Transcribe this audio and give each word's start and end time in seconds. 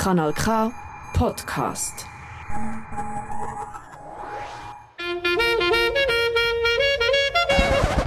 Kanal 0.00 0.32
K 0.32 0.72
Podcast. 1.12 2.06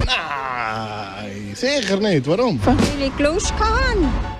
Nein, 0.04 1.54
sicher 1.54 1.98
nicht. 1.98 2.26
Warum? 2.26 2.58
Weil 2.66 2.76
ich 3.06 3.16
Lust 3.20 3.54
habe. 3.60 4.33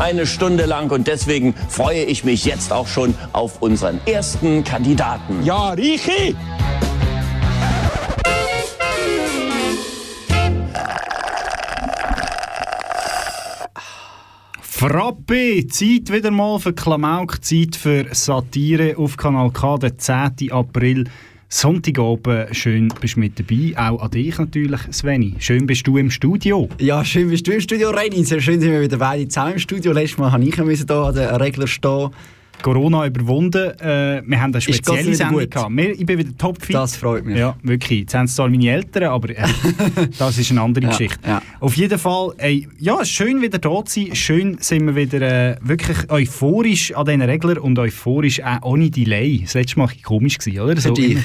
Eine 0.00 0.26
Stunde 0.26 0.64
lang 0.64 0.90
und 0.90 1.06
deswegen 1.06 1.54
freue 1.68 2.04
ich 2.04 2.24
mich 2.24 2.46
jetzt 2.46 2.72
auch 2.72 2.86
schon 2.86 3.14
auf 3.32 3.60
unseren 3.60 4.00
ersten 4.06 4.64
Kandidaten. 4.64 5.44
Ja, 5.44 5.70
Richi! 5.70 6.34
Frappe, 14.62 15.66
Zeit 15.66 16.10
wieder 16.10 16.30
mal 16.30 16.58
für 16.58 16.72
Klamauk, 16.72 17.44
Zeit 17.44 17.76
für 17.76 18.06
Satire 18.12 18.96
auf 18.96 19.18
Kanal 19.18 19.50
K, 19.50 19.76
der 19.76 19.98
10. 19.98 20.50
April. 20.50 21.04
Sonntagabend, 21.52 22.54
schön 22.54 22.92
bist 23.00 23.16
du 23.16 23.20
mit 23.20 23.36
dabei. 23.36 23.74
Auch 23.76 24.02
an 24.02 24.10
dich 24.12 24.38
natürlich, 24.38 24.80
Sveni. 24.92 25.34
Schön 25.40 25.66
bist 25.66 25.84
du 25.84 25.96
im 25.96 26.08
Studio. 26.08 26.68
Ja, 26.78 27.04
schön 27.04 27.28
bist 27.28 27.44
du 27.44 27.50
im 27.50 27.60
Studio, 27.60 27.90
Reini. 27.90 28.22
Sehr 28.22 28.40
schön 28.40 28.60
sind 28.60 28.70
wir 28.70 28.80
wieder 28.80 28.98
beide 28.98 29.26
zusammen 29.26 29.54
im 29.54 29.58
Studio. 29.58 29.90
Letztes 29.90 30.18
Mal 30.18 30.30
musste 30.38 30.48
ich 30.48 30.54
hier 30.54 30.96
an 30.96 31.12
den 31.12 31.28
Regler 31.42 31.66
stehen. 31.66 32.10
Corona 32.62 33.06
überwunden. 33.06 33.70
Äh, 33.80 34.22
wir 34.26 34.40
haben 34.40 34.52
eine 34.52 34.60
spezielle 34.60 35.14
Sendung 35.14 35.40
gut? 35.40 35.50
gehabt. 35.50 35.76
Wir, 35.76 35.90
ich 35.92 36.06
bin 36.06 36.18
wieder 36.18 36.36
topfit. 36.36 36.74
Das 36.74 36.96
freut 36.96 37.24
mich. 37.24 37.38
Ja, 37.38 37.56
wirklich. 37.62 38.00
Jetzt 38.00 38.14
haben 38.14 38.24
es 38.26 38.34
zwar 38.34 38.48
meine 38.48 38.70
Eltern, 38.70 39.04
aber 39.04 39.30
äh, 39.30 39.36
das 40.18 40.38
ist 40.38 40.50
eine 40.50 40.60
andere 40.62 40.84
Ja, 40.84 40.90
Geschichte. 40.90 41.18
ja. 41.26 41.42
Auf 41.60 41.74
jeden 41.76 41.98
Fall, 41.98 42.32
ey, 42.38 42.68
ja, 42.78 43.04
schön 43.04 43.40
wieder 43.42 43.58
da 43.58 43.84
zu 43.84 44.00
sein. 44.00 44.14
Schön 44.14 44.56
sind 44.60 44.86
wir 44.86 44.96
wieder 44.96 45.20
äh, 45.52 45.56
wirklich 45.62 46.10
euphorisch 46.10 46.94
an 46.94 47.06
diesen 47.06 47.22
Reglern 47.22 47.58
und 47.58 47.78
euphorisch 47.78 48.42
auch 48.42 48.62
ohne 48.62 48.90
Delay. 48.90 49.40
Das 49.44 49.54
letzte 49.54 49.78
Mal 49.78 49.86
war 49.88 49.94
komisch, 50.02 50.38
gewesen, 50.38 50.60
oder? 50.60 50.74
Dich? 50.74 51.18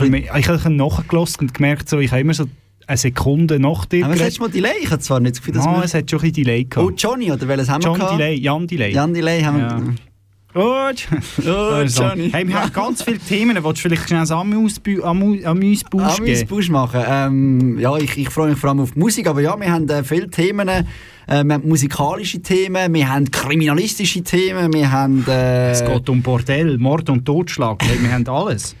immer- 0.00 0.36
ich 0.38 0.48
habe 0.48 0.70
nachgelassen 0.70 1.40
und 1.42 1.54
gemerkt, 1.54 1.88
so, 1.88 1.98
ich 1.98 2.10
habe 2.10 2.20
immer 2.20 2.34
so 2.34 2.44
eine 2.86 2.96
Sekunde 2.96 3.60
nach 3.60 3.84
dir 3.84 3.98
wir 3.98 4.08
das 4.08 4.16
geredet. 4.18 4.26
letzte 4.26 4.40
Mal 4.40 4.50
Delay? 4.50 4.72
Ich 4.82 4.90
habe 4.90 5.00
zwar 5.00 5.20
nicht 5.20 5.32
das 5.34 5.40
Gefühl, 5.40 5.54
dass 5.54 5.66
Ah, 5.66 5.76
wir... 5.76 5.84
es 5.84 5.92
hat 5.94 6.10
schon 6.10 6.22
ein 6.22 6.32
Delay 6.32 6.64
gehabt. 6.64 6.86
Oh, 6.86 6.90
Johnny, 6.96 7.30
oder 7.30 7.46
welches 7.46 7.68
haben 7.68 7.82
wir 7.82 7.88
John 7.90 7.98
gehabt? 7.98 8.14
Delay, 8.18 8.34
Jan 8.38 8.66
Delay. 8.66 8.92
Jan 8.92 9.12
Delay 9.12 9.42
haben 9.42 9.56
wir... 9.58 9.66
Ja. 9.66 9.78
Oh, 9.78 10.07
Oh, 10.54 10.72
Also, 10.86 12.02
Johnny. 12.02 12.30
Hey, 12.32 12.48
wir 12.48 12.60
haben 12.60 12.72
ganz 12.72 13.02
viele 13.02 13.18
Themen. 13.18 13.56
Willst 13.62 13.84
du 13.84 13.88
vielleicht 13.88 14.08
schnell 14.08 14.20
ein 14.22 14.30
Amüsbusch 14.32 15.02
Amü 15.04 15.44
Amüsbusch 15.44 16.02
Ah, 16.02 16.16
wir 16.18 16.34
geben? 16.34 16.48
Busch 16.48 16.70
machen. 16.70 17.00
Ähm, 17.06 17.78
ja, 17.78 17.96
ich, 17.98 18.16
ich 18.16 18.30
freue 18.30 18.50
mich 18.50 18.58
vor 18.58 18.70
allem 18.70 18.80
auf 18.80 18.92
die 18.92 18.98
Musik, 18.98 19.26
aber 19.26 19.40
ja, 19.42 19.58
wir 19.60 19.70
haben 19.70 19.88
äh, 19.88 20.02
viele 20.02 20.28
Themen. 20.30 20.68
Äh, 20.68 20.84
wir 21.26 21.36
haben 21.54 21.68
musikalische 21.68 22.40
Themen, 22.40 22.94
wir 22.94 23.08
haben 23.12 23.30
kriminalistische 23.30 24.22
Themen, 24.22 24.72
wir 24.72 24.90
haben... 24.90 25.22
Äh, 25.28 25.72
Es 25.72 25.84
geht 25.84 26.08
um 26.08 26.22
Bordell, 26.22 26.78
Mord 26.78 27.10
und 27.10 27.26
Totschlag. 27.26 27.82
Wir 28.00 28.10
haben 28.10 28.26
alles. 28.26 28.74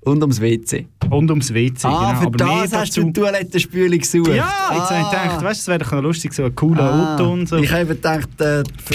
und 0.00 0.22
ums 0.22 0.40
WC. 0.40 0.86
Und 1.10 1.30
ums 1.30 1.52
WC. 1.52 1.86
Ah, 1.86 2.08
genau. 2.14 2.20
für 2.20 2.26
Aber 2.28 2.36
das 2.38 2.72
hast 2.72 2.72
dazu- 2.96 3.00
du 3.02 3.06
die 3.08 3.12
Toilettenspülung 3.20 3.98
gesucht. 3.98 4.28
Ja, 4.28 4.48
jetzt 4.72 4.90
habe 4.90 5.00
ich 5.02 5.10
gedacht, 5.10 5.44
weißt, 5.44 5.44
du, 5.44 5.48
es 5.50 5.68
wäre 5.68 5.78
doch 5.80 6.02
lustig, 6.02 6.32
so 6.32 6.44
ein 6.46 6.54
cooler 6.54 6.82
Ah, 6.90 7.14
Auto 7.14 7.30
und 7.30 7.46
so. 7.48 7.56
Ich 7.58 7.70
habe 7.70 7.84
gedacht, 7.86 8.40
äh, 8.40 8.62
für, 8.82 8.94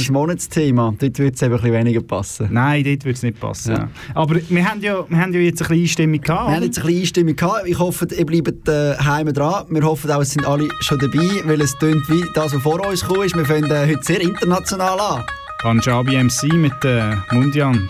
das 0.00 0.10
Monatsthema. 0.10 0.94
Dort 0.98 1.18
würde 1.18 1.34
es 1.34 1.42
ein 1.42 1.50
bisschen 1.50 1.72
weniger 1.72 2.00
passen. 2.00 2.48
Nein, 2.50 2.84
dort 2.84 3.04
würde 3.04 3.16
es 3.16 3.22
nicht 3.22 3.40
passen. 3.40 3.72
Ja. 3.72 3.88
Aber 4.14 4.36
wir 4.48 4.64
haben, 4.68 4.80
ja, 4.80 5.04
wir 5.08 5.18
haben 5.18 5.32
ja 5.32 5.40
jetzt 5.40 5.62
ein 5.62 5.68
bisschen 5.68 5.82
Einstimmung 5.82 6.20
gehabt. 6.20 6.40
Wir 6.40 6.46
oder? 6.46 6.56
haben 6.56 6.62
jetzt 6.64 6.78
ein 6.78 6.86
bisschen 6.86 7.00
Einstimmung 7.00 7.36
gehabt. 7.36 7.66
Ich 7.66 7.78
hoffe, 7.78 8.08
ihr 8.16 8.26
bleibt 8.26 8.68
äh, 8.68 8.96
heim 8.96 9.32
dran. 9.32 9.64
Wir 9.70 9.82
hoffen 9.82 10.10
auch, 10.10 10.20
es 10.20 10.32
sind 10.32 10.46
alle 10.46 10.68
schon 10.80 10.98
dabei, 10.98 11.42
weil 11.44 11.60
es 11.60 11.76
tönt 11.78 12.08
wie 12.08 12.24
das, 12.34 12.54
was 12.54 12.62
vor 12.62 12.86
uns 12.86 13.00
gekommen 13.00 13.24
ist. 13.24 13.36
Wir 13.36 13.44
fangen 13.44 13.70
äh, 13.70 13.86
heute 13.88 14.02
sehr 14.02 14.20
international 14.20 14.98
an. 15.00 15.24
Punjabi 15.62 16.22
MC 16.22 16.52
mit 16.54 16.84
äh, 16.84 17.14
Mundian. 17.32 17.88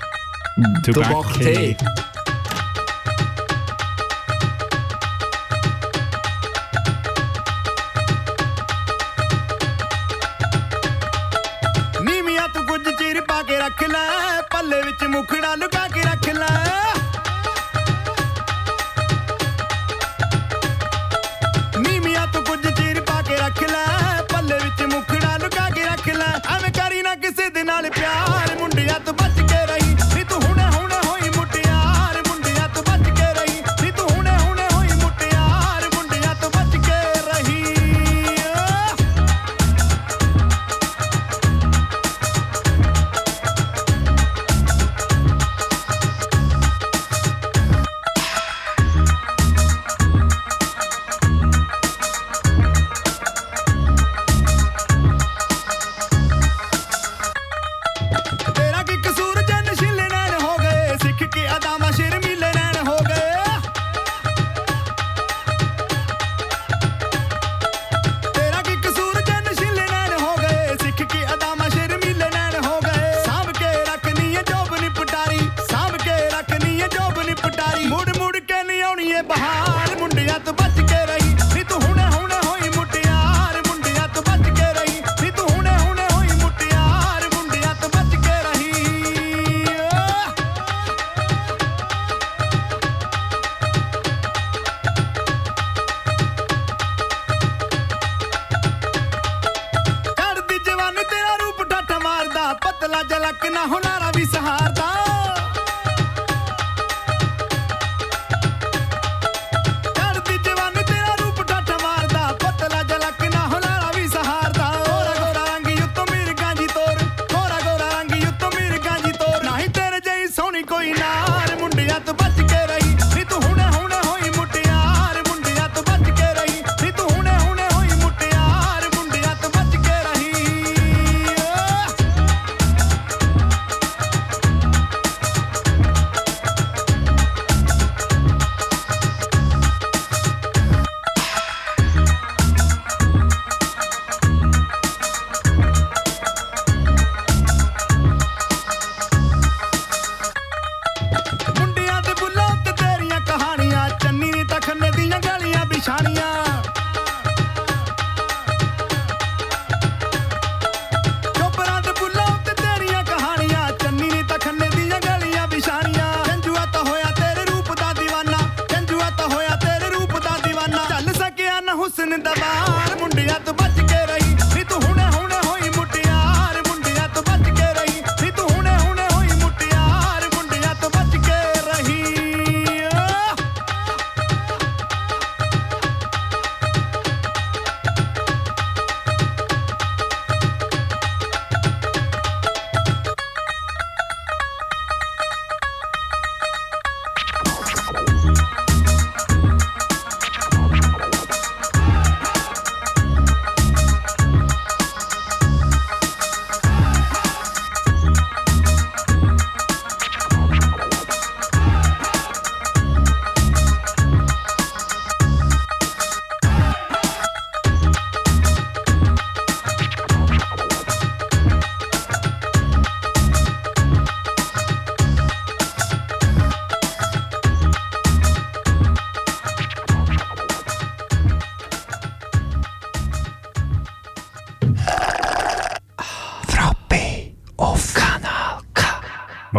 Tobak 0.84 1.34
Tee. 1.34 1.76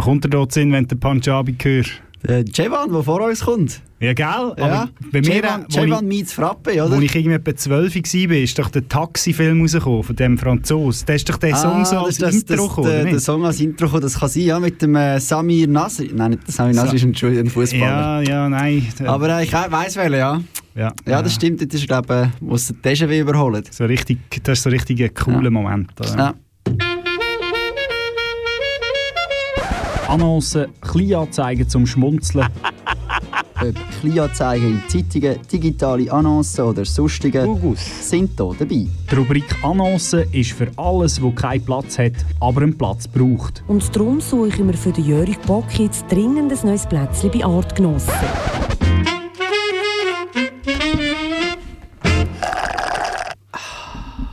Kommt 0.07 0.23
dir 0.25 0.29
dort 0.29 0.51
Sinn, 0.53 0.71
wenn 0.71 0.87
den 0.87 0.99
Punjabi 0.99 1.55
hörst? 1.61 1.91
Der 2.27 2.43
Jevan, 2.43 2.91
der 2.91 3.03
vor 3.03 3.21
uns 3.21 3.41
kommt. 3.45 3.79
Ja, 3.99 4.13
gell? 4.13 4.25
Ja. 4.25 4.53
Aber 4.57 4.89
bei 5.11 5.21
mir, 5.21 5.43
äh, 5.43 5.47
wo 5.69 5.79
Jevan 5.81 6.03
ich, 6.03 6.09
meets 6.09 6.33
Frappe, 6.33 6.71
oder? 6.83 6.99
ich 6.99 7.15
irgendwie 7.15 7.35
etwa 7.35 7.55
12 7.55 7.95
war, 7.95 8.35
ist 8.37 8.59
doch 8.59 8.69
der 8.69 8.87
Taxi-Film 8.87 9.61
rausgekommen 9.61 10.03
von 10.03 10.15
dem 10.15 10.37
Franzosen. 10.37 11.05
Der 11.05 11.15
ist 11.15 11.29
doch 11.29 11.37
der 11.37 11.55
Song 11.55 11.85
so 11.85 11.95
Ah, 11.97 12.03
als 12.05 12.17
das, 12.17 12.35
Intro 12.35 12.55
das, 12.55 12.67
gekommen, 12.69 12.89
der, 12.91 13.03
der? 13.05 13.19
Song 13.19 13.45
als 13.45 13.59
Intro 13.59 13.85
gekommen, 13.85 14.01
das 14.03 14.19
kann 14.19 14.29
sein, 14.29 14.43
ja, 14.43 14.59
mit 14.59 14.81
dem 14.81 14.95
äh, 14.95 15.19
Samir 15.19 15.67
Nasri. 15.67 16.11
Nein, 16.13 16.31
nicht 16.31 16.47
der 16.47 16.53
Samir 16.53 16.73
Nasri, 16.75 16.95
ist 16.97 17.23
ein, 17.23 17.37
ein 17.39 17.49
Fußballer. 17.49 17.85
Ja, 17.85 18.21
ja, 18.21 18.49
nein. 18.49 18.87
Der- 18.99 19.09
Aber 19.09 19.39
äh, 19.39 19.43
ich 19.43 19.53
weiss 19.53 19.95
welchen, 19.95 20.13
ja. 20.17 20.41
ja, 20.75 20.93
Ja, 21.07 21.21
das 21.21 21.33
stimmt, 21.35 21.61
das 21.61 21.79
ist, 21.79 21.87
glaube 21.87 22.31
ich, 22.33 22.41
wo 22.47 22.55
es 22.55 22.67
den 22.67 22.81
TGW 22.81 23.19
überholt. 23.19 23.73
So 23.73 23.85
richtig, 23.85 24.19
das 24.43 24.57
ist 24.59 24.63
so 24.63 24.69
richtig 24.69 25.01
ein 25.03 25.13
cooler 25.13 25.43
Ja. 25.43 25.49
Moment. 25.51 25.91
Oder? 25.99 26.17
Ja. 26.17 26.33
Annoncen, 30.07 30.67
Kleinanzeigen 30.79 31.67
zum 31.67 31.85
Schmunzeln. 31.85 32.47
Ob 33.61 33.75
Kleinanzeigen 33.99 34.81
in 34.81 34.83
Zeitungen, 34.87 35.37
digitale 35.51 36.11
Annoncen 36.11 36.63
oder 36.63 36.85
sonstige 36.85 37.45
sind 37.99 38.31
hier 38.37 38.55
dabei. 38.57 38.87
Die 39.11 39.15
Rubrik 39.15 39.45
Annoncen 39.63 40.31
ist 40.31 40.53
für 40.53 40.71
alles, 40.77 41.21
wo 41.21 41.31
keinen 41.31 41.65
Platz 41.65 41.97
hat, 41.97 42.13
aber 42.39 42.61
einen 42.61 42.77
Platz 42.77 43.07
braucht. 43.07 43.63
Und 43.67 43.93
darum 43.95 44.21
suche 44.21 44.47
ich 44.49 44.59
mir 44.59 44.73
für 44.73 44.91
den 44.91 45.05
Jörg 45.05 45.37
Bock 45.45 45.77
jetzt 45.77 46.05
dringend 46.09 46.53
ein 46.53 46.67
neues 46.67 46.85
Plätzchen 46.85 47.31
bei 47.31 47.43
Artgenossen. 47.43 48.13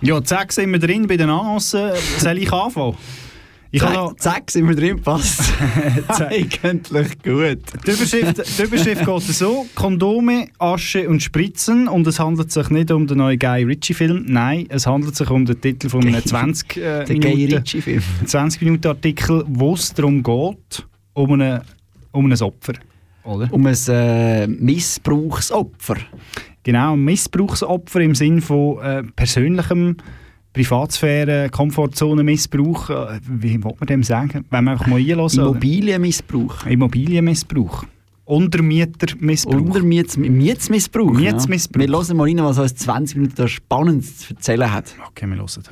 Ja, 0.03 0.23
zack, 0.23 0.53
sind 0.53 0.71
wir 0.71 0.79
drin 0.79 1.06
bei 1.06 1.17
den 1.17 1.31
Annoncen. 1.31 1.93
Soll 2.19 2.38
ich 2.38 2.53
anfangen? 2.53 2.94
Ich 3.75 3.82
habe 3.82 3.94
noch- 3.94 4.15
Zack, 4.17 4.35
zack, 4.35 4.50
sind 4.53 4.69
wir 4.69 4.76
drin, 4.76 5.03
passt. 5.03 5.41
Eigentlich 6.09 7.21
gut. 7.23 7.59
Die 7.85 7.91
Überschrift, 7.91 8.59
die 8.59 8.62
Überschrift 8.62 9.05
geht 9.06 9.23
so: 9.23 9.67
Kondome, 9.75 10.47
Asche 10.59 11.09
und 11.09 11.21
Spritzen. 11.21 11.88
Und 11.88 12.06
es 12.06 12.21
handelt 12.21 12.53
sich 12.53 12.71
nicht 12.71 12.93
um 12.93 13.09
den 13.09 13.19
neuen 13.19 13.37
Guy 13.37 13.65
Ritchie-Film. 13.65 14.26
Nein, 14.29 14.67
es 14.69 14.87
handelt 14.87 15.17
sich 15.17 15.29
um 15.29 15.44
den 15.44 15.61
Titel 15.61 15.88
von 15.88 16.06
einem 16.06 16.25
20 16.25 16.76
äh, 16.76 17.05
Minuten, 17.09 17.55
Ritchie-Film. 17.55 18.03
20 18.25 18.62
Minuten 18.62 18.87
Artikel, 18.87 19.44
wo 19.49 19.75
es 19.75 19.93
darum 19.93 20.23
geht, 20.23 20.87
um, 21.15 21.32
eine, 21.32 21.62
um 22.12 22.31
ein 22.31 22.43
Opfer. 22.43 22.75
Oder? 23.25 23.53
Um 23.53 23.67
ein 23.67 23.76
äh, 23.88 24.47
Missbrauchsopfer. 24.47 25.97
Genau, 26.62 26.93
ein 26.93 27.05
Missbrauchsopfer 27.05 28.00
im 28.00 28.15
Sinn 28.15 28.41
von 28.41 28.79
äh, 28.81 29.03
persönlichem 29.03 29.97
Privatsphäre, 30.55 31.51
Komfortzone-Missbrauch. 31.51 32.89
Äh, 32.89 33.21
wie 33.29 33.62
will 33.62 33.75
man 33.79 33.87
dem 33.87 34.03
sagen? 34.03 34.47
Wenn 34.51 34.65
man 34.65 34.75
einfach 34.75 34.87
mal 34.87 35.01
oder? 35.01 35.35
Immobilienmissbrauch. 35.35 36.65
Immobilienmissbrauch. 36.65 37.85
Untermietermissbrauch. 38.25 39.61
Untermiets 39.61 40.17
Mietsmissbrauch. 40.17 41.12
Mietsmissbrauch. 41.12 41.83
Ja. 41.83 41.89
Wir 41.89 41.99
hören 41.99 42.17
mal 42.17 42.29
rein, 42.29 42.39
was 42.39 42.59
uns 42.59 42.77
20 42.77 43.17
Minuten 43.17 43.35
da 43.37 43.49
Spannendes 43.49 44.19
zu 44.19 44.35
erzählen 44.35 44.73
hat. 44.73 44.95
okay, 45.09 45.27
wir 45.27 45.37
hören. 45.37 45.65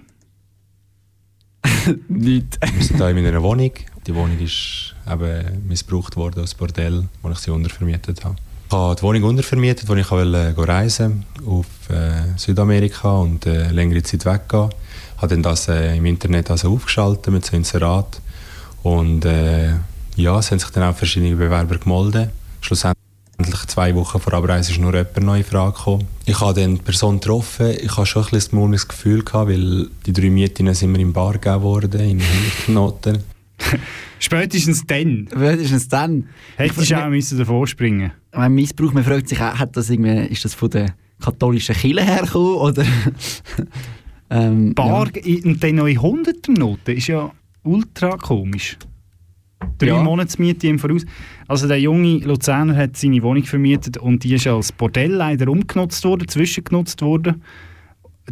Nicht. 2.09 2.59
Wir 2.61 2.83
sind 2.83 2.97
hier 2.97 3.09
in 3.09 3.23
meiner 3.23 3.43
Wohnung. 3.43 3.71
Die 4.07 4.15
Wohnung 4.15 4.39
ist 4.41 4.97
eben 5.11 5.67
missbraucht 5.69 6.17
worden 6.17 6.41
als 6.41 6.55
Bordell, 6.55 7.09
wo 7.23 7.31
ich 7.31 7.39
sie 7.39 7.53
untervermietet 7.53 8.25
habe. 8.25 8.37
Habe 8.73 8.97
die 8.97 9.03
Wohnung 9.03 9.25
untervermietet, 9.25 9.87
wo 9.87 9.95
ich 9.95 10.11
wollte 10.11 10.55
gehen 10.55 10.65
reisen 10.65 11.27
auf 11.47 11.67
äh, 11.91 12.39
Südamerika 12.39 13.19
und 13.19 13.45
äh, 13.45 13.71
längere 13.71 14.03
Zeit 14.03 14.25
weggehen. 14.25 14.71
Ich 15.17 15.23
habe 15.23 15.35
dann 15.35 15.43
das 15.43 15.69
äh, 15.69 15.95
im 15.95 16.07
Internet 16.07 16.51
also 16.51 16.73
aufgeschaltet 16.73 17.31
mit 17.35 17.45
so 17.45 17.55
Inserat. 17.55 18.23
Und 18.83 19.27
äh, 19.27 19.75
ja, 20.17 20.39
es 20.39 20.51
haben 20.51 20.59
sich 20.59 20.71
dann 20.71 20.85
auch 20.85 20.97
verschiedene 20.97 21.37
Bewerber 21.37 21.77
gemeldet. 21.77 22.31
Schlussendlich 22.63 23.67
zwei 23.67 23.95
Wochen 23.95 24.19
vor 24.19 24.33
Abreise 24.33 24.73
ist 24.73 24.81
nur 24.81 24.95
jemand 24.95 25.21
neu 25.21 25.39
in 25.39 25.45
Frage 25.45 25.77
gekommen. 25.77 26.09
Ich 26.25 26.41
habe 26.41 26.59
dann 26.59 26.77
die 26.77 26.83
Person 26.83 27.21
getroffen. 27.21 27.77
Ich 27.79 27.95
habe 27.95 28.07
schon 28.07 28.25
ein 28.25 28.31
bisschen 28.31 28.55
ein 28.55 28.61
mulmiges 28.61 28.89
Gefühl 28.89 29.23
gehabt, 29.23 29.51
weil 29.51 29.91
die 30.07 30.15
drei 30.15 30.31
Mietinnen 30.31 30.75
sind 30.75 30.93
mir 30.93 31.01
im 31.01 31.13
Bar 31.13 31.35
gegeben 31.35 31.61
worden, 31.61 32.01
in 32.01 32.23
100 32.23 32.69
Noten. 32.69 33.25
Spätestens 34.23 34.87
dann 34.87 35.29
Spätestens 35.31 35.89
dann. 35.89 36.29
hättest 36.57 36.91
du 36.91 36.97
auch 37.05 37.09
müssen 37.09 37.39
davor 37.39 37.67
springen 37.67 38.13
Ein 38.31 38.55
Missbrauch, 38.55 38.93
man 38.93 39.03
fragt 39.05 39.29
sich 39.29 39.41
auch, 39.41 39.59
hat 39.59 39.77
das 39.77 39.91
irgendwie, 39.91 40.27
ist 40.33 40.45
das 40.45 40.55
von 40.55 40.71
der 40.71 40.95
katholischen 41.21 41.75
Kirche 41.75 42.05
hergekommen? 42.05 42.55
Oder? 42.55 42.85
ähm, 44.31 44.75
Bar 44.75 45.09
in- 45.17 45.45
und 45.45 45.63
dann 45.63 45.75
noch 45.77 45.87
in 45.87 45.99
100er 45.99 46.59
Noten 46.59 46.97
ist 46.97 47.09
ja 47.09 47.31
ultra 47.65 48.17
komisch. 48.17 48.77
Drei 49.79 49.89
Ja. 49.89 50.03
Monatsmiete 50.03 50.67
im 50.69 50.79
Voraus. 50.79 51.05
Also 51.47 51.69
der 51.69 51.81
junge 51.81 52.19
Luzerner 52.19 52.77
hat 52.77 52.97
seine 52.97 53.23
Wohnung 53.23 53.45
vermietet 53.45 53.97
und 53.97 54.25
die 54.25 54.35
ist 54.35 54.47
als 54.47 54.73
Bordell 54.73 55.13
leider 55.13 55.49
umgenutzt 55.49 56.05
worden, 56.05 56.27
zwischengenutzt 56.29 57.01
worden. 57.03 57.43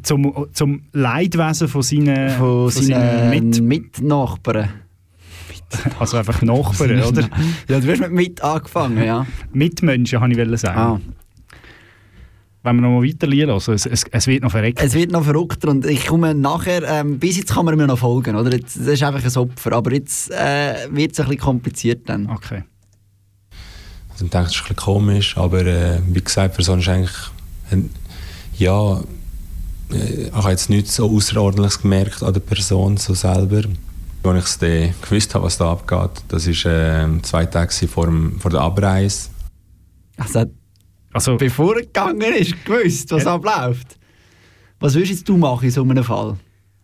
Zum, 0.03 0.47
zum 0.53 0.83
Leidwesen 0.93 1.67
von 1.69 1.83
seinen, 1.83 2.17
Ja. 2.17 2.29
Von 2.31 2.71
seinen 2.71 3.31
Mit, 3.31 3.61
Mitnachbarn. 3.61 4.69
also 5.99 6.17
einfach 6.17 6.43
Nachbarn, 6.43 7.03
oder? 7.03 7.29
Ja, 7.69 7.81
du 7.81 7.91
hast 7.91 8.01
mit 8.01 8.13
mit 8.13 8.43
angefangen, 8.43 9.03
ja. 9.03 9.27
Mitmenschen, 9.53 10.21
habe 10.21 10.33
ich 10.33 10.39
wollen 10.39 10.57
sagen. 10.57 10.79
Ah. 10.79 11.01
Wenn 12.63 12.77
wir 12.77 12.83
noch 12.83 13.01
mal 13.01 13.07
weiter 13.07 13.27
lassen, 13.27 13.73
es, 13.73 13.87
es, 13.87 14.05
es 14.11 14.27
wird 14.27 14.43
noch 14.43 14.51
verreckt. 14.51 14.83
Es 14.83 14.93
wird 14.93 15.11
noch 15.11 15.25
verrückter 15.25 15.69
und 15.69 15.87
ich 15.87 16.07
komme 16.07 16.35
nachher, 16.35 16.83
ähm, 16.83 17.19
bis 17.19 17.39
jetzt 17.39 17.55
kann 17.55 17.65
man 17.65 17.77
mir 17.77 17.87
noch 17.87 17.99
folgen, 17.99 18.37
oder? 18.37 18.53
Jetzt, 18.53 18.77
das 18.77 18.87
ist 18.87 19.03
einfach 19.03 19.25
ein 19.25 19.37
Opfer, 19.37 19.73
aber 19.73 19.93
jetzt 19.93 20.31
äh, 20.31 20.89
wird 20.91 21.13
es 21.13 21.21
ein 21.21 21.27
bisschen 21.27 21.39
kompliziert 21.39 22.03
dann. 22.07 22.29
Okay. 22.29 22.65
Also 24.11 24.27
ich 24.27 24.31
denke, 24.31 24.49
das 24.49 24.55
ist 24.57 24.61
ein 24.61 24.75
bisschen 24.75 24.77
komisch, 24.77 25.37
aber 25.39 25.65
äh, 25.65 26.01
wie 26.07 26.21
gesagt, 26.21 26.53
die 26.53 26.57
Person 26.57 26.81
ist 26.81 26.89
eigentlich, 26.89 27.17
äh, 27.71 27.79
ja, 28.59 29.01
äh, 29.93 30.27
ich 30.27 30.33
habe 30.33 30.51
jetzt 30.51 30.69
nichts 30.69 30.97
so 30.97 31.11
Außerordentliches 31.11 31.81
gemerkt 31.81 32.23
an 32.23 32.35
der 32.35 32.41
Person 32.41 32.99
so 32.99 33.15
selber. 33.15 33.63
Als 34.23 34.39
ich 34.39 34.45
es 34.45 34.59
dann 34.59 34.95
gewusst 35.03 35.35
habe, 35.35 35.45
was 35.47 35.57
da 35.59 35.73
abgeht, 35.73 36.11
das 36.29 36.47
war 36.47 36.73
äh, 36.73 37.23
zwei 37.23 37.47
Tage 37.47 37.89
vor, 37.89 38.07
dem, 38.07 38.39
vor 38.39 38.51
der 38.51 38.61
Abreise. 38.61 39.31
Also, 40.17 40.45
Also, 41.13 41.37
bevor 41.37 41.77
er 41.77 41.83
gegangen 41.83 42.21
ist, 42.35 42.65
gewusst, 42.65 43.11
was 43.11 43.25
Ja. 43.25 43.35
abläuft. 43.35 43.97
Was 44.79 44.95
würdest 44.95 45.13
jetzt 45.13 45.29
du 45.29 45.37
machen 45.37 45.65
in 45.65 45.71
so 45.71 45.83
einem 45.83 46.05
Fall? 46.05 46.37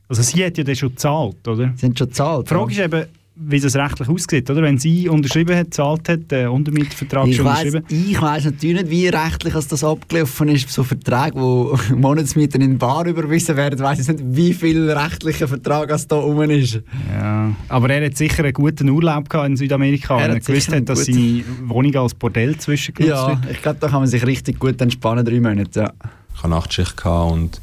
also 0.09 0.23
sie 0.23 0.45
hat 0.45 0.57
ja 0.57 0.63
dann 0.65 0.77
schon 0.77 0.91
gezahlt, 0.91 1.49
oder? 1.49 1.73
Sie 1.77 1.87
haben 1.87 1.97
schon 1.97 2.07
gezahlt. 2.09 2.47
Die 2.49 2.55
Frage 2.55 2.73
ist 2.73 2.79
eben, 2.79 3.07
wie 3.39 3.61
das 3.61 3.77
rechtlich 3.77 4.09
aussieht, 4.09 4.49
oder? 4.51 4.63
Wenn 4.63 4.79
sie 4.79 5.09
unterschrieben 5.11 5.55
hat, 5.57 5.67
gezahlt 5.67 6.09
hat, 6.09 6.31
den 6.31 6.49
Untermietvertrag 6.49 7.27
ich 7.29 7.37
schon 7.37 7.45
weiss, 7.45 7.67
unterschrieben. 7.67 8.11
ich 8.11 8.21
weiss 8.21 8.45
natürlich 8.47 8.83
nicht, 8.83 8.91
wie 8.91 9.09
rechtlich 9.09 9.53
das 9.53 9.85
abgelaufen 9.85 10.49
ist. 10.49 10.71
So 10.71 10.83
Verträge, 10.83 11.35
wo 11.35 11.79
Monatsmieten 11.97 12.63
in 12.63 12.79
Bar 12.79 13.07
überwiesen 13.07 13.57
werden, 13.57 13.79
weiss 13.79 14.01
ich 14.01 14.09
nicht, 14.09 14.23
wie 14.27 14.55
viel 14.55 14.91
rechtlicher 14.91 15.49
Vertrag 15.49 15.91
als 15.93 16.07
da 16.09 16.17
rum 16.17 16.41
ist. 16.51 16.81
Ja. 17.13 17.53
Aber 17.69 17.91
er 17.91 18.07
hat 18.07 18.17
sicher 18.17 18.43
einen 18.43 18.55
guten 18.55 18.89
Urlaub 18.89 19.29
gehabt 19.29 19.49
in 19.51 19.57
Südamerika, 19.57 20.15
Er 20.17 20.23
wenn 20.25 20.31
er 20.31 20.37
hat 20.37 20.47
gewusst 20.47 20.73
hat, 20.73 20.89
dass 20.89 21.05
seine 21.05 21.45
Wohnung 21.65 21.95
als 21.97 22.15
Bordell 22.15 22.57
zwischengenutzt 22.57 23.11
Ja, 23.15 23.29
wird. 23.29 23.51
ich 23.51 23.61
glaube, 23.63 23.79
da 23.81 23.89
kann 23.89 24.01
man 24.01 24.09
sich 24.09 24.25
richtig 24.27 24.59
gut 24.59 24.81
entspannen, 24.81 25.25
drei 25.25 25.41
Monate. 25.41 25.81
Ja. 25.81 25.93
Ich 26.35 26.43
hatte 26.43 26.51
Nachtschicht 26.51 27.05
und 27.05 27.61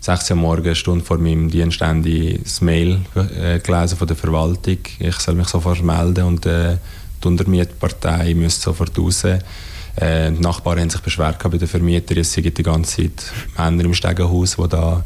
6 0.00 0.30
Uhr 0.30 0.36
morgens, 0.36 0.66
eine 0.66 0.74
Stunde 0.74 1.04
vor 1.04 1.18
meinem 1.18 1.50
Dienstende, 1.50 2.38
das 2.38 2.60
Mail 2.62 3.00
äh, 3.14 3.58
gelesen 3.58 3.98
von 3.98 4.08
der 4.08 4.16
Verwaltung. 4.16 4.78
Ich 4.98 5.16
soll 5.16 5.34
mich 5.34 5.48
sofort 5.48 5.82
melden 5.82 6.24
und 6.24 6.46
äh, 6.46 6.78
die 7.22 7.28
Untermietpartei 7.28 8.32
müsste 8.34 8.62
sofort 8.62 8.98
raus. 8.98 9.24
Äh, 9.24 10.32
die 10.32 10.40
Nachbarn 10.40 10.80
haben 10.80 10.90
sich 10.90 11.02
beschwert 11.02 11.42
bei 11.42 11.58
den 11.58 11.68
Vermietern, 11.68 12.18
es 12.18 12.32
sind 12.32 12.56
die 12.56 12.62
ganze 12.62 13.02
Zeit 13.02 13.32
Männer 13.58 13.84
im 13.84 13.94
Stegenhaus, 13.94 14.56
die 14.56 14.68
da 14.68 15.04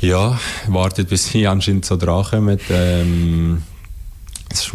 ja, 0.00 0.38
warten, 0.66 1.06
bis 1.06 1.26
sie 1.26 1.46
anscheinend 1.46 1.84
so 1.84 1.96
drankommen. 1.96 2.58
Ähm, 2.70 3.62
es 4.50 4.66
ist 4.66 4.74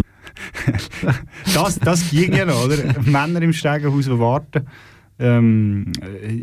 Das, 1.53 1.79
das 1.79 2.09
ging 2.09 2.33
ja 2.33 2.45
noch, 2.45 2.65
oder? 2.65 2.77
Männer 3.01 3.41
im 3.41 3.53
Stegenhaus, 3.53 4.05
die 4.05 4.19
warten. 4.19 4.67
Ähm, 5.17 5.91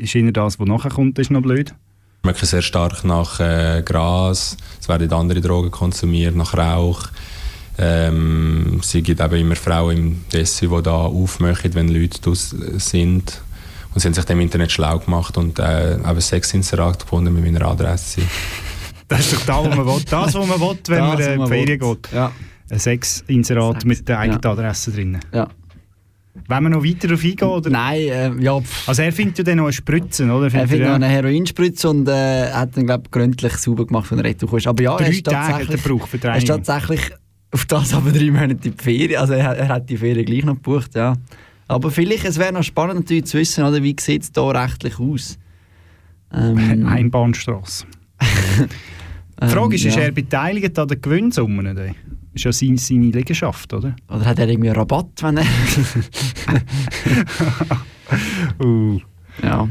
ist 0.00 0.14
ihnen 0.14 0.32
das, 0.32 0.58
was 0.58 0.66
nachher 0.66 0.90
kommt, 0.90 1.18
ist 1.18 1.30
noch 1.30 1.42
blöd. 1.42 1.74
Schmecken 2.22 2.46
sehr 2.46 2.62
stark 2.62 3.04
nach 3.04 3.40
äh, 3.40 3.82
Gras, 3.84 4.56
es 4.80 4.88
werden 4.88 5.12
andere 5.12 5.40
Drogen 5.40 5.70
konsumiert, 5.70 6.36
nach 6.36 6.54
Rauch. 6.56 7.08
Ähm, 7.78 8.80
sie 8.82 9.02
gibt 9.02 9.20
eben 9.20 9.34
immer 9.34 9.56
Frauen 9.56 9.96
im 9.96 10.24
Dessu, 10.32 10.76
die 10.76 10.82
da 10.82 10.92
aufmachen, 10.92 11.74
wenn 11.74 11.88
Leute 11.88 12.20
draus 12.20 12.54
sind. 12.76 13.42
Und 13.92 14.00
sie 14.00 14.06
haben 14.08 14.14
sich 14.14 14.24
dem 14.24 14.40
Internet 14.40 14.70
schlau 14.70 14.98
gemacht 15.00 15.36
und 15.36 15.58
äh, 15.58 15.94
eben 15.94 16.20
Sexinserat 16.20 17.00
gefunden 17.00 17.34
mit 17.34 17.44
meiner 17.44 17.66
Adresse. 17.66 18.22
Das 19.08 19.30
ist 19.30 19.46
doch 19.46 19.62
das, 19.62 19.68
was 19.68 19.76
man 19.76 19.86
will. 19.86 20.02
Das, 20.08 20.34
was 20.34 20.46
man 20.46 20.60
will, 20.60 20.78
wenn 20.86 21.00
man 21.00 21.18
Das, 21.18 21.26
äh, 21.26 21.34
in 21.34 21.40
was 21.40 21.50
die 21.50 21.56
man 21.56 21.66
Ferien 21.66 21.80
will. 21.82 21.96
geht. 21.96 22.12
Ja. 22.14 22.32
Ein 22.70 22.78
Sexinserat 22.78 23.74
Sex, 23.74 23.84
mit 23.84 24.08
der 24.08 24.18
eigenen 24.20 24.40
ja. 24.42 24.50
Adresse 24.50 24.90
drin. 24.90 25.20
ja. 25.34 25.48
Wenn 26.48 26.62
wir 26.62 26.70
noch 26.70 26.82
weiter 26.84 27.08
darauf 27.08 27.22
eingehen, 27.24 27.48
oder? 27.48 27.70
Nein, 27.70 27.98
äh, 28.00 28.30
ja, 28.42 28.58
pff. 28.60 28.88
Also 28.88 29.02
er 29.02 29.12
findet 29.12 29.38
ja 29.38 29.44
dann 29.44 29.58
noch 29.58 29.64
eine 29.64 29.72
Spritze, 29.74 30.24
oder? 30.24 30.44
Er 30.46 30.50
Findet 30.50 30.68
findet 30.70 30.88
noch 30.88 30.94
eine 30.94 31.08
Heroinspritze 31.08 31.90
und 31.90 32.08
äh, 32.08 32.50
hat 32.52 32.74
dann, 32.76 32.86
glaube 32.86 33.02
ich, 33.06 33.10
gründlich 33.10 33.52
sauber 33.54 33.86
gemacht 33.86 34.06
von 34.06 34.16
der 34.16 34.24
Rettung. 34.26 34.48
Aber 34.64 34.82
ja, 34.82 34.92
er 34.92 34.96
Drei 34.98 35.10
ist 35.10 35.24
Tage 35.26 35.36
er 35.36 35.48
tatsächlich, 35.58 35.82
gebraucht 35.82 36.08
für 36.08 36.18
die 36.18 36.26
er 36.26 36.36
ist 36.38 36.46
tatsächlich 36.46 37.00
auf 37.50 37.66
das 37.66 37.92
aber 37.92 38.10
drei 38.12 38.30
Monate 38.30 38.54
die 38.54 38.72
Ferien. 38.72 39.20
Also 39.20 39.34
er, 39.34 39.44
hat- 39.44 39.58
er 39.58 39.68
hat 39.68 39.90
die 39.90 39.96
Ferien 39.98 40.24
gleich 40.24 40.44
noch 40.44 40.54
gebucht, 40.54 40.94
ja. 40.94 41.14
Aber 41.68 41.90
vielleicht, 41.90 42.24
es 42.24 42.38
wäre 42.38 42.52
noch 42.52 42.62
spannend 42.62 43.00
natürlich 43.00 43.26
zu 43.26 43.36
wissen, 43.38 43.64
oder, 43.64 43.82
wie 43.82 43.94
sieht 44.00 44.22
es 44.22 44.32
da 44.32 44.48
rechtlich 44.48 44.98
aus? 44.98 45.38
Ähm, 46.34 46.86
Einbahnstrasse. 46.88 47.84
Die 49.42 49.48
Frage 49.48 49.74
ist, 49.74 49.82
ähm, 49.84 49.88
ist 49.90 49.96
er 49.98 50.10
beteiligt 50.12 50.78
an 50.78 50.88
den 50.88 51.00
Gewinnsummen? 51.00 51.66
oder? 51.66 51.88
Ist 52.34 52.44
ja 52.44 52.52
seine, 52.52 52.78
seine 52.78 53.06
Liegenschaft, 53.06 53.72
oder? 53.74 53.94
Oder 54.08 54.24
hat 54.24 54.38
er 54.38 54.48
irgendwie 54.48 54.70
einen 54.70 54.78
Rabatt, 54.78 55.22
wenn 55.22 55.38
er... 55.38 55.44
Uh. 58.62 59.00
ja. 59.42 59.66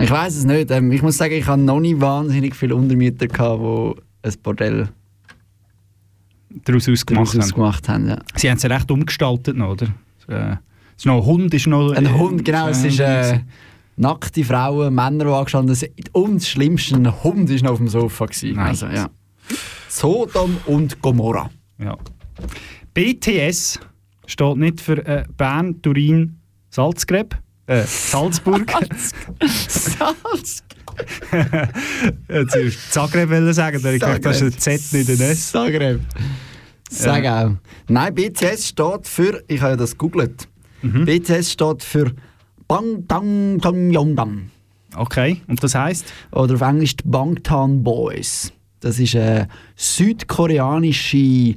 Ich 0.00 0.10
weiß 0.10 0.36
es 0.36 0.44
nicht. 0.44 0.70
Ähm, 0.70 0.90
ich 0.90 1.02
muss 1.02 1.18
sagen, 1.18 1.34
ich 1.34 1.46
habe 1.46 1.60
noch 1.60 1.80
nie 1.80 2.00
wahnsinnig 2.00 2.56
viele 2.56 2.74
Untermieter 2.74 3.26
gehabt, 3.26 3.60
die 3.60 4.28
ein 4.28 4.34
Bordell 4.42 4.88
Daraus 6.64 6.88
ausgemacht 6.88 7.26
daraus 7.26 7.34
haben. 7.34 7.42
ausgemacht 7.42 7.88
haben. 7.88 8.08
Ja. 8.08 8.18
Sie 8.36 8.48
haben 8.48 8.56
es 8.56 8.62
ja 8.62 8.70
recht 8.70 8.90
umgestaltet 8.90 9.56
noch, 9.56 9.70
oder? 9.70 9.86
Äh, 10.28 10.52
es 10.96 10.98
ist 10.98 11.06
noch 11.06 11.18
ein 11.18 11.26
Hund 11.26 11.52
ist 11.52 11.66
noch... 11.66 11.92
Ein 11.92 12.18
Hund, 12.18 12.44
genau. 12.44 12.68
Es 12.68 12.84
ist 12.84 13.00
äh, 13.00 13.40
nackte 13.96 14.44
Frauen, 14.44 14.94
Männer, 14.94 15.24
die 15.24 15.30
angestanden 15.30 15.74
sind. 15.74 15.92
Und 16.12 16.36
das 16.36 16.48
Schlimmste, 16.48 16.94
ein 16.96 17.22
Hund 17.24 17.50
war 17.50 17.62
noch 17.62 17.72
auf 17.72 17.78
dem 17.78 17.88
Sofa. 17.88 18.26
Gewesen. 18.26 18.58
Also, 18.58 18.86
ja. 18.86 19.10
Sodom 19.88 20.56
und 20.66 21.02
Gomorra. 21.02 21.50
Ja. 21.78 21.96
BTS 22.94 23.80
steht 24.26 24.56
nicht 24.56 24.80
für 24.80 25.04
äh, 25.06 25.24
Bern, 25.36 25.80
Turin, 25.82 26.40
Salzgreb. 26.70 27.36
Äh, 27.66 27.82
Salzburg. 27.84 28.70
Salz. 29.40 30.62
Jetzt 32.28 32.54
wollte 32.54 32.60
ich 32.60 32.90
Zagreb 32.90 33.28
sagen, 33.52 33.78
habe 33.78 33.94
ich 33.94 34.00
gedacht, 34.00 34.24
das 34.24 34.40
ist 34.40 34.54
ein 34.54 34.58
Z, 34.78 34.92
nicht 34.92 35.10
ein 35.10 35.20
S. 35.30 35.50
Zagreb. 35.50 36.00
Sag 36.90 37.24
auch. 37.26 37.52
Nein, 37.88 38.14
BTS 38.14 38.68
steht 38.68 39.08
für, 39.08 39.42
ich 39.48 39.60
habe 39.60 39.72
ja 39.72 39.76
das 39.76 39.92
gegoogelt. 39.92 40.48
Mhm. 40.82 41.04
BTS 41.04 41.52
steht 41.52 41.82
für 41.82 42.12
Bang 42.68 43.06
Tang 43.08 43.58
Tang 43.60 43.90
Yongdam. 43.90 44.50
Okay, 44.96 45.40
und 45.48 45.62
das 45.62 45.74
heisst? 45.74 46.06
Oder 46.30 46.54
auf 46.54 46.60
Englisch 46.60 46.94
Bangtan 47.04 47.82
Boys. 47.82 48.52
Das 48.84 48.98
ist 48.98 49.16
eine 49.16 49.48
südkoreanische 49.76 51.54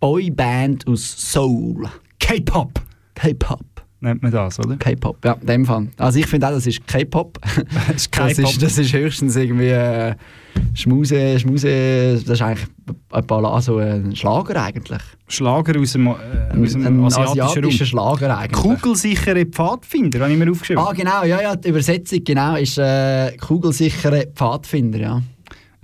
Boyband 0.00 0.86
aus 0.86 1.32
Seoul. 1.32 1.90
K-Pop 2.18 2.80
K-Pop. 3.14 3.60
nennt 4.00 4.22
man 4.22 4.32
das, 4.32 4.58
oder? 4.58 4.76
K-Pop, 4.76 5.22
ja, 5.26 5.34
in 5.34 5.46
dem 5.46 5.66
Fall. 5.66 5.88
Also 5.98 6.18
ich 6.18 6.26
finde 6.26 6.48
auch, 6.48 6.52
das 6.52 6.66
ist 6.66 6.86
K-Pop. 6.86 7.38
Das 7.86 8.06
ist 8.06 8.16
Das 8.16 8.38
ist, 8.38 8.62
das 8.62 8.78
ist 8.78 8.94
höchstens 8.94 9.36
irgendwie 9.36 9.68
äh, 9.68 10.14
Schmuse, 10.72 11.38
Schmuse, 11.38 12.14
das 12.14 12.30
ist 12.30 12.40
eigentlich 12.40 12.66
ein, 13.12 13.26
Ball, 13.26 13.44
also 13.44 13.76
ein 13.76 14.16
Schlager 14.16 14.62
eigentlich. 14.62 15.02
Schlager 15.28 15.78
aus 15.78 15.92
dem, 15.92 16.06
äh, 16.06 16.12
Ein, 16.50 16.64
aus 16.64 16.72
dem 16.72 16.86
ein 16.86 17.04
asiatischen 17.04 17.40
asiatischer 17.40 17.62
Raum. 17.62 18.16
Schlager 18.16 18.38
eigentlich. 18.38 18.62
Kugelsichere 18.62 19.44
Pfadfinder, 19.44 20.20
habe 20.20 20.32
ich 20.32 20.38
mir 20.38 20.50
aufgeschrieben. 20.50 20.82
Ah 20.82 20.92
genau, 20.92 21.24
ja, 21.24 21.42
ja, 21.42 21.56
die 21.56 21.68
Übersetzung 21.68 22.24
genau 22.24 22.56
ist 22.56 22.78
äh, 22.78 23.36
kugelsichere 23.36 24.28
Pfadfinder, 24.34 24.98
ja. 24.98 25.22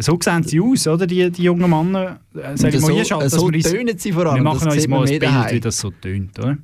So 0.00 0.19
sehen 0.23 0.42
sie 0.45 0.61
aus, 0.61 0.87
oder? 0.87 1.07
Die, 1.07 1.30
die 1.30 1.42
jungen 1.42 1.69
Männer. 1.69 2.21
Äh, 2.35 2.57
sag 2.57 2.73
ich 2.75 2.80
mal, 2.80 3.04
so- 3.04 3.21
dass 3.21 3.33
so 3.33 3.49
wir 3.49 3.57
uns- 3.57 3.71
tönen 3.71 3.99
sie 3.99 4.12
vor 4.12 4.26
allem, 4.26 4.37
Wir 4.37 4.42
machen 4.42 4.64
das 4.64 4.75
uns 4.76 4.88
mal 4.88 5.00
ein 5.00 5.04
Bild, 5.09 5.23
daheim. 5.23 5.54
wie 5.54 5.61
das 5.61 5.78
so 5.78 5.90
tönt, 5.90 6.38
oder? 6.38 6.57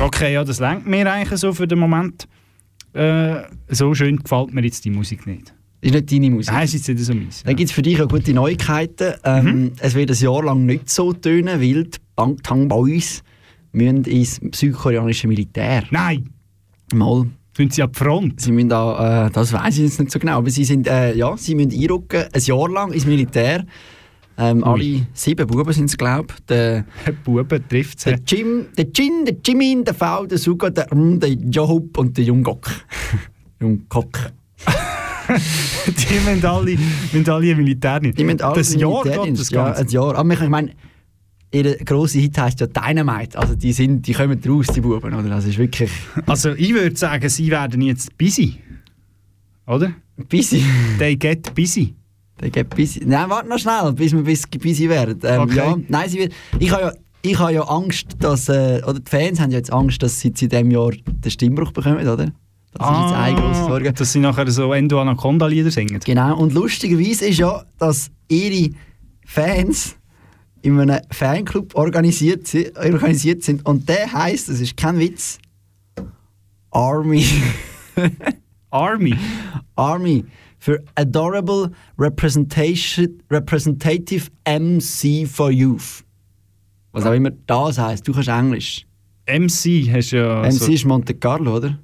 Okay, 0.00 0.32
ja, 0.32 0.44
das 0.44 0.60
lenkt 0.60 0.86
mir 0.86 1.10
eigentlich 1.10 1.40
so 1.40 1.52
für 1.52 1.66
den 1.66 1.78
Moment. 1.80 2.28
Äh, 2.92 3.42
so 3.68 3.94
schön 3.94 4.16
gefällt 4.18 4.54
mir 4.54 4.62
jetzt 4.62 4.84
die 4.84 4.90
Musik 4.90 5.26
nicht. 5.26 5.52
Ist 5.80 5.94
nicht 5.94 6.10
deine 6.12 6.30
Musik. 6.30 6.52
Nein, 6.52 6.64
ist 6.64 6.74
jetzt 6.74 6.88
nicht 6.88 7.00
so 7.04 7.14
meins. 7.14 7.42
Dann 7.44 7.56
gibt 7.56 7.70
es 7.70 7.74
für 7.74 7.82
dich 7.82 8.00
auch 8.00 8.08
gute 8.08 8.32
Neuigkeiten. 8.32 9.14
Ähm, 9.24 9.44
Mhm. 9.44 9.72
Es 9.78 9.94
wird 9.94 10.10
ein 10.10 10.16
Jahr 10.16 10.44
lang 10.44 10.66
nicht 10.66 10.88
so 10.90 11.12
tönen, 11.12 11.60
weil 11.60 11.84
die 11.84 11.98
Bangtang 12.16 12.68
Boys 12.68 13.22
müssen 13.72 14.04
ins 14.04 14.40
südkoreanische 14.52 15.28
Militär. 15.28 15.84
Nein! 15.90 16.30
Mal. 16.92 17.26
Sind 17.56 17.74
sie 17.74 17.82
an 17.82 17.90
die 17.92 17.98
Front? 17.98 18.40
Sie 18.40 18.52
müssen 18.52 18.68
da, 18.68 19.26
äh, 19.26 19.30
das 19.30 19.52
weiß 19.52 19.78
ich 19.78 19.84
jetzt 19.84 19.98
nicht 19.98 20.12
so 20.12 20.18
genau, 20.20 20.38
aber 20.38 20.48
sie 20.48 20.64
sind, 20.64 20.86
äh, 20.86 21.14
ja, 21.14 21.36
sie 21.36 21.56
müssen 21.56 21.72
einrücken, 21.72 22.24
ein 22.32 22.40
Jahr 22.40 22.70
lang 22.70 22.92
ins 22.92 23.04
Militär. 23.04 23.64
Ähm, 24.40 24.62
alle 24.62 25.06
sieben 25.12 25.44
Buben 25.48 25.72
sind 25.72 25.86
es, 25.86 25.96
glaube 25.96 26.28
ich. 26.32 26.44
Der, 26.46 26.84
Buben 27.24 27.68
trifft 27.68 28.06
der 28.06 28.20
Jim, 28.24 28.66
der 28.76 28.86
Jin, 28.94 29.24
der 29.24 29.34
Jimin, 29.44 29.84
der 29.84 29.94
V, 29.94 30.26
der 30.26 30.38
Suga, 30.38 30.70
der 30.70 30.92
M, 30.92 31.18
der 31.18 31.30
Johoop 31.30 31.98
und 31.98 32.16
der 32.16 32.24
Jungkook. 32.24 32.70
Jungkook. 33.60 34.30
die 35.88 36.30
müssen 36.30 36.46
alle, 36.46 36.78
müssen 37.12 37.28
alle 37.28 37.56
Militär 37.56 37.98
nicht. 37.98 38.16
Die 38.16 38.22
müssen 38.22 38.42
alle 38.42 38.54
das 38.54 38.72
Jahr 38.76 39.02
geht 39.02 39.04
Militärdienst, 39.06 39.40
das 39.40 39.50
ja, 39.50 39.64
Ganze. 39.64 39.80
ein 39.80 39.88
Jahr. 39.88 40.14
Aber 40.14 40.32
ich 40.32 40.48
meine, 40.48 40.70
ihr 41.52 41.76
grosser 41.84 42.18
Hit 42.18 42.38
heisst 42.38 42.60
ja 42.60 42.66
Dynamite. 42.66 43.38
Also 43.38 43.54
die, 43.54 43.72
sind, 43.72 44.06
die 44.06 44.12
kommen 44.12 44.40
raus, 44.46 44.66
die 44.74 44.80
Buben. 44.80 45.14
Oder? 45.14 45.28
Das 45.28 45.44
ist 45.44 45.58
wirklich 45.58 45.90
Also 46.26 46.52
ich 46.52 46.72
würde 46.74 46.96
sagen, 46.96 47.28
sie 47.28 47.50
werden 47.50 47.80
jetzt 47.82 48.16
busy. 48.18 48.58
Oder? 49.66 49.92
busy. 50.28 50.62
They 50.98 51.16
get 51.16 51.54
busy. 51.54 51.94
Der 52.40 52.50
geht 52.50 52.70
busy. 52.70 53.02
Nein, 53.04 53.28
warte 53.28 53.48
noch 53.48 53.58
schnell, 53.58 53.92
bis 53.92 54.12
wir 54.12 54.22
bis 54.22 54.42
busy 54.46 54.88
werden. 54.88 55.18
Ähm, 55.24 55.40
Okay. 55.42 55.56
ja, 55.56 55.76
nein, 55.88 56.08
sie 56.08 56.18
wird, 56.18 56.32
ich 56.58 56.70
habe 56.70 56.82
ja, 56.82 56.92
ich 57.22 57.38
habe 57.38 57.52
ja 57.52 57.62
Angst, 57.62 58.16
dass, 58.20 58.48
äh, 58.48 58.80
oder 58.86 59.00
die 59.00 59.10
Fans 59.10 59.40
haben 59.40 59.50
ja 59.50 59.58
jetzt 59.58 59.72
Angst, 59.72 60.02
dass 60.02 60.20
sie 60.20 60.28
in 60.28 60.34
diesem 60.34 60.70
Jahr 60.70 60.92
den 60.92 61.30
Stimmbruch 61.30 61.72
bekommen, 61.72 62.06
oder? 62.06 62.16
Das 62.16 62.90
ist 62.90 63.00
jetzt 63.02 63.14
eine 63.14 63.40
grosse 63.40 63.64
Sorge. 63.64 63.92
Dass 63.92 64.12
sie 64.12 64.20
nachher 64.20 64.48
so 64.50 64.72
Endo 64.72 65.00
Anaconda-Lieder 65.00 65.70
singen. 65.72 65.98
Genau, 66.04 66.38
und 66.38 66.52
lustigerweise 66.54 67.26
ist 67.26 67.38
ja, 67.38 67.64
dass 67.78 68.10
ihre 68.28 68.70
Fans 69.26 69.96
in 70.62 70.78
einem 70.80 71.00
Fanclub 71.10 71.74
organisiert, 71.74 72.46
si- 72.46 72.70
organisiert 72.76 73.42
sind 73.42 73.64
und 73.66 73.88
der 73.88 74.12
heißt, 74.12 74.48
das 74.48 74.60
ist 74.60 74.76
kein 74.76 74.98
Witz, 74.98 75.38
Army. 76.70 77.24
Army. 78.70 79.14
Army 79.76 80.24
für 80.58 80.82
Adorable 80.94 81.70
Representation, 81.98 83.22
Representative 83.30 84.26
MC 84.46 85.26
for 85.26 85.50
Youth. 85.50 86.04
Was 86.92 87.06
auch 87.06 87.12
immer 87.12 87.30
das 87.46 87.78
heißt. 87.78 88.06
Du 88.06 88.12
kannst 88.12 88.28
Englisch. 88.28 88.86
MC 89.26 89.90
hast 89.92 90.10
ja. 90.10 90.42
MC 90.42 90.52
so, 90.52 90.72
ist 90.72 90.84
Monte 90.84 91.14
Carlo, 91.14 91.56
oder? 91.56 91.78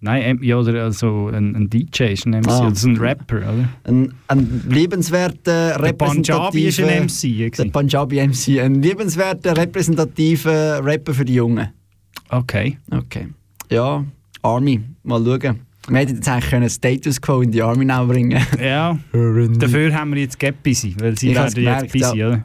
Nein, 0.00 0.38
ja, 0.42 0.56
oder 0.56 0.84
also 0.84 1.28
ein, 1.28 1.54
ein 1.54 1.70
DJ 1.70 2.12
ist 2.12 2.26
ein 2.26 2.40
MC. 2.40 2.48
Ah. 2.48 2.66
Oder 2.66 2.74
so 2.74 2.88
ein 2.88 2.96
Rapper, 2.96 3.36
oder? 3.36 3.68
Ein, 3.84 4.14
ein 4.28 4.62
liebenswerter, 4.68 5.78
Der 5.78 5.92
Punjabi 5.92 6.66
ist 6.66 6.80
ein 6.80 7.04
MC. 7.04 7.52
Der. 7.56 7.64
Punjabi 7.66 8.26
MC. 8.26 8.60
Ein 8.60 8.82
liebenswerter, 8.82 9.56
repräsentativer 9.56 10.84
Rapper 10.84 11.14
für 11.14 11.24
die 11.24 11.34
Jungen. 11.34 11.68
Okay. 12.30 12.78
Okay. 12.90 13.28
Ja, 13.70 14.04
Army. 14.42 14.80
Mal 15.02 15.24
schauen. 15.24 15.60
Wir 15.88 15.98
hätten 16.00 16.16
jetzt 16.16 16.28
eigentlich 16.28 16.50
können 16.50 16.68
Status 16.68 17.20
Quo 17.20 17.40
in 17.40 17.50
die 17.50 17.62
Army 17.62 17.84
now 17.84 18.06
bringen 18.06 18.38
Ja, 18.60 18.98
dafür 19.12 19.94
haben 19.94 20.14
wir 20.14 20.20
jetzt 20.20 20.38
Get 20.38 20.62
Busy, 20.62 20.94
weil 20.98 21.16
sie 21.18 21.30
Ich 21.30 21.34
werden 21.34 21.46
jetzt 21.46 21.54
gemerkt, 21.54 21.92
busy, 21.92 22.16
ja. 22.18 22.28
oder? 22.28 22.44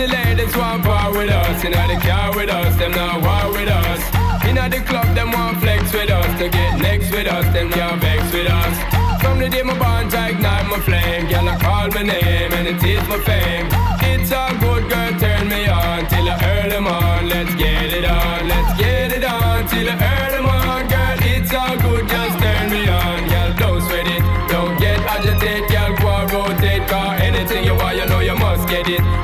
Sexy 0.00 0.16
ladies 0.16 0.56
want 0.56 0.82
part 0.82 1.12
with 1.12 1.28
us. 1.28 1.62
Inna 1.62 1.86
the 1.86 2.00
car 2.00 2.34
with 2.34 2.48
us, 2.48 2.74
them 2.76 2.92
not 2.92 3.20
war 3.20 3.52
with 3.52 3.68
us. 3.68 4.00
Inna 4.48 4.66
the 4.70 4.80
club, 4.80 5.14
them 5.14 5.30
want 5.30 5.60
flex 5.60 5.92
with 5.92 6.08
us. 6.08 6.38
To 6.38 6.48
get 6.48 6.80
next 6.80 7.10
with 7.12 7.26
us, 7.26 7.44
them 7.52 7.68
can't 7.70 8.00
vex 8.00 8.32
with 8.32 8.48
us. 8.48 9.20
From 9.20 9.38
the 9.38 9.50
day 9.50 9.62
my 9.62 9.78
bond, 9.78 10.14
I 10.14 10.30
ignite 10.30 10.66
my 10.68 10.80
flame. 10.80 11.28
Girl, 11.28 11.46
I 11.46 11.56
call 11.58 11.88
my 11.88 12.02
name 12.02 12.52
and 12.52 12.66
it 12.68 12.82
is 12.82 13.06
my 13.08 13.18
fame. 13.28 13.68
It's 14.10 14.30
a 14.30 14.56
good 14.64 14.88
girl, 14.88 15.12
turn 15.20 15.48
me 15.48 15.68
on 15.68 16.06
till 16.06 16.28
I 16.30 16.36
earn 16.48 16.86
on. 16.86 17.28
Let's 17.28 17.54
get 17.56 17.92
it 17.92 18.06
on, 18.06 18.48
let's 18.48 18.80
get 18.80 19.12
it 19.12 19.24
on 19.24 19.68
till 19.68 19.86
I 19.86 19.96
earn 20.16 20.46
on. 20.46 20.88
Girl, 20.88 21.18
it's 21.34 21.52
all 21.52 21.76
good, 21.76 22.08
just 22.08 22.38
turn 22.38 22.59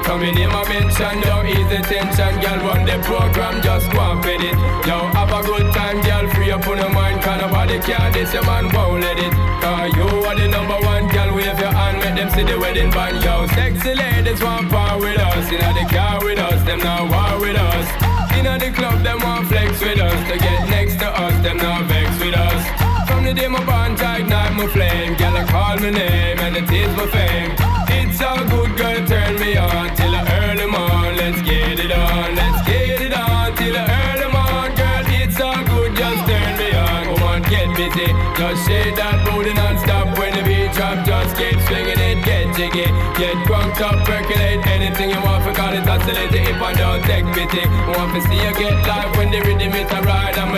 it. 0.06 0.12
Come 0.12 0.22
in 0.22 0.48
my 0.48 0.62
mention, 0.68 1.18
ease 1.50 1.68
the 1.68 1.82
tension. 1.82 2.40
Girl, 2.40 2.58
run 2.62 2.86
the 2.86 2.98
program, 3.02 3.62
just 3.62 3.90
go 3.90 4.00
and 4.00 4.22
fit 4.22 4.40
it. 4.40 4.56
Yo, 4.86 4.98
have 5.12 5.32
a 5.32 5.42
good 5.42 5.72
time, 5.74 6.00
girl, 6.02 6.28
free 6.30 6.50
up 6.50 6.66
on 6.66 6.78
your 6.78 6.90
mind. 6.90 7.22
Cause 7.26 7.40
nobody 7.40 7.80
can 7.80 8.12
this, 8.12 8.32
your 8.32 8.44
man 8.44 8.72
won't 8.72 9.02
let 9.02 9.18
it 9.18 9.32
Cause 9.60 9.92
you 9.96 10.06
are 10.24 10.36
the 10.38 10.46
number 10.46 10.78
one 10.86 11.08
girl 11.08 11.34
Wave 11.34 11.58
your 11.58 11.72
hand, 11.72 11.98
make 11.98 12.14
them 12.14 12.30
see 12.30 12.44
the 12.44 12.56
wedding 12.56 12.88
band 12.90 13.22
Yo, 13.24 13.48
sexy 13.48 13.94
ladies 13.94 14.40
want 14.40 14.70
power 14.70 14.96
with 14.96 15.18
us 15.18 15.50
Inna 15.50 15.74
the 15.74 15.84
car 15.92 16.24
with 16.24 16.38
us, 16.38 16.62
them 16.62 16.78
now 16.78 17.02
war 17.02 17.40
with 17.40 17.56
us 17.56 18.32
Inna 18.38 18.58
the 18.58 18.70
club, 18.70 19.02
them 19.02 19.18
want 19.20 19.48
flex 19.48 19.80
with 19.80 19.98
us 19.98 20.30
To 20.30 20.38
get 20.38 20.70
next 20.70 21.00
to 21.00 21.08
us, 21.08 21.34
them 21.42 21.56
now 21.56 21.82
vex 21.82 22.08
with 22.20 22.36
us 22.36 22.85
the 23.26 23.34
day 23.34 23.48
my 23.48 23.58
bond 23.64 23.98
ignite 23.98 24.54
my 24.54 24.66
flame. 24.68 25.14
Girl, 25.18 25.36
I 25.36 25.44
call 25.50 25.76
my 25.82 25.90
name 25.90 26.38
and 26.38 26.56
it 26.56 26.70
is 26.70 26.92
my 26.96 27.06
fame. 27.10 27.50
It's 27.90 28.22
all 28.22 28.38
good, 28.46 28.70
girl, 28.78 29.02
turn 29.06 29.34
me 29.42 29.56
on 29.56 29.90
Till 29.96 30.12
the 30.14 30.22
early 30.40 30.66
morn, 30.70 31.12
let's 31.18 31.42
get 31.42 31.78
it 31.78 31.90
on 31.90 32.34
Let's 32.34 32.60
get 32.68 33.02
it 33.02 33.12
on 33.12 33.54
till 33.58 33.74
the 33.74 33.82
early 33.82 34.28
morn. 34.30 34.70
Girl, 34.78 35.04
it's 35.18 35.40
all 35.42 35.58
good, 35.66 35.90
just 35.98 36.22
turn 36.22 36.52
me 36.54 36.70
on. 36.70 37.02
Come 37.18 37.22
on, 37.26 37.42
get 37.50 37.68
busy. 37.74 38.08
Just 38.38 38.60
shake 38.66 38.94
that 38.94 39.18
booty 39.26 39.52
non-stop. 39.58 40.06
When 40.18 40.30
the 40.30 40.42
beat 40.46 40.70
drop, 40.78 41.02
just 41.04 41.34
keep 41.36 41.58
swinging 41.66 41.98
it 41.98 42.22
Get 42.22 42.54
jiggy, 42.54 42.86
get 43.18 43.36
crunked 43.46 43.80
up 43.82 44.06
Percolate 44.06 44.62
anything 44.70 45.10
you 45.10 45.20
want. 45.26 45.42
For 45.42 45.52
call 45.52 45.74
it 45.74 45.82
oscillate 45.82 46.30
If 46.30 46.62
I 46.62 46.72
don't 46.78 47.02
take 47.02 47.26
pity. 47.34 47.66
Want 47.90 48.14
to 48.14 48.20
see 48.22 48.38
you 48.38 48.54
get 48.54 48.86
live 48.86 49.10
when 49.18 49.34
the 49.34 49.42
rhythm 49.42 49.74
is 49.74 49.90
a 49.90 50.00
ride 50.06 50.38
And 50.38 50.52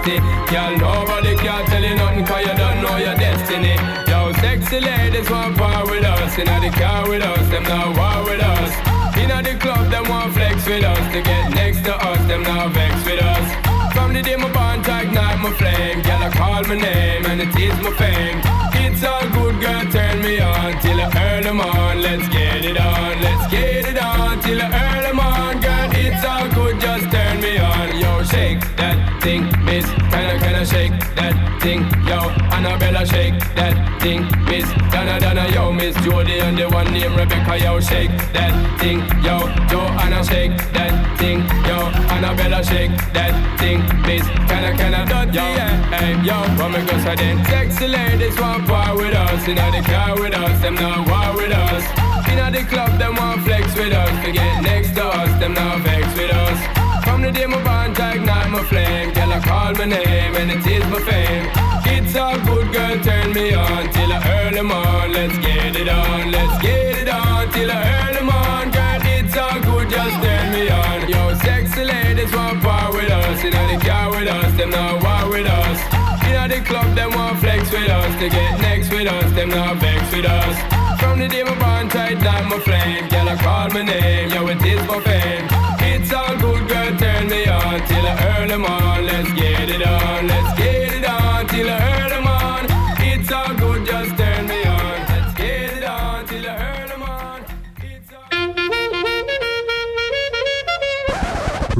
electricity 0.00 0.20
Girl, 0.50 0.76
nobody 0.76 1.36
can 1.36 1.66
tell 1.66 1.82
you 1.82 1.94
nothing 1.94 2.24
Cause 2.24 2.46
you 2.46 2.54
don't 2.56 2.82
know 2.82 2.96
your 2.96 3.14
destiny. 3.14 3.76
Yo, 4.08 4.32
sexy 4.40 4.80
ladies 4.80 5.30
want 5.30 5.56
power 5.56 5.84
with 5.86 6.04
us. 6.04 6.38
Inna 6.38 6.60
the 6.60 6.70
car 6.70 7.08
with 7.08 7.22
us, 7.22 7.48
them 7.50 7.62
now 7.64 7.88
war 7.94 8.24
with 8.24 8.42
us. 8.42 9.16
Inna 9.16 9.42
the 9.42 9.56
club, 9.58 9.90
them 9.90 10.08
want 10.08 10.34
flex 10.34 10.66
with 10.66 10.84
us. 10.84 11.12
To 11.12 11.22
get 11.22 11.50
next 11.54 11.84
to 11.84 11.94
us, 11.94 12.18
them 12.26 12.42
now 12.42 12.68
vex 12.68 12.94
with 13.04 13.22
us. 13.22 13.94
From 13.94 14.12
the 14.12 14.22
day 14.22 14.36
my 14.36 14.52
bond 14.52 14.80
ignite 14.80 15.38
my 15.40 15.52
flame. 15.52 16.02
I 16.04 16.30
call 16.30 16.62
my 16.64 16.74
name 16.74 17.24
and 17.26 17.40
it 17.40 17.56
is 17.56 17.74
my 17.80 17.92
fame 17.96 18.79
It's 18.84 19.02
all 19.04 19.26
good, 19.36 19.60
girl, 19.60 19.84
turn 19.92 20.22
me 20.22 20.40
on 20.40 20.80
Till 20.82 20.96
the 20.96 21.08
early 21.28 21.52
morn, 21.52 22.02
let's 22.02 22.28
get 22.28 22.64
it 22.64 22.78
on 22.78 23.22
Let's 23.22 23.50
get 23.52 23.86
it 23.90 24.02
on 24.02 24.40
till 24.40 24.58
the 24.58 24.68
early 24.84 25.12
morn 25.12 25.60
Girl, 25.60 25.90
it's 25.92 26.24
all 26.24 26.48
good, 26.48 26.80
just 26.80 27.10
turn 27.10 27.40
me 27.40 27.58
on. 27.58 27.98
Yo, 27.98 28.22
shake 28.24 28.60
that 28.76 28.98
thing, 29.22 29.42
miss. 29.64 29.84
Can 30.10 30.24
I, 30.32 30.38
kinda 30.38 30.64
shake 30.64 30.96
that 31.16 31.34
thing? 31.62 31.80
Yo, 32.08 32.18
Annabella, 32.56 33.04
shake 33.06 33.38
that 33.54 33.76
thing, 34.00 34.22
miss. 34.48 34.66
Donna, 34.92 35.20
Donna, 35.20 35.46
yo, 35.54 35.72
miss. 35.72 35.94
Jody 36.04 36.38
And 36.40 36.56
the 36.56 36.68
one 36.68 36.90
named 36.92 37.16
Rebecca, 37.16 37.58
yo, 37.58 37.80
shake 37.80 38.10
that 38.32 38.52
thing. 38.80 39.00
Yo, 39.26 39.36
Joanna, 39.68 40.24
shake 40.24 40.56
that 40.72 40.92
thing. 41.18 41.40
Yo, 41.68 41.78
Annabella, 42.14 42.64
shake 42.64 42.96
that 43.12 43.32
thing, 43.58 43.78
miss. 44.06 44.26
Kinda, 44.48 44.70
kinda, 44.76 45.04
dirty, 45.06 45.38
yeah. 45.38 45.90
Hey, 45.94 46.12
yo, 46.24 46.38
me 46.68 46.80
go 46.86 46.96
then 47.16 47.44
Sexy 47.46 47.88
ladies 47.88 48.38
one, 48.40 48.64
want 48.66 48.79
power 48.80 48.96
with 48.96 49.14
us. 49.14 49.48
Inna 49.48 49.66
the 49.70 49.82
car 49.90 50.14
with 50.20 50.34
us, 50.34 50.60
them 50.62 50.74
now 50.74 50.98
war 51.10 51.30
with 51.36 51.52
us. 51.52 51.84
Inna 52.30 52.50
the 52.50 52.62
club, 52.70 52.92
them 52.98 53.16
want 53.16 53.42
flex 53.42 53.64
with 53.76 53.92
us. 53.92 54.14
To 54.24 54.32
get 54.32 54.62
next 54.62 54.94
to 54.96 55.04
us, 55.04 55.32
them 55.40 55.54
now 55.54 55.78
vex 55.78 56.06
with 56.18 56.32
us. 56.44 56.58
From 57.04 57.22
the 57.22 57.30
day 57.32 57.46
my 57.46 57.62
bond 57.64 57.98
ignite 57.98 58.50
my 58.50 58.62
flame. 58.70 59.12
Girl, 59.12 59.32
I 59.32 59.40
call 59.40 59.72
my 59.74 59.86
name 59.96 60.34
and 60.40 60.50
it 60.56 60.66
is 60.66 60.84
my 60.92 61.00
fame. 61.08 61.46
It's 61.92 62.14
all 62.16 62.38
good, 62.48 62.72
girl, 62.72 62.96
turn 63.02 63.32
me 63.32 63.54
on 63.54 63.90
Till 63.92 64.08
the 64.08 64.20
early 64.36 64.62
morn, 64.62 65.12
let's 65.12 65.36
get 65.38 65.74
it 65.76 65.88
on 65.88 66.30
Let's 66.30 66.56
get 66.62 66.98
it 67.02 67.08
on 67.08 67.50
till 67.52 67.68
the 67.68 67.80
early 67.98 68.24
morn. 68.30 68.66
Girl, 68.76 69.00
it's 69.14 69.36
all 69.36 69.58
good, 69.68 69.88
just 69.90 70.16
turn 70.24 70.46
me 70.54 70.68
on. 70.70 71.08
Yo, 71.08 71.34
sexy 71.44 71.84
ladies 71.84 72.32
want 72.32 72.62
power 72.62 72.92
with 72.92 73.10
us. 73.10 73.44
Inna 73.44 73.62
the 73.70 73.78
car 73.84 74.10
with 74.10 74.28
us, 74.28 74.52
them 74.56 74.70
now 74.70 74.92
war 75.04 75.30
with 75.30 75.46
us 75.46 75.99
Inna 76.40 76.56
the 76.56 76.64
club, 76.64 76.94
them 76.96 77.10
want 77.12 77.38
flex 77.38 77.70
with 77.70 77.90
us. 77.90 78.18
To 78.18 78.28
get 78.30 78.60
next 78.60 78.90
with 78.90 79.06
us, 79.06 79.30
them 79.32 79.50
now 79.50 79.74
vex 79.74 80.10
with 80.10 80.24
us. 80.24 80.56
From 80.98 81.18
the 81.18 81.28
day 81.28 81.42
my 81.42 81.58
bond 81.58 81.90
tight 81.90 82.18
down 82.20 82.48
my 82.48 82.58
flame. 82.60 83.08
Girl, 83.08 83.28
I 83.28 83.36
call 83.36 83.68
my 83.68 83.82
name, 83.82 84.30
yo, 84.30 84.46
it 84.48 84.64
is 84.64 84.80
my 84.88 85.00
fame. 85.00 85.46
It's 85.80 86.10
all 86.14 86.34
good, 86.38 86.66
girl, 86.66 86.96
turn 86.96 87.28
me 87.28 87.46
on 87.46 87.86
Till 87.86 88.02
the 88.02 88.14
early 88.32 88.56
morn, 88.56 89.06
let's 89.06 89.32
get 89.32 89.68
it 89.68 89.86
on 89.86 90.28
Let's 90.28 90.58
get 90.58 90.94
it 90.94 91.04
on 91.04 91.46
till 91.46 91.66
the 91.66 91.78
early 91.92 92.20
morn 92.24 92.64
It's 93.00 93.30
all 93.30 93.54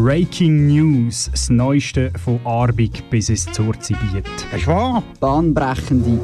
Breaking 0.03 0.67
News, 0.67 1.29
das 1.31 1.51
Neueste 1.51 2.11
von 2.25 2.41
Arbig 2.47 3.05
bis 3.11 3.29
es 3.29 3.45
zur 3.45 3.79
Zibiet. 3.81 4.25
Das 4.51 4.63
ist 4.63 4.67
wahr. 4.67 5.03
Bahnbrechende 5.21 6.19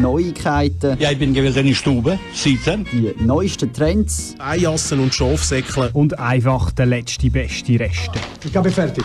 Neuigkeiten, 0.00 0.96
Ja, 0.98 1.12
ich 1.12 1.18
bin 1.20 1.32
gewählt 1.32 1.56
in 1.56 1.66
die 1.66 1.74
Stube, 1.76 2.18
sitzen. 2.34 2.84
die 2.90 3.14
neuesten 3.22 3.72
Trends, 3.72 4.34
Eijassen 4.40 4.98
und 4.98 5.14
Schafsäckle. 5.14 5.90
Und 5.92 6.18
einfach 6.18 6.72
der 6.72 6.86
letzte, 6.86 7.30
beste 7.30 7.78
Reste. 7.78 8.18
Ich 8.44 8.52
bin 8.52 8.64
fertig. 8.72 9.04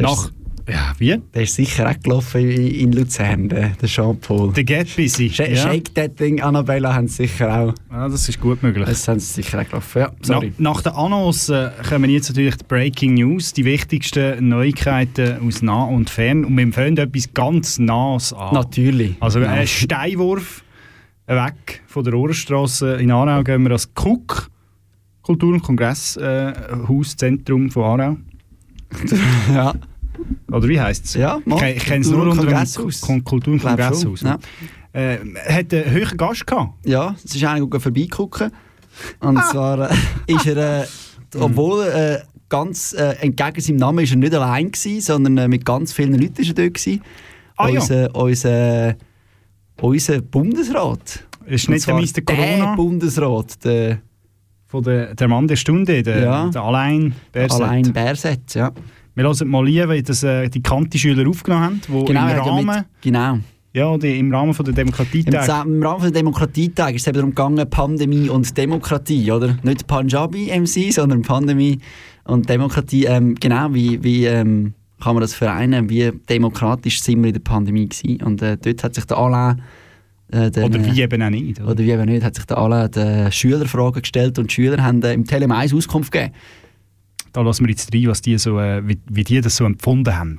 Nach. 0.00 0.30
Ja, 0.98 1.16
wie? 1.16 1.22
der 1.34 1.42
ist 1.42 1.54
sicher 1.54 1.88
auch 1.90 2.00
gelaufen 2.02 2.40
in 2.50 2.92
Luzern, 2.92 3.48
der, 3.48 3.70
der 3.70 3.88
Jean-Paul. 3.88 4.52
Der 4.52 4.64
Get 4.64 4.94
Busy. 4.96 5.30
Sh 5.30 5.40
ja. 5.40 5.56
Shake 5.56 5.94
That 5.94 6.16
Thing, 6.16 6.40
Annabella 6.40 6.94
haben 6.94 7.08
sie 7.08 7.26
sicher 7.26 7.60
auch. 7.60 7.74
Ah, 7.90 8.08
das 8.08 8.28
ist 8.28 8.40
gut 8.40 8.62
möglich. 8.62 8.86
Das 8.86 9.06
haben 9.08 9.18
sie 9.20 9.42
sicher 9.42 9.60
auch 9.60 9.64
gelaufen. 9.68 9.98
Ja, 10.00 10.12
sorry. 10.22 10.52
Na, 10.58 10.70
nach 10.70 10.82
den 10.82 10.92
Annos 10.92 11.48
äh, 11.48 11.70
kommen 11.88 12.10
jetzt 12.10 12.28
natürlich 12.30 12.56
die 12.56 12.64
Breaking 12.64 13.14
News, 13.14 13.52
die 13.52 13.64
wichtigsten 13.64 14.48
Neuigkeiten 14.48 15.40
aus 15.46 15.62
nah 15.62 15.84
und 15.84 16.10
fern. 16.10 16.44
Und 16.44 16.56
wir 16.56 16.72
fangen 16.72 16.96
etwas 16.96 17.32
ganz 17.34 17.78
Nahes 17.78 18.32
an. 18.32 18.54
Natürlich. 18.54 19.14
Also 19.20 19.40
Ja. 19.40 19.50
ein 19.50 19.66
Steinwurf 19.66 20.62
weg 21.26 21.82
von 21.86 22.04
der 22.04 22.14
Ohrenstrasse 22.14 22.94
in 22.94 23.10
Aarau 23.10 23.42
gehen 23.42 23.62
wir 23.64 23.72
als 23.72 23.92
KUK, 23.94 24.48
Kultur- 25.22 25.54
und 25.54 25.62
Kongresshauszentrum 25.62 27.70
von 27.70 27.82
Aarau. 28.00 28.16
ja. 29.52 29.74
Oder 30.50 30.68
wie 30.68 30.80
heisst 30.80 31.04
es? 31.06 31.14
Ja, 31.14 31.40
mal. 31.44 31.62
ich, 31.70 31.76
ich 31.78 31.84
kenne 31.84 32.00
es 32.04 32.10
nur 32.10 32.22
unter 32.22 32.42
dem 32.42 32.48
Kongresshaus. 32.48 33.00
Kon 33.00 33.22
Kultur- 33.24 33.54
und 33.54 33.62
Kongresshaus. 33.62 34.20
ja. 34.22 34.38
Äh, 34.92 35.18
hat 35.48 35.74
einen 35.74 35.90
höheren 35.90 36.16
Gast 36.16 36.46
gehabt. 36.46 36.72
Ja, 36.86 37.14
es 37.22 37.34
ist 37.34 37.44
einer 37.44 37.60
gegangen 37.60 37.80
vorbeigucken. 37.82 38.50
Und 39.20 39.36
Ah. 39.36 39.50
zwar 39.50 39.90
äh, 39.90 39.94
ist 40.26 40.46
er, 40.46 40.82
äh, 40.82 40.86
obwohl 41.38 41.84
äh, 41.86 42.18
ganz 42.48 42.94
äh, 42.94 43.16
entgegen 43.20 43.60
seinem 43.60 43.76
Namen 43.76 44.04
ist 44.04 44.10
er 44.12 44.16
nicht 44.16 44.34
allein 44.34 44.70
gewesen, 44.70 45.00
sondern 45.02 45.36
äh, 45.36 45.48
mit 45.48 45.64
ganz 45.66 45.92
vielen 45.92 46.14
Leuten 46.14 46.40
ist 46.40 46.48
er 46.48 46.54
dort 46.54 46.74
gewesen. 46.74 47.02
Ah, 47.56 47.68
ja. 47.68 47.80
unser, 47.80 48.14
unser, 48.14 48.94
unser 49.80 50.20
Bundesrat. 50.22 51.24
Ist 51.46 51.68
nicht 51.68 51.86
der 51.86 51.94
Mr. 51.94 52.22
Corona 52.24 52.46
Der 52.70 52.76
Bundesrat, 52.76 53.64
der 53.64 53.98
von 54.66 54.82
der, 54.82 55.14
der 55.14 55.28
Mann 55.28 55.46
der 55.46 55.56
Stunde, 55.56 56.02
der, 56.02 56.18
Ja. 56.22 56.48
der 56.48 56.62
Alain 56.62 57.14
Berset. 57.32 57.60
Alain 57.62 57.92
Berset. 57.92 58.54
Ja. 58.54 58.72
Wir 59.16 59.24
hören 59.24 59.48
mal 59.48 59.64
rein, 59.64 59.88
wie 59.90 60.02
das, 60.02 60.22
äh, 60.22 60.48
die 60.50 60.62
Kante-Schüler 60.62 61.26
aufgenommen 61.26 61.64
haben, 61.64 61.80
die 61.88 62.04
Genau, 62.04 62.28
im 62.28 62.36
ja 62.36 62.42
Rahmen, 62.42 62.66
mit, 62.66 62.84
genau. 63.00 63.38
ja, 63.72 63.96
die, 63.96 64.18
im 64.18 64.32
Rahmen 64.32 64.52
von 64.52 64.62
der 64.66 64.72
Im, 64.72 64.76
Demokratietag 64.76 65.44
Za- 65.46 65.62
Im 65.62 65.82
Rahmen 65.82 66.02
der 66.02 66.10
Demokratietag 66.10 66.94
ist 66.94 67.00
es 67.00 67.06
eben 67.06 67.16
darum 67.16 67.30
gegangen, 67.30 67.70
Pandemie 67.70 68.28
und 68.28 68.54
Demokratie, 68.56 69.32
oder? 69.32 69.56
Nicht 69.62 69.86
Punjabi 69.86 70.50
MC, 70.54 70.92
sondern 70.92 71.22
Pandemie 71.22 71.78
und 72.24 72.46
Demokratie. 72.46 73.06
Ähm, 73.06 73.34
genau, 73.36 73.72
wie, 73.72 74.04
wie 74.04 74.26
ähm, 74.26 74.74
kann 75.02 75.14
man 75.14 75.22
das 75.22 75.32
vereinen? 75.32 75.88
Wie 75.88 76.12
demokratisch 76.28 77.00
sind 77.00 77.22
wir 77.22 77.28
in 77.28 77.34
der 77.34 77.40
Pandemie 77.40 77.88
gewesen? 77.88 78.22
Und 78.22 78.42
äh, 78.42 78.58
dort 78.58 78.84
hat 78.84 78.94
sich 78.96 79.06
der 79.06 79.16
Alain... 79.16 79.62
Äh, 80.30 80.50
den, 80.50 80.64
oder 80.64 80.84
wie 80.84 81.00
äh, 81.00 81.04
eben 81.04 81.22
auch 81.22 81.30
nicht. 81.30 81.58
Oder? 81.62 81.70
oder 81.70 81.78
wie 81.84 81.90
eben 81.90 82.04
nicht, 82.04 82.22
hat 82.22 82.34
sich 82.34 82.44
der 82.44 82.58
Alain 82.58 82.90
den 82.90 83.32
Schülerfragen 83.32 84.02
gestellt 84.02 84.38
und 84.38 84.50
die 84.50 84.54
Schüler 84.54 84.82
haben 84.84 85.02
äh, 85.02 85.14
im 85.14 85.24
Tele 85.24 85.48
1 85.50 85.72
Auskunft 85.72 86.12
gegeben. 86.12 86.34
Da 87.36 87.42
lassen 87.42 87.66
wir 87.66 87.70
jetzt 87.70 87.92
rein, 87.92 88.06
was 88.06 88.22
die 88.22 88.38
so, 88.38 88.58
äh, 88.58 88.80
wie, 88.88 88.98
wie 89.10 89.22
die 89.22 89.42
das 89.42 89.56
so 89.56 89.66
empfunden 89.66 90.16
haben. 90.16 90.38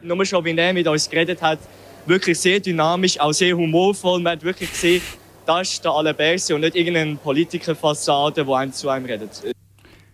nur 0.00 0.24
schon, 0.24 0.44
wie 0.44 0.56
er 0.56 0.72
mit 0.72 0.86
uns 0.86 1.10
geredet 1.10 1.42
hat, 1.42 1.58
wirklich 2.06 2.38
sehr 2.38 2.60
dynamisch, 2.60 3.18
auch 3.18 3.32
sehr 3.32 3.56
humorvoll. 3.56 4.20
Man 4.20 4.34
hat 4.34 4.44
wirklich 4.44 4.70
gesehen, 4.70 5.02
das 5.44 5.72
ist 5.72 5.84
der 5.84 5.90
Alain 5.90 6.14
Berset 6.14 6.54
und 6.54 6.60
nicht 6.60 6.76
irgendeine 6.76 7.16
Politikerfassade, 7.16 8.44
die 8.44 8.52
einem 8.52 8.72
zu 8.72 8.88
einem 8.90 9.06
redet. 9.06 9.42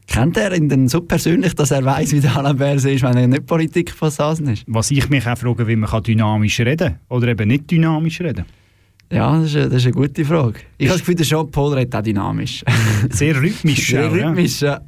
Kennt 0.06 0.38
er 0.38 0.54
ihn 0.54 0.70
denn 0.70 0.88
so 0.88 1.02
persönlich, 1.02 1.54
dass 1.54 1.70
er 1.70 1.84
weiß, 1.84 2.12
wie 2.12 2.20
der 2.20 2.38
Alain 2.38 2.56
Berset 2.56 2.94
ist, 2.94 3.02
wenn 3.02 3.18
er 3.18 3.26
nicht 3.26 3.44
Politikfassaden 3.44 4.48
ist? 4.48 4.64
Was 4.68 4.90
ich 4.90 5.10
mich 5.10 5.26
auch 5.26 5.36
frage, 5.36 5.68
wie 5.68 5.76
man 5.76 5.90
kann 5.90 6.02
dynamisch 6.02 6.60
reden 6.60 6.98
oder 7.10 7.28
eben 7.28 7.48
nicht 7.48 7.70
dynamisch 7.70 8.22
reden 8.22 8.46
Ja, 9.12 9.38
das 9.38 9.50
ist, 9.50 9.56
eine, 9.56 9.68
das 9.68 9.76
ist 9.78 9.84
eine 9.86 9.94
gute 9.94 10.24
Frage. 10.24 10.60
Ich 10.78 10.86
habe 10.88 10.94
das 10.94 11.00
Gefühl, 11.00 11.14
der 11.14 11.26
Jean-Paul 11.26 11.74
redet 11.74 11.94
auch 11.94 12.02
dynamisch. 12.02 12.64
Sehr 13.10 13.36
rhythmisch. 13.40 13.88
Sehr 13.88 14.08
auch, 14.08 14.14
ja. 14.14 14.28
rhythmisch, 14.28 14.60
ja. 14.62 14.80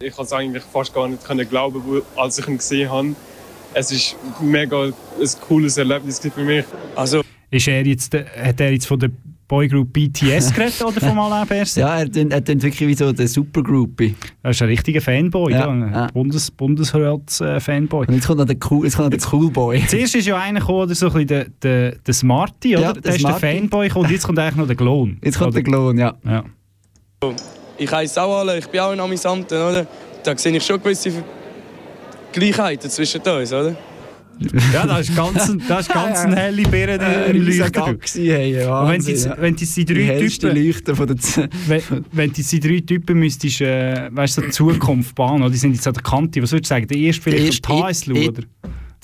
Ich 0.00 0.12
konnte 0.12 0.26
es 0.26 0.32
eigentlich 0.32 0.62
fast 0.62 0.94
gar 0.94 1.08
nicht 1.08 1.24
können 1.24 1.48
glauben, 1.48 1.82
als 2.16 2.38
ich 2.38 2.46
ihn 2.46 2.58
gesehen 2.58 2.90
habe. 2.90 3.16
Es 3.72 3.90
ist 3.90 4.16
mega 4.40 4.84
ein 4.84 4.92
cooles 5.46 5.76
Erlebnis 5.76 6.18
für 6.20 6.44
mich. 6.44 6.64
Also, 6.94 7.22
Ist 7.50 7.68
er 7.68 7.84
jetzt, 7.84 8.14
äh, 8.14 8.24
hat 8.42 8.60
er 8.60 8.72
jetzt 8.72 8.86
von 8.86 8.98
der 8.98 9.10
Boygroup 9.48 9.92
BTS 9.92 10.52
geredet 10.54 10.82
oder 10.82 11.00
vom 11.00 11.18
Alain 11.18 11.46
Berset? 11.46 11.82
Ja, 11.82 11.98
er 11.98 12.10
tönt 12.44 12.62
wirklich 12.62 12.88
wie 12.88 12.94
so 12.94 13.12
der 13.12 13.28
Supergroupie. 13.28 14.14
Er 14.42 14.50
ist 14.50 14.62
ein 14.62 14.68
richtiger 14.68 15.00
Fanboy, 15.00 15.52
Ja, 15.52 15.60
ja, 15.60 15.68
ein 15.68 15.92
ja. 15.92 16.06
Bundes 16.08 16.50
Bundesrats-Fanboy. 16.50 18.06
Und 18.08 18.14
jetzt 18.14 18.26
kommt 18.26 18.38
noch 18.38 18.46
der 18.46 18.56
Cool, 18.68 18.84
jetzt 18.84 18.96
kommt 18.96 19.12
noch 19.12 19.18
der 19.18 19.32
cool 19.32 19.50
Boy. 19.50 19.84
Zuerst 19.88 20.14
ist 20.16 20.26
ja 20.26 20.36
einer 20.36 20.60
gekommen, 20.60 20.80
oder 20.80 20.94
so 20.94 21.06
ein 21.06 21.12
bisschen 21.12 21.28
der, 21.28 21.46
der, 21.62 21.96
der 21.96 22.14
Smarty, 22.14 22.76
oder? 22.76 22.86
Ja, 22.86 22.92
der, 22.92 23.02
der 23.02 23.14
ist 23.14 23.24
der. 23.24 23.34
Fanboy 23.34 23.90
und 23.92 24.10
jetzt 24.10 24.26
kommt 24.26 24.38
eigentlich 24.38 24.56
noch 24.56 24.66
der 24.66 24.76
Glon. 24.76 25.18
Jetzt 25.24 25.38
kommt 25.38 25.48
oder? 25.48 25.54
der 25.54 25.62
Glon, 25.62 25.98
ja. 25.98 26.14
Ja. 26.24 26.44
Ich 27.78 27.90
heiße 27.90 28.22
auch 28.22 28.38
alle, 28.38 28.58
ich 28.58 28.66
bin 28.66 28.80
auch 28.80 28.90
ein 28.90 29.00
Amisanten, 29.00 29.58
oder? 29.58 29.86
Da 30.22 30.36
sehe 30.36 30.56
ich 30.56 30.64
schon 30.64 30.82
gewisse 30.82 31.12
Gleichheiten 32.32 32.90
zwischen 32.90 33.20
uns, 33.20 33.52
oder? 33.52 33.76
Ja, 34.72 34.86
das 34.86 35.08
ist 35.08 35.16
ganz, 35.16 35.56
das 35.68 35.80
ist 35.86 35.92
ganz 35.92 36.18
ein 36.20 36.34
helle 36.34 36.62
Birne 36.68 36.98
Äh, 37.02 37.30
im 37.30 37.46
hey, 37.46 38.64
Und 38.66 38.88
wenn 38.88 39.00
die, 39.00 39.24
wenn 39.38 39.56
die, 39.56 39.64
die 39.66 39.84
Die 39.84 39.94
drei 39.94 40.02
hellste 40.02 40.48
Typen, 40.50 40.64
Leuchte 40.66 40.96
von 40.96 41.06
der 41.06 41.16
Z 41.16 41.50
wenn, 41.66 41.82
wenn 42.12 42.32
die, 42.32 42.42
die 42.42 42.60
drei 42.60 42.80
Typen 42.80 43.18
müsstest, 43.18 43.60
äh, 43.62 44.08
weißt 44.12 44.36
du, 44.38 44.40
so 44.42 44.46
die 44.46 44.52
Zukunft 44.52 45.14
bauen, 45.14 45.40
oder? 45.42 45.50
die 45.50 45.56
sind 45.56 45.72
jetzt 45.74 45.86
an 45.86 45.94
der 45.94 46.02
Kante, 46.02 46.42
was 46.42 46.52
würdest 46.52 46.70
du 46.70 46.74
sagen? 46.74 46.86
Der 46.86 46.98
erste 46.98 47.22
vielleicht 47.22 47.66
Der 47.68 48.14
I- 48.16 48.28
oder? 48.28 48.42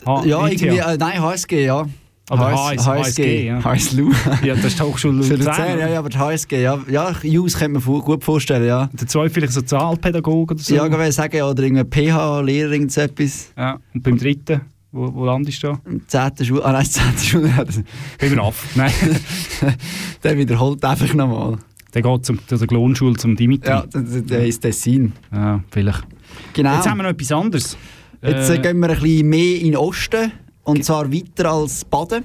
H- 0.06 0.24
Ja, 0.26 0.46
ETH. 0.48 0.60
irgendwie, 0.62 0.78
äh, 0.80 0.96
nein, 0.98 1.22
HSG, 1.22 1.64
ja. 1.64 1.86
Oder 2.30 2.40
HS, 2.52 2.86
HS, 2.86 2.86
HSG, 2.86 3.46
ja. 3.46 3.64
HSLU. 3.64 4.12
Ja, 4.44 4.54
das 4.54 4.64
ist 4.66 4.78
die 4.78 4.82
Hochschule 4.82 5.14
Luzern. 5.18 5.78
Ja, 5.78 5.88
ja, 5.88 5.98
aber 5.98 6.08
die 6.08 6.18
HSG, 6.18 6.62
ja. 6.62 6.78
Ja, 6.90 7.12
Jus 7.22 7.58
könnte 7.58 7.80
man 7.80 8.00
gut 8.02 8.22
vorstellen, 8.24 8.66
ja. 8.66 8.88
Der 8.92 9.06
zweite 9.08 9.30
vielleicht 9.34 9.52
Sozialpädagoge 9.52 10.54
oder 10.54 10.62
so. 10.62 10.74
Ja, 10.74 10.86
ich 10.86 10.92
würde 10.92 11.12
sagen, 11.12 11.42
oder 11.42 11.62
irgendein 11.62 11.90
PH-Lehrer, 11.90 12.72
irgend 12.72 12.92
so 12.92 13.00
etwas. 13.00 13.50
Ja, 13.56 13.78
und 13.94 14.02
beim 14.02 14.16
dritten, 14.18 14.60
wo, 14.92 15.12
wo 15.14 15.24
landest 15.24 15.62
du 15.62 15.68
da? 15.68 15.80
Im 15.86 16.06
10. 16.06 16.44
Schul... 16.46 16.62
Ah 16.62 16.72
nein, 16.72 16.84
10. 16.84 17.18
Schuljahr. 17.18 17.64
Beim 18.20 18.38
RAF. 18.38 18.76
Nein, 18.76 18.92
Der 20.22 20.36
wiederholt 20.38 20.84
einfach 20.84 21.12
nochmal. 21.14 21.58
der 21.94 22.02
geht 22.02 22.26
zum, 22.26 22.38
zu 22.46 22.56
der 22.56 22.66
Glonschule 22.66 23.16
zum 23.16 23.34
Dimitri. 23.36 23.68
Ja, 23.70 23.84
der, 23.86 24.02
der, 24.02 24.46
ist 24.46 24.60
Tessin. 24.60 25.12
Ja, 25.32 25.62
vielleicht. 25.70 26.04
Genau. 26.52 26.74
Jetzt 26.76 26.88
haben 26.88 26.98
wir 26.98 27.04
noch 27.04 27.10
etwas 27.10 27.32
anderes. 27.32 27.76
Jetzt 28.22 28.50
äh, 28.50 28.54
Äh, 28.56 28.58
gehen 28.60 28.78
wir 28.80 28.90
ein 28.90 29.00
bisschen 29.00 29.28
mehr 29.28 29.56
in 29.60 29.66
den 29.72 29.76
Osten. 29.76 30.32
Und 30.64 30.84
zwar 30.84 31.12
weiter 31.12 31.50
als 31.50 31.84
Baden. 31.84 32.24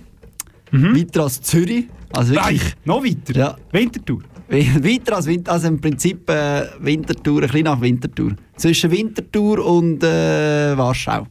Weiter 0.72 1.24
als 1.24 1.42
Zürich. 1.42 1.86
Also 2.14 2.34
wirklich... 2.34 2.62
Nein, 2.62 2.74
noch 2.86 3.04
weiter. 3.04 3.34
Ja. 3.40 3.56
Winterthur. 3.72 4.22
weiter 4.50 5.16
als 5.16 5.26
Winter, 5.26 5.52
also 5.54 5.68
im 5.68 5.82
Prinzip 5.82 6.30
äh, 6.30 6.64
Winterthur, 6.80 7.42
ein 7.42 7.48
bisschen 7.48 7.64
nach 7.64 7.82
Winterthur. 7.82 8.34
Zwischen 8.58 8.92
Winterthur 8.92 9.66
und 9.66 10.04
äh, 10.04 10.78
Warschau. 10.78 11.26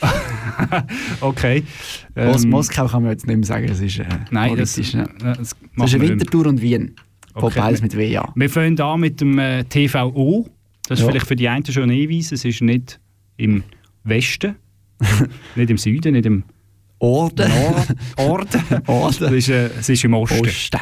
Okay. 1.20 1.62
Mos 2.14 2.44
Ähm, 2.44 2.50
Moskau 2.50 2.86
kann 2.86 3.02
man 3.02 3.12
jetzt 3.12 3.26
nicht 3.26 3.36
mehr 3.36 3.46
sagen, 3.46 3.66
das 3.66 3.80
ist 3.80 3.98
äh, 3.98 4.04
Nein, 4.30 4.56
das, 4.56 4.74
politisch. 4.74 4.94
ne? 4.94 5.08
das 5.22 5.56
machen 5.74 5.88
Zwischen 5.88 5.92
wir 5.92 5.98
nicht 6.00 6.00
mehr. 6.00 6.08
Winterthur 6.10 6.46
und 6.46 6.60
Wien. 6.62 6.94
Okay. 7.34 7.58
Beides 7.60 7.82
mit 7.82 7.96
W, 7.96 8.06
ja. 8.10 8.32
Wir 8.34 8.50
fangen 8.50 8.78
an 8.80 9.00
mit 9.00 9.20
dem 9.20 9.38
äh, 9.38 9.64
TVO. 9.64 10.48
Das 10.88 10.98
ist 10.98 11.04
Ja. 11.04 11.10
vielleicht 11.10 11.26
für 11.26 11.36
die 11.36 11.48
einen 11.48 11.64
schon 11.64 11.84
ein 11.84 11.90
Hinweis. 11.90 12.32
Es 12.32 12.44
ist 12.44 12.60
nicht 12.62 12.98
im 13.36 13.62
Westen, 14.04 14.56
nicht 15.56 15.70
im 15.70 15.78
Süden, 15.78 16.12
nicht 16.14 16.26
im 16.26 16.42
Orden. 16.98 17.50
Orden. 18.16 18.62
Orden. 18.86 19.24
Es 19.26 19.32
ist, 19.32 19.48
äh, 19.48 19.70
es 19.78 19.88
ist 19.88 20.04
im 20.04 20.14
Osten. 20.14 20.40
Osten. 20.40 20.80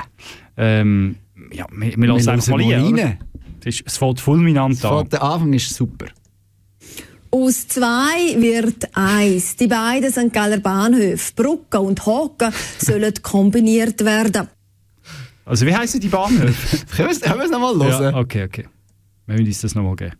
Ähm, 0.56 1.16
ja, 1.52 1.66
wir, 1.70 1.96
wir 1.96 2.08
lassen 2.08 2.26
Wir 2.26 2.32
einfach 2.32 2.48
mal 2.56 2.62
rein. 2.74 3.18
Es, 3.64 3.66
ist, 3.80 3.86
es 3.86 3.98
fällt 3.98 4.18
fulminant 4.20 4.78
Vor 4.78 5.00
an. 5.00 5.08
der 5.10 5.22
Anfang 5.22 5.52
ist 5.52 5.72
super. 5.74 6.06
Aus 7.30 7.68
zwei 7.68 8.40
wird 8.40 8.88
eins. 8.96 9.56
Die 9.56 9.66
beiden 9.66 10.10
St. 10.10 10.32
Galler 10.32 10.58
Bahnhöfe, 10.58 11.32
Brugge 11.36 11.80
und 11.80 12.04
Hocken, 12.06 12.52
sollen 12.78 13.12
kombiniert 13.22 14.04
werden. 14.04 14.48
Also 15.44 15.66
wie 15.66 15.74
heissen 15.74 16.00
die 16.00 16.08
Bahnhöfe? 16.08 16.78
Können 16.94 17.08
wir 17.08 17.44
es- 17.44 17.50
nochmal 17.50 17.74
hören? 17.76 18.02
Ja, 18.14 18.16
okay, 18.18 18.44
okay. 18.44 18.66
Wir 19.26 19.34
müssen 19.36 19.46
uns 19.48 19.60
das 19.60 19.74
nochmal 19.74 19.96
geben. 19.96 20.12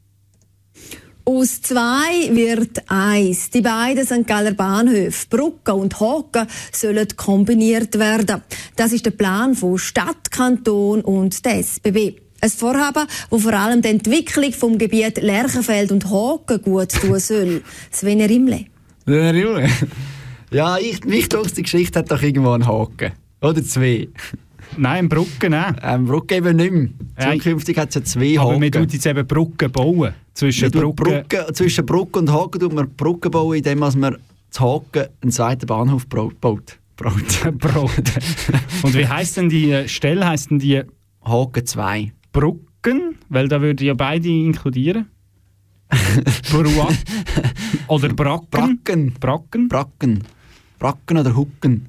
Aus 1.24 1.60
zwei 1.60 2.34
wird 2.34 2.90
eins. 2.90 3.50
Die 3.50 3.60
beiden 3.60 4.06
St. 4.06 4.26
Galler 4.26 4.52
Bahnhöfe, 4.54 5.26
Brugge 5.28 5.74
und 5.74 6.00
Hocken, 6.00 6.46
sollen 6.72 7.06
kombiniert 7.16 7.98
werden. 7.98 8.42
Das 8.76 8.92
ist 8.92 9.04
der 9.04 9.10
Plan 9.10 9.54
von 9.54 9.76
Stadt, 9.78 10.30
Kanton 10.30 11.02
und 11.02 11.44
der 11.44 11.58
SBB. 11.58 12.20
Ein 12.40 12.50
Vorhaben, 12.50 13.06
das 13.30 13.42
vor 13.42 13.52
allem 13.52 13.82
die 13.82 13.88
Entwicklung 13.88 14.52
vom 14.52 14.78
Gebiet 14.78 15.20
Lerchenfeld 15.20 15.90
und 15.90 16.08
Hocken 16.08 16.62
gut 16.62 16.92
tun 16.92 17.18
soll. 17.18 17.62
Sven 17.90 18.20
Rimle. 18.20 18.66
Der 19.06 19.34
Junge. 19.34 19.68
Ja, 20.50 20.78
ich, 20.78 21.04
mich 21.04 21.28
denke, 21.28 21.52
die 21.52 21.62
Geschichte 21.62 21.98
hat 21.98 22.10
doch 22.10 22.22
irgendwo 22.22 22.52
einen 22.52 22.66
Haken. 22.66 23.12
Oder 23.42 23.62
zwei. 23.62 24.08
Nein, 24.78 25.06
Brücken, 25.06 25.50
nein. 25.50 25.76
Ähm, 25.82 26.06
Brücke 26.06 26.36
eben 26.36 26.56
nicht 26.56 26.72
mehr. 26.72 26.88
Nein. 27.18 27.38
Zukünftig 27.38 27.76
hat 27.76 27.90
es 27.90 27.94
ja 27.96 28.04
zwei 28.04 28.38
Aber 28.38 28.52
Haken. 28.52 28.62
wir 28.62 28.72
tun 28.72 28.86
jetzt 28.90 29.06
eben 29.06 29.26
Brücken 29.26 29.70
bauen. 29.70 30.14
Zwischen 30.32 30.70
Brücken... 30.70 30.94
Brücke, 30.94 31.46
zwischen 31.52 31.84
Brücke 31.84 32.18
und 32.18 32.32
Haken 32.32 32.60
tut 32.60 32.72
man 32.72 32.88
Brücke 32.94 33.28
bauen, 33.28 33.58
indem 33.58 33.78
man 33.80 34.16
zu 34.48 34.60
Haken 34.62 35.06
einen 35.22 35.32
zweiten 35.32 35.66
Bahnhof 35.66 36.06
baut. 36.06 36.40
Braut. 36.40 37.58
Brot. 37.58 37.92
Und 38.82 38.94
wie 38.94 39.06
heisst 39.06 39.36
denn 39.36 39.48
die 39.48 39.70
äh, 39.70 39.86
Stelle? 39.86 40.26
Heisst 40.26 40.50
denn 40.50 40.58
die 40.58 40.82
Haken 41.22 41.66
2. 41.66 42.12
Brücken? 42.38 43.16
Weil 43.28 43.48
da 43.48 43.60
würde 43.60 43.84
ja 43.84 43.94
beide 43.94 44.28
inkludieren. 44.28 45.06
Brua. 46.52 46.88
Oder 47.88 48.08
Bracken. 48.10 48.48
Bracken. 48.50 49.14
Bracken. 49.18 49.68
Bracken. 49.68 50.22
Bracken 50.78 51.18
oder 51.18 51.34
Hucken. 51.34 51.88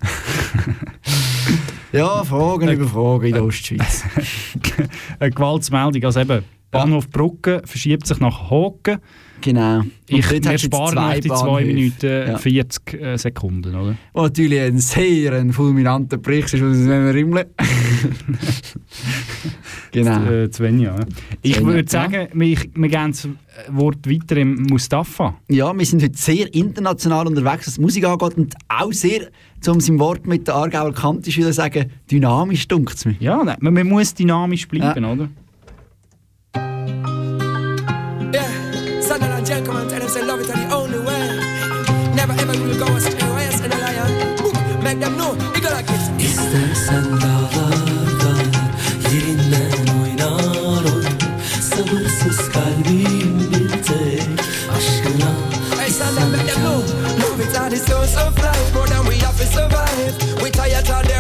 ja, 1.91 2.23
Fragen 2.23 2.69
über 2.69 2.87
Fragen 2.87 3.25
in 3.27 3.33
der 3.33 3.43
Ostschweiz. 3.43 4.03
Eine 5.19 5.31
Gewaltsmeldung. 5.31 6.03
Also 6.03 6.21
eben, 6.21 6.43
Bahnhof 6.71 7.09
Brücken 7.09 7.61
verschiebt 7.65 8.07
sich 8.07 8.19
nach 8.19 8.49
Hocken. 8.49 8.97
Genau. 9.41 9.79
Und 9.79 9.91
Ich, 10.07 10.29
wir 10.29 10.57
sparen 10.57 10.93
zwei 10.93 11.19
die 11.19 11.29
2 11.29 11.35
Bahnhöfe. 11.35 11.65
Minuten 11.65 12.27
Ja. 12.27 12.37
40 12.37 12.93
äh, 12.93 13.17
Sekunden, 13.17 13.75
oder? 13.75 13.95
Was 14.13 14.23
natürlich 14.23 14.59
ein 14.59 14.79
sehr 14.79 15.33
ein 15.33 15.53
fulminanter 15.53 16.17
Bericht 16.17 16.53
ist, 16.53 16.63
was 16.63 16.77
es 16.77 16.85
nennen 16.87 17.11
Rimmle. 17.11 17.49
Genau. 19.91 20.23
Äh, 20.31 20.51
Svenja. 20.51 20.95
ja. 20.97 21.05
Ich 21.41 21.55
Svenja, 21.55 21.73
würde 21.73 21.89
sagen, 21.89 22.27
wir, 22.33 22.57
wir 22.73 22.89
geben 22.89 23.11
das 23.11 23.27
Wort 23.69 24.09
weiter 24.09 24.37
im 24.37 24.63
Mustafa. 24.63 25.35
Ja, 25.49 25.77
wir 25.77 25.85
sind 25.85 26.03
heute 26.03 26.17
sehr 26.17 26.53
international 26.53 27.27
unterwegs, 27.27 27.67
was 27.67 27.79
Musik 27.79 28.05
angeht 28.05 28.37
und 28.37 28.53
auch 28.67 28.91
sehr, 28.93 29.29
um 29.67 29.79
sein 29.79 29.99
Wort 29.99 30.25
mit 30.27 30.47
der 30.47 30.55
Aargauer 30.55 30.93
Kante 30.93 31.29
zu 31.31 31.53
sagen, 31.53 31.91
dynamisch 32.09 32.67
dunkt 32.67 32.95
es 32.95 33.05
mir. 33.05 33.15
Ja, 33.19 33.43
nein, 33.43 33.57
man, 33.59 33.73
man 33.73 33.87
muss 33.87 34.13
dynamisch 34.13 34.67
bleiben, 34.67 35.03
Ja. 35.03 35.11
oder? 35.11 35.29
Yeah, 38.33 39.01
son 39.01 39.21
and 39.23 39.45
gentlemen, 39.47 39.87
tell 39.87 39.99
them 39.99 40.09
say 40.09 40.23
love 40.25 40.41
it 40.41 40.49
are 40.49 40.57
the 40.57 40.75
only 40.75 40.99
way. 40.99 41.39
Never 42.15 42.33
ever 42.33 42.53
will 42.63 42.77
go 42.77 42.85
astray, 42.95 43.19
a 43.19 43.67
lion. 43.67 44.37
Boom, 44.37 44.83
Make 44.83 44.99
them 44.99 45.15
know, 45.17 45.33
you 45.55 45.61
gotta 45.61 45.81
get 45.81 45.99
İstersen 46.19 47.05
dağlarda 47.21 47.69
yerinden 47.75 47.88
so 57.87 58.03
so 58.05 58.31
fly, 58.31 58.71
more 58.73 58.87
than 58.87 59.05
we 59.05 59.15
have 59.19 59.37
to 59.37 59.45
survive. 59.45 60.41
We 60.41 60.49
tired 60.51 60.89
of 60.89 61.07
them 61.07 61.18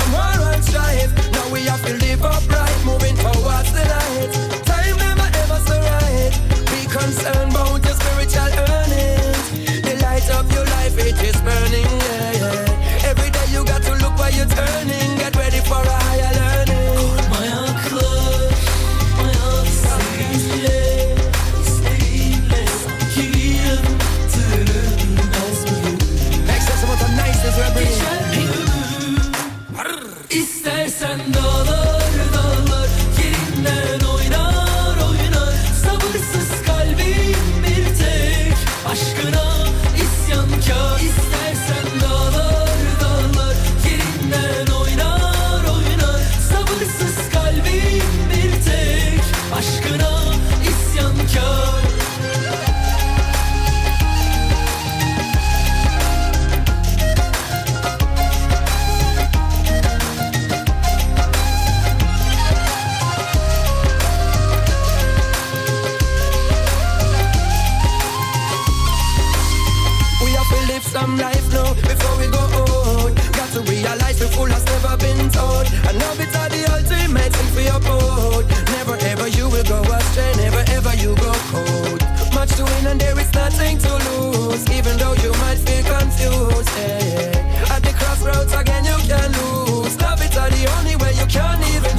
some 70.81 71.17
life 71.17 71.51
now 71.51 71.73
before 71.73 72.17
we 72.17 72.27
go 72.31 72.39
out. 72.39 73.15
Got 73.33 73.49
to 73.53 73.61
realize 73.61 74.19
we're 74.19 74.27
full 74.27 74.47
has 74.47 74.65
never 74.65 74.95
been 74.97 75.29
told. 75.29 75.65
And 75.87 75.97
love 75.99 76.19
are 76.19 76.49
the 76.49 76.61
ultimate 76.71 77.33
thing 77.33 77.49
for 77.53 77.61
your 77.61 77.79
boat. 77.79 78.45
Never 78.77 78.95
ever 79.11 79.27
you 79.27 79.49
will 79.49 79.63
go 79.63 79.81
astray, 79.81 80.31
never 80.37 80.63
ever 80.71 80.93
you 80.95 81.15
go 81.15 81.31
cold. 81.51 82.01
Much 82.33 82.51
to 82.57 82.63
win 82.63 82.87
and 82.87 82.99
there 82.99 83.17
is 83.19 83.31
nothing 83.33 83.77
to 83.79 83.91
lose. 84.09 84.63
Even 84.71 84.97
though 84.97 85.13
you 85.23 85.31
might 85.43 85.59
feel 85.59 85.83
confused. 85.83 86.71
Yeah. 86.77 87.73
At 87.75 87.83
the 87.83 87.93
crossroads 87.99 88.53
again 88.53 88.85
you 88.85 88.97
can 89.07 89.31
lose. 89.39 89.99
Love 89.99 90.21
are 90.21 90.49
the 90.49 90.63
only 90.77 90.95
way 90.95 91.11
you 91.19 91.25
can 91.27 91.59
even 91.75 91.98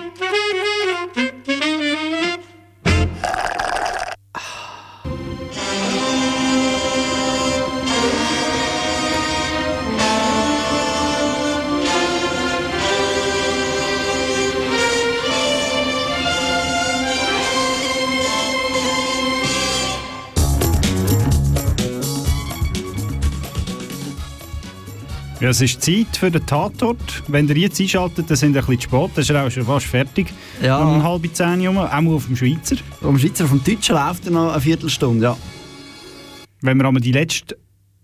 Es 25.51 25.61
ist 25.61 25.81
Zeit 25.81 26.17
für 26.17 26.31
den 26.31 26.45
Tatort. 26.45 27.23
Wenn 27.27 27.47
ihr 27.47 27.57
jetzt 27.57 27.79
einschaltet, 27.79 28.29
dann 28.29 28.37
sind 28.37 28.53
wir 28.53 28.61
ein 28.61 28.67
bisschen 28.67 28.89
zu 28.89 28.97
spät. 28.97 29.11
Das 29.15 29.29
ist 29.29 29.35
auch 29.35 29.51
schon 29.51 29.65
fast 29.65 29.85
fertig. 29.85 30.27
Ja. 30.61 30.77
Um 30.83 31.03
halb 31.03 31.23
zehn 31.33 31.67
Uhr, 31.67 31.69
auch 31.69 32.01
mal 32.01 32.13
auf 32.13 32.25
dem 32.25 32.35
Schweizer. 32.35 32.77
Auf 33.01 33.07
dem 33.07 33.19
Schweizer, 33.19 33.43
auf 33.43 33.49
dem 33.49 33.63
Deutschen 33.63 33.95
läuft 33.95 34.25
er 34.25 34.31
noch 34.31 34.51
eine 34.51 34.61
Viertelstunde, 34.61 35.23
ja. 35.23 35.37
Wenn 36.61 36.77
man 36.77 36.85
aber 36.85 36.99
die 36.99 37.11
letzte, 37.11 37.57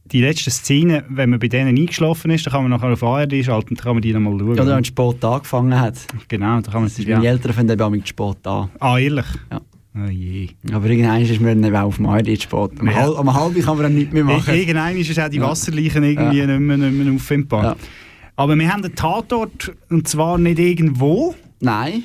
die 0.06 0.22
letzte 0.22 0.52
Szene, 0.52 1.06
wenn 1.10 1.30
man 1.30 1.40
bei 1.40 1.48
denen 1.48 1.78
eingeschlafen 1.78 2.32
ist, 2.32 2.46
dann 2.46 2.54
kann 2.54 2.64
man 2.64 2.72
nachher 2.72 2.92
auf 2.92 3.04
ARD 3.04 3.46
schalten 3.46 3.70
und 3.70 3.80
dann 3.80 3.84
kann 3.84 3.94
man 3.94 4.02
die 4.02 4.14
nochmal 4.14 4.38
schauen. 4.38 4.50
Oder 4.50 4.68
wenn 4.68 4.82
es 4.82 4.88
spät 4.88 5.24
angefangen 5.24 5.80
hat. 5.80 5.96
Genau, 6.28 6.60
da 6.60 6.72
kann 6.72 6.82
man 6.82 6.90
Das 6.90 7.00
ist 7.00 7.08
Meine 7.08 7.28
Eltern 7.28 7.54
finden 7.54 7.74
eben 7.74 7.82
auch 7.82 7.90
mit 7.90 8.08
spät 8.08 8.46
an. 8.46 8.70
Ah, 8.80 8.98
ehrlich? 8.98 9.26
Ja. 9.52 9.62
Oh 10.06 10.10
je. 10.10 10.50
Aber 10.72 10.88
irgendwann 10.90 11.22
ist 11.22 11.40
mir 11.42 11.56
dann 11.56 11.76
auf 11.76 11.96
dem 11.98 12.06
spät. 12.40 12.52
Am, 12.80 12.88
Ja. 12.88 12.94
halb, 12.94 13.18
am 13.18 13.34
halben 13.34 13.62
kann 13.62 13.76
man 13.78 13.84
dann 13.84 13.96
nichts 13.96 14.14
mehr 14.14 14.24
machen. 14.24 14.54
Irgendwann 14.54 14.96
ist 14.98 15.20
auch 15.20 15.30
die 15.30 15.38
Ja. 15.38 15.48
Wasserleichen 15.50 16.04
irgendwie 16.04 16.38
Ja. 16.40 16.46
nicht, 16.48 16.60
mehr, 16.60 16.78
nicht 16.78 16.94
mehr 17.06 17.14
auffindbar. 17.14 17.76
Aber 18.36 18.56
wir 18.56 18.72
haben 18.72 18.84
einen 18.84 18.94
Tatort, 18.96 19.74
und 19.90 20.08
zwar 20.08 20.38
nicht 20.38 20.60
irgendwo. 20.60 21.34
Nein. 21.60 22.04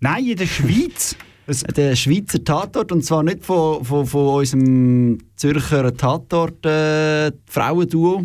Nein, 0.00 0.26
in 0.26 0.36
der 0.36 0.46
Schweiz. 0.46 1.16
Der 1.76 1.96
Schweizer 1.96 2.42
Tatort, 2.44 2.92
und 2.92 3.04
zwar 3.04 3.22
nicht 3.24 3.44
von, 3.44 3.84
von, 3.84 4.06
von 4.06 4.36
unserem 4.38 5.18
Zürcher 5.34 5.92
Tatort 5.96 6.64
äh, 6.64 7.32
Frauenduo, 7.46 8.24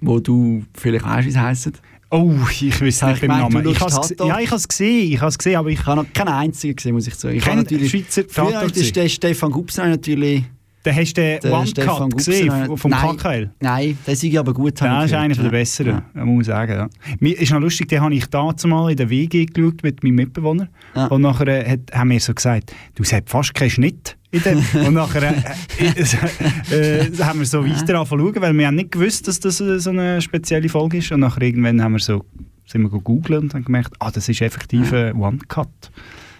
wo 0.00 0.18
du 0.18 0.64
vielleicht 0.74 1.04
weißt, 1.04 1.26
wie 1.26 1.30
es 1.30 1.36
heisst. 1.36 1.82
Oh, 2.14 2.34
ich 2.60 2.78
weiß 2.78 3.02
Habe 3.02 3.12
nicht 3.12 3.20
beim 3.22 3.30
gemeint, 3.30 3.52
Namen. 3.54 3.68
Ich 3.68 3.80
has, 3.80 4.14
ja, 4.18 4.38
ich 4.38 4.48
habe 4.48 4.56
es 4.56 4.68
gesehen, 4.68 5.12
ich 5.12 5.20
habe 5.22 5.34
gesehen, 5.34 5.56
aber 5.56 5.70
ich 5.70 5.80
Ich 5.80 5.86
habe 5.86 6.02
noch 6.02 6.12
keinen 6.12 6.28
einzigen 6.28 6.76
gesehen, 6.76 6.92
muss 6.92 7.06
ich 7.06 7.14
sagen. 7.14 7.36
Ich 7.36 7.42
Kein 7.42 7.52
habe 7.52 7.62
natürlich 7.62 7.90
Schweizer 7.90 8.26
Tatort 8.28 8.54
habe 8.54 8.72
ich 8.74 8.92
den 8.92 9.08
Stefan 9.08 9.50
Gubser 9.50 9.86
natürlich. 9.86 10.44
Dann 10.84 10.96
hast 10.96 11.14
du 11.14 11.38
den 11.40 11.52
One-Cut 11.52 12.16
gesehen 12.16 12.76
vom 12.76 12.90
Nein, 12.90 13.16
KKL. 13.16 13.50
Nein, 13.60 13.98
der 14.04 14.16
sei 14.16 14.38
aber 14.38 14.52
gut. 14.52 14.80
Ja, 14.80 15.04
ich 15.04 15.12
ist 15.12 15.14
einer 15.14 15.28
gehört. 15.28 15.52
der 15.52 15.58
besseren, 15.58 16.02
ja. 16.14 16.24
muss 16.24 16.42
ich 16.42 16.46
sagen. 16.48 16.72
Ja. 16.72 16.88
Mir 17.20 17.40
ist 17.40 17.52
noch 17.52 17.60
lustig, 17.60 17.88
den 17.88 18.00
habe 18.00 18.14
ich 18.14 18.26
dazu 18.26 18.66
mal 18.66 18.90
in 18.90 18.96
der 18.96 19.08
WG 19.08 19.46
geschaut 19.46 19.82
mit 19.82 20.02
meinem 20.02 20.16
Mitbewohner. 20.16 20.68
Und 21.10 21.22
nachher 21.22 21.46
äh, 21.48 21.70
hat, 21.70 21.80
haben 21.92 22.10
wir 22.10 22.20
so 22.20 22.34
gesagt, 22.34 22.74
du 22.96 23.04
hast 23.04 23.30
fast 23.30 23.54
keinen 23.54 23.70
Schnitt. 23.70 24.16
Und 24.74 24.94
nachher 24.94 25.22
äh, 25.22 25.34
äh, 25.78 27.06
äh, 27.06 27.18
haben 27.18 27.40
wir 27.40 27.46
so 27.46 27.64
weiter 27.66 27.98
angefangen 27.98 28.34
weil 28.40 28.56
wir 28.56 28.66
haben 28.66 28.76
nicht 28.76 28.92
gewusst, 28.92 29.28
dass 29.28 29.38
das 29.40 29.60
äh, 29.60 29.78
so 29.78 29.90
eine 29.90 30.22
spezielle 30.22 30.70
Folge 30.70 30.98
ist. 30.98 31.12
Und 31.12 31.20
nachher 31.20 31.42
irgendwann 31.42 31.82
haben 31.82 31.92
wir 31.92 31.98
so, 31.98 32.24
sind 32.66 32.82
wir 32.82 32.88
gegoogelt 32.88 33.42
und 33.42 33.54
haben 33.54 33.64
gemerkt, 33.64 33.92
ah, 33.98 34.10
das 34.10 34.30
ist 34.30 34.40
effektiv 34.40 34.92
ein 34.94 35.14
One-Cut. 35.16 35.68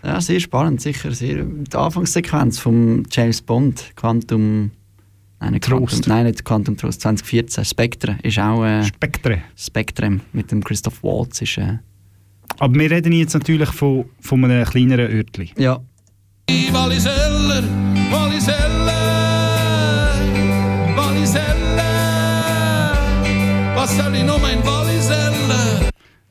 Ja, 0.04 0.20
sehr 0.20 0.40
spannend, 0.40 0.80
sicher. 0.80 1.12
Sehr. 1.12 1.44
Die 1.44 1.76
Anfangssequenz 1.76 2.58
vom 2.58 3.04
James 3.10 3.40
Bond, 3.42 3.92
Quantum. 3.94 4.72
Nein, 5.40 5.52
nicht 5.52 5.64
Trost. 5.64 5.92
Quantum, 5.94 6.12
nein, 6.12 6.26
nicht 6.26 6.44
Quantum 6.44 6.76
Trost, 6.76 7.00
2014. 7.02 7.64
Spectre 7.64 8.18
ist 8.22 8.38
auch. 8.38 8.64
Äh, 8.64 8.84
Spectre. 8.84 9.42
Spectre 9.56 10.20
mit 10.32 10.50
dem 10.50 10.62
Christoph 10.64 11.02
Waltz 11.02 11.42
ist. 11.42 11.58
Äh, 11.58 11.78
Aber 12.58 12.74
wir 12.78 12.90
reden 12.90 13.12
jetzt 13.12 13.34
natürlich 13.34 13.68
von, 13.70 14.06
von 14.20 14.44
einem 14.44 14.64
kleineren 14.64 15.10
Örtchen. 15.10 15.50
ja. 15.56 15.78
Walliseller, 16.72 17.62
Walliseller, 18.10 18.92
Walliseller. 20.96 22.92
Was 23.74 23.96
soll 23.96 24.14
ich 24.16 24.24
noch 24.24 24.40
mein 24.40 24.58
Walliseller? 24.64 24.91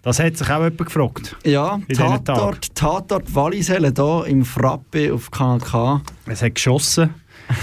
Das 0.03 0.19
hat 0.19 0.35
sich 0.35 0.49
auch 0.49 0.57
jemand 0.63 0.77
gefragt. 0.79 1.35
Ja. 1.45 1.79
Tatort, 1.95 2.73
Tatort 2.75 3.35
Walliselle 3.35 3.93
hier 3.95 4.25
im 4.27 4.43
Frappe 4.43 5.13
auf 5.13 5.29
Kanal 5.29 5.59
K. 5.59 6.01
Es 6.25 6.41
hat 6.41 6.55
geschossen. 6.55 7.13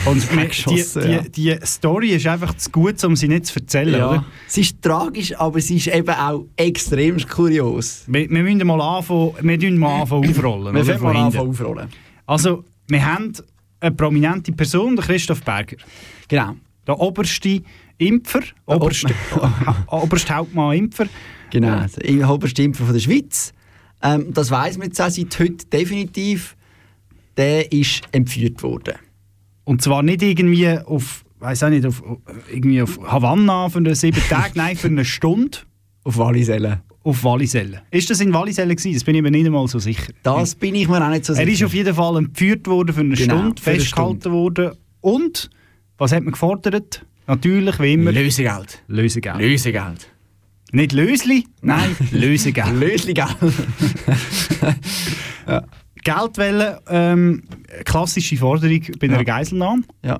Und 0.05 0.33
wir- 0.37 0.46
geschossen, 0.46 1.03
die, 1.03 1.11
ja. 1.11 1.22
die, 1.22 1.31
die 1.61 1.66
Story 1.66 2.11
ist 2.11 2.27
einfach 2.27 2.55
zu 2.55 2.70
gut, 2.70 3.03
um 3.05 3.16
sie 3.16 3.27
nicht 3.27 3.46
zu 3.46 3.59
erzählen, 3.59 3.94
Ja. 3.98 4.09
oder? 4.11 4.24
Sie 4.46 4.61
ist 4.61 4.81
tragisch, 4.83 5.35
aber 5.37 5.61
sie 5.61 5.77
ist 5.79 5.88
eben 5.88 6.11
auch 6.11 6.44
extrem 6.57 7.16
kurios. 7.27 8.05
Wir, 8.07 8.29
wir 8.31 8.42
müssen 8.42 8.66
mal 8.66 8.81
anfangen, 8.81 9.33
wir 9.40 9.57
müssen 9.59 9.79
mal 9.79 10.03
anfangen 10.03 10.31
aufrollen. 10.31 10.74
Wir 10.74 10.85
von 10.98 11.03
mal 11.03 11.16
an 11.16 11.33
hinten. 11.33 11.48
aufrollen. 11.51 11.88
Also, 12.27 12.64
wir 12.88 13.05
haben 13.05 13.33
eine 13.81 13.94
prominente 13.94 14.53
Person, 14.53 14.96
Christoph 14.96 15.42
Berger. 15.42 15.77
Genau. 16.29 16.55
Der 16.87 16.98
oberste 17.01 17.62
Impfer, 17.98 18.40
oberste, 18.66 19.12
oberste 19.88 20.35
Hauptmann 20.37 20.77
Impfer. 20.77 21.07
Genau, 21.50 21.84
der 21.87 22.30
oberste 22.30 22.62
Impfer 22.62 22.84
von 22.84 22.92
der 22.94 23.00
Schweiz. 23.00 23.52
Ähm, 24.02 24.32
das 24.32 24.50
weiss 24.50 24.78
man 24.78 24.88
jetzt 24.88 25.00
auch 25.00 25.11
seit 25.11 25.38
heute 25.38 25.66
definitiv. 25.66 26.56
Der 27.37 27.70
ist 27.72 28.02
entführt 28.12 28.62
worden. 28.62 28.94
Und 29.64 29.82
zwar 29.82 30.02
nicht 30.02 30.22
irgendwie 30.22 30.68
auf, 30.70 31.24
weiß 31.38 31.62
auch 31.64 31.68
nicht, 31.68 31.87
auf, 31.87 32.02
irgendwie 32.52 32.82
auf 32.82 32.98
Havanna 33.00 33.68
für 33.68 33.94
sieben 33.94 34.20
Tage, 34.28 34.52
nein, 34.54 34.76
für 34.76 34.88
eine 34.88 35.04
Stunde. 35.04 35.58
Auf 36.04 36.16
Wallisellen. 36.18 36.80
Auf 37.04 37.22
Wallisellen. 37.22 37.80
Ist 37.90 38.11
das 38.11 38.20
in 38.20 38.32
Wallisellen 38.32 38.74
gewesen? 38.74 38.94
Das 38.94 39.04
bin 39.04 39.14
ich 39.14 39.22
mir 39.22 39.30
nicht 39.30 39.46
einmal 39.46 39.68
so 39.68 39.78
sicher. 39.78 40.12
Das 40.22 40.54
bin 40.54 40.74
ich 40.74 40.88
mir 40.88 41.04
auch 41.04 41.11
nicht 41.11 41.24
so 41.24 41.32
sicher. 41.34 41.46
Er 41.46 41.52
ist 41.52 41.62
auf 41.62 41.74
jeden 41.74 41.94
Fall 41.94 42.16
entführt 42.16 42.66
worden 42.66 42.92
für 42.92 43.00
eine 43.00 43.14
Genau, 43.14 43.38
Stunde, 43.38 43.62
für 43.62 43.70
festgehalten 43.72 44.32
worden. 44.32 44.72
Und, 45.00 45.50
was 45.96 46.12
hat 46.12 46.24
man 46.24 46.32
gefordert? 46.32 47.04
Natürlich, 47.26 47.78
wie 47.78 47.92
immer. 47.92 48.11
Lösegeld. 48.11 48.82
Lösegeld. 48.88 49.38
Lösegeld. 49.38 50.11
Nicht 50.72 50.92
Lösli, 50.92 51.46
nein, 51.62 51.96
Lösegeld. 52.12 52.74
Lösegeld. 52.74 53.37
Geldwelle, 56.04 56.81
ähm, 56.88 57.42
klassische 57.85 58.37
Forderung 58.37 58.81
bei 58.98 59.07
einer 59.07 59.18
Ja. 59.18 59.22
Geiselnahme. 59.24 59.83
Ja. 60.04 60.18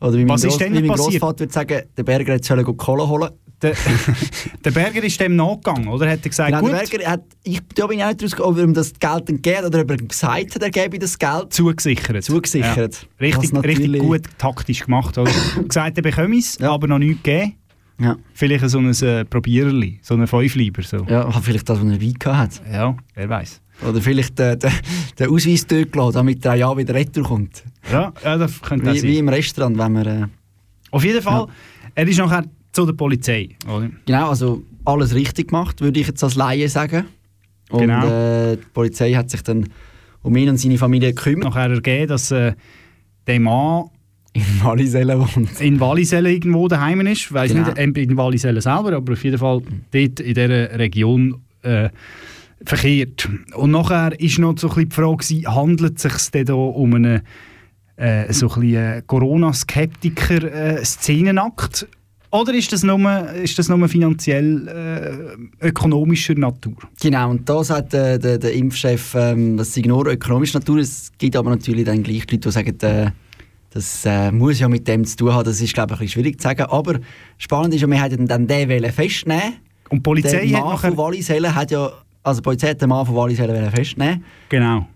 Oder 0.00 0.12
wie 0.14 0.18
mein, 0.24 0.28
Was 0.30 0.44
ist 0.44 0.50
Gross, 0.50 0.58
denn 0.58 0.74
wie 0.74 0.86
mein? 0.86 0.96
Grossvater 0.96 1.40
würde 1.40 1.52
sagen, 1.52 1.82
der 1.96 2.02
Berger 2.04 2.34
hätte 2.34 2.46
sollen 2.46 2.76
Kohle 2.76 3.08
holen. 3.08 3.30
Der, 3.60 3.74
der 4.64 4.70
Berger 4.70 5.02
ist 5.02 5.18
dem 5.18 5.34
nachgegangen, 5.34 5.88
oder? 5.88 6.08
Hat 6.08 6.20
er 6.22 6.28
gesagt, 6.28 6.50
Genau, 6.50 6.60
gut, 6.60 6.70
der 6.70 6.76
Berger 6.76 7.10
hat, 7.10 7.22
ich, 7.42 7.60
da 7.74 7.88
bin 7.88 7.98
ich 7.98 8.04
auch 8.04 8.08
nicht 8.10 8.22
rausgekommen, 8.22 8.52
ob 8.52 8.58
er 8.58 8.64
ihm 8.64 8.74
das 8.74 8.92
Geld 8.92 9.28
entgeben 9.28 9.64
oder 9.66 9.80
ob 9.80 9.90
er 9.90 9.98
ihm 9.98 10.06
gesagt 10.06 10.54
hat, 10.54 10.62
er 10.62 10.70
gebe 10.70 10.98
das 11.00 11.18
Geld. 11.18 11.52
zugesichert. 11.52 12.22
Zugesichert. 12.22 13.02
Ja. 13.02 13.26
Richtig, 13.26 13.52
richtig 13.64 13.98
gut 14.00 14.22
taktisch 14.38 14.84
gemacht. 14.84 15.18
Oder? 15.18 15.32
gesagt, 15.66 15.96
er 15.96 16.02
bekomme 16.02 16.38
es, 16.38 16.60
aber 16.62 16.86
noch 16.86 16.98
nichts 17.00 17.22
gegeben. 17.24 17.54
Ja. 18.00 18.16
Vielleicht 18.32 18.68
so 18.68 18.78
ein 18.78 18.90
äh, 19.02 19.24
Probiererli, 19.24 19.98
so 20.02 20.14
ein 20.14 20.26
Fünfleiber. 20.26 20.82
So. 20.82 21.04
Ja, 21.08 21.30
vielleicht 21.40 21.68
das, 21.68 21.80
was 21.80 21.90
er 21.90 21.98
gehabt 21.98 22.26
hat. 22.26 22.62
Ja, 22.72 22.96
wer 23.14 23.28
weiß. 23.28 23.60
Oder 23.88 24.00
vielleicht 24.00 24.38
den, 24.38 24.58
den, 24.58 24.70
den 25.18 25.28
Ausweis 25.30 25.66
dort 25.66 25.92
gelassen, 25.92 26.14
damit 26.14 26.44
er 26.44 26.54
ja 26.54 26.76
wieder 26.76 26.94
retour 26.94 27.24
kommt. 27.24 27.64
Ja, 27.90 28.12
ja 28.24 28.36
das 28.36 28.60
könnte 28.60 28.92
Wie, 28.92 28.98
sein. 28.98 29.08
wie 29.08 29.18
im 29.18 29.28
Restaurant, 29.28 29.78
wenn 29.78 29.92
man... 29.92 30.06
Äh, 30.06 30.26
Auf 30.90 31.04
jeden 31.04 31.22
Fall, 31.22 31.46
er 31.94 32.08
ist 32.08 32.18
nachher 32.18 32.44
zu 32.72 32.86
der 32.86 32.92
Polizei. 32.92 33.50
Oder? 33.66 33.90
genau, 34.06 34.28
also 34.30 34.62
alles 34.84 35.14
richtig 35.14 35.48
gemacht, 35.48 35.80
würde 35.80 36.00
ich 36.00 36.06
jetzt 36.06 36.22
als 36.22 36.34
Laie 36.34 36.68
sagen. 36.68 37.04
Und 37.70 37.80
Genau. 37.80 38.06
äh, 38.06 38.56
die 38.56 38.64
Polizei 38.72 39.12
hat 39.12 39.30
sich 39.30 39.42
dann 39.42 39.68
um 40.22 40.36
ihn 40.36 40.48
und 40.48 40.58
seine 40.58 40.78
Familie 40.78 41.12
gekümmert. 41.12 41.44
Nachher 41.44 41.70
ergeben, 41.70 42.08
dass 42.08 42.30
äh, 42.30 42.54
der 43.26 43.40
Mann 43.40 43.90
in 44.38 44.64
Wallisellen 44.64 45.18
wohnt. 45.18 45.60
In 45.60 45.80
Wallisellen 45.80 46.32
irgendwo 46.32 46.68
daheim 46.68 47.00
ist. 47.06 47.20
Ich 47.20 47.32
weiss 47.32 47.52
Genau. 47.52 47.68
nicht 47.68 47.78
in 47.98 48.16
Wallisellen 48.16 48.60
selber, 48.60 48.92
aber 48.96 49.12
auf 49.12 49.24
jeden 49.24 49.38
Fall 49.38 49.60
dort 49.90 50.20
in 50.20 50.34
dieser 50.34 50.78
Region 50.78 51.42
äh, 51.62 51.88
verkehrt. 52.64 53.28
Und 53.54 53.70
nachher 53.70 54.12
war 54.12 54.40
noch 54.40 54.58
so 54.58 54.68
ein 54.68 54.74
bisschen 54.74 54.88
die 54.88 54.94
Frage, 54.94 55.16
gewesen, 55.16 55.54
handelt 55.54 55.96
es 55.96 56.02
sich 56.02 56.30
denn 56.30 56.46
da 56.46 56.54
um 56.54 56.94
einen 56.94 57.22
äh, 57.96 58.32
so 58.32 58.48
ein 58.48 58.60
bisschen, 58.60 58.76
äh, 58.76 59.02
Corona-Skeptiker-Szenenakt? 59.06 61.88
Oder 62.30 62.52
ist 62.52 62.70
das 62.72 62.82
nur, 62.82 63.30
ist 63.32 63.58
das 63.58 63.70
nur 63.70 63.88
finanziell 63.88 64.68
äh, 64.68 65.66
ökonomischer 65.66 66.34
Natur? 66.34 66.74
Genau, 67.00 67.30
und 67.30 67.48
da 67.48 67.64
sagt 67.64 67.94
äh, 67.94 68.18
der, 68.18 68.36
der 68.36 68.52
Impfchef, 68.52 69.14
ähm, 69.14 69.56
das 69.56 69.72
sei 69.72 69.80
nur 69.86 70.06
ökonomischer 70.06 70.58
Natur. 70.58 70.76
Es 70.78 71.10
gibt 71.16 71.36
aber 71.36 71.48
natürlich 71.50 71.86
dann 71.86 72.02
gleich 72.02 72.30
Leute, 72.30 72.38
die 72.38 72.50
sagen, 72.50 72.76
äh, 72.82 73.10
das 73.70 74.04
äh, 74.06 74.32
muss 74.32 74.58
ja 74.60 74.68
mit 74.68 74.88
dem 74.88 75.04
zu 75.04 75.16
tun 75.16 75.32
haben. 75.34 75.44
Das 75.44 75.60
ist, 75.60 75.74
glaube 75.74 75.94
ich, 75.94 76.00
ein 76.00 76.04
bisschen 76.06 76.22
schwierig 76.22 76.40
zu 76.40 76.44
sagen. 76.48 76.62
Aber 76.62 76.98
spannend 77.36 77.74
ist 77.74 77.80
ja, 77.82 77.86
wir 77.86 78.02
hätten 78.02 78.26
dann 78.26 78.46
den 78.46 78.68
wollen 78.68 78.92
festnehmen. 78.92 79.54
Und 79.90 79.98
die 79.98 80.02
Polizei 80.02 80.46
der 80.46 80.56
hat 80.58 80.64
Mann 80.64 80.74
nachher- 80.74 80.88
von 80.88 80.96
Wallisellen 80.98 81.54
hat 81.54 81.70
ja, 81.70 81.90
also 82.22 82.40
die 82.40 82.44
Polizei 82.44 82.68
hat 82.70 82.80
den 82.80 82.88
Mann 82.88 83.04
von 83.06 83.14
Wallisellen 83.14 83.70
festnehmen. 83.70 84.24
Genau. 84.48 84.86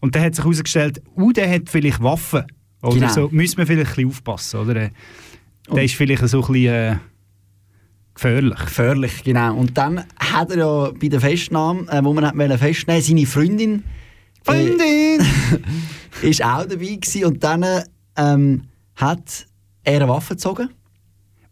Und 0.00 0.14
dann 0.14 0.22
hat 0.24 0.34
sich 0.34 0.44
herausgestellt, 0.44 1.02
uh, 1.16 1.32
der 1.32 1.50
hat 1.52 1.62
vielleicht 1.68 2.02
Waffen. 2.02 2.44
Oder 2.82 2.94
Genau. 2.94 3.08
so 3.12 3.28
müssen 3.30 3.58
wir 3.58 3.66
vielleicht 3.66 3.90
ein 3.90 3.94
bisschen 3.94 4.08
aufpassen. 4.08 4.60
Oder? 4.60 4.76
Äh, 4.76 4.90
Der 5.74 5.84
ist 5.84 5.94
vielleicht 5.94 6.26
so 6.28 6.40
ein 6.42 6.52
bisschen 6.52 6.74
äh, 6.74 6.96
gefährlich. 8.14 8.58
Gefährlich, 8.58 9.24
genau. 9.24 9.56
Und 9.56 9.76
dann 9.78 10.04
hat 10.18 10.50
er 10.50 10.58
ja 10.58 10.90
bei 11.00 11.08
der 11.08 11.20
Festnahme, 11.20 11.86
äh, 11.88 12.02
wo 12.04 12.12
man 12.12 12.24
hat 12.26 12.58
festnehmen, 12.58 13.02
seine 13.02 13.26
Freundin. 13.26 13.84
Freundin! 14.44 15.20
Äh, 16.22 16.22
ist 16.28 16.42
auch 16.44 16.64
dabei 16.66 16.96
gewesen. 16.96 17.24
Und 17.24 17.42
dann 17.44 17.64
ähm, 18.16 18.62
hat 18.96 19.46
er 19.84 19.96
eine 19.96 20.08
Waffe 20.08 20.34
gezogen. 20.34 20.70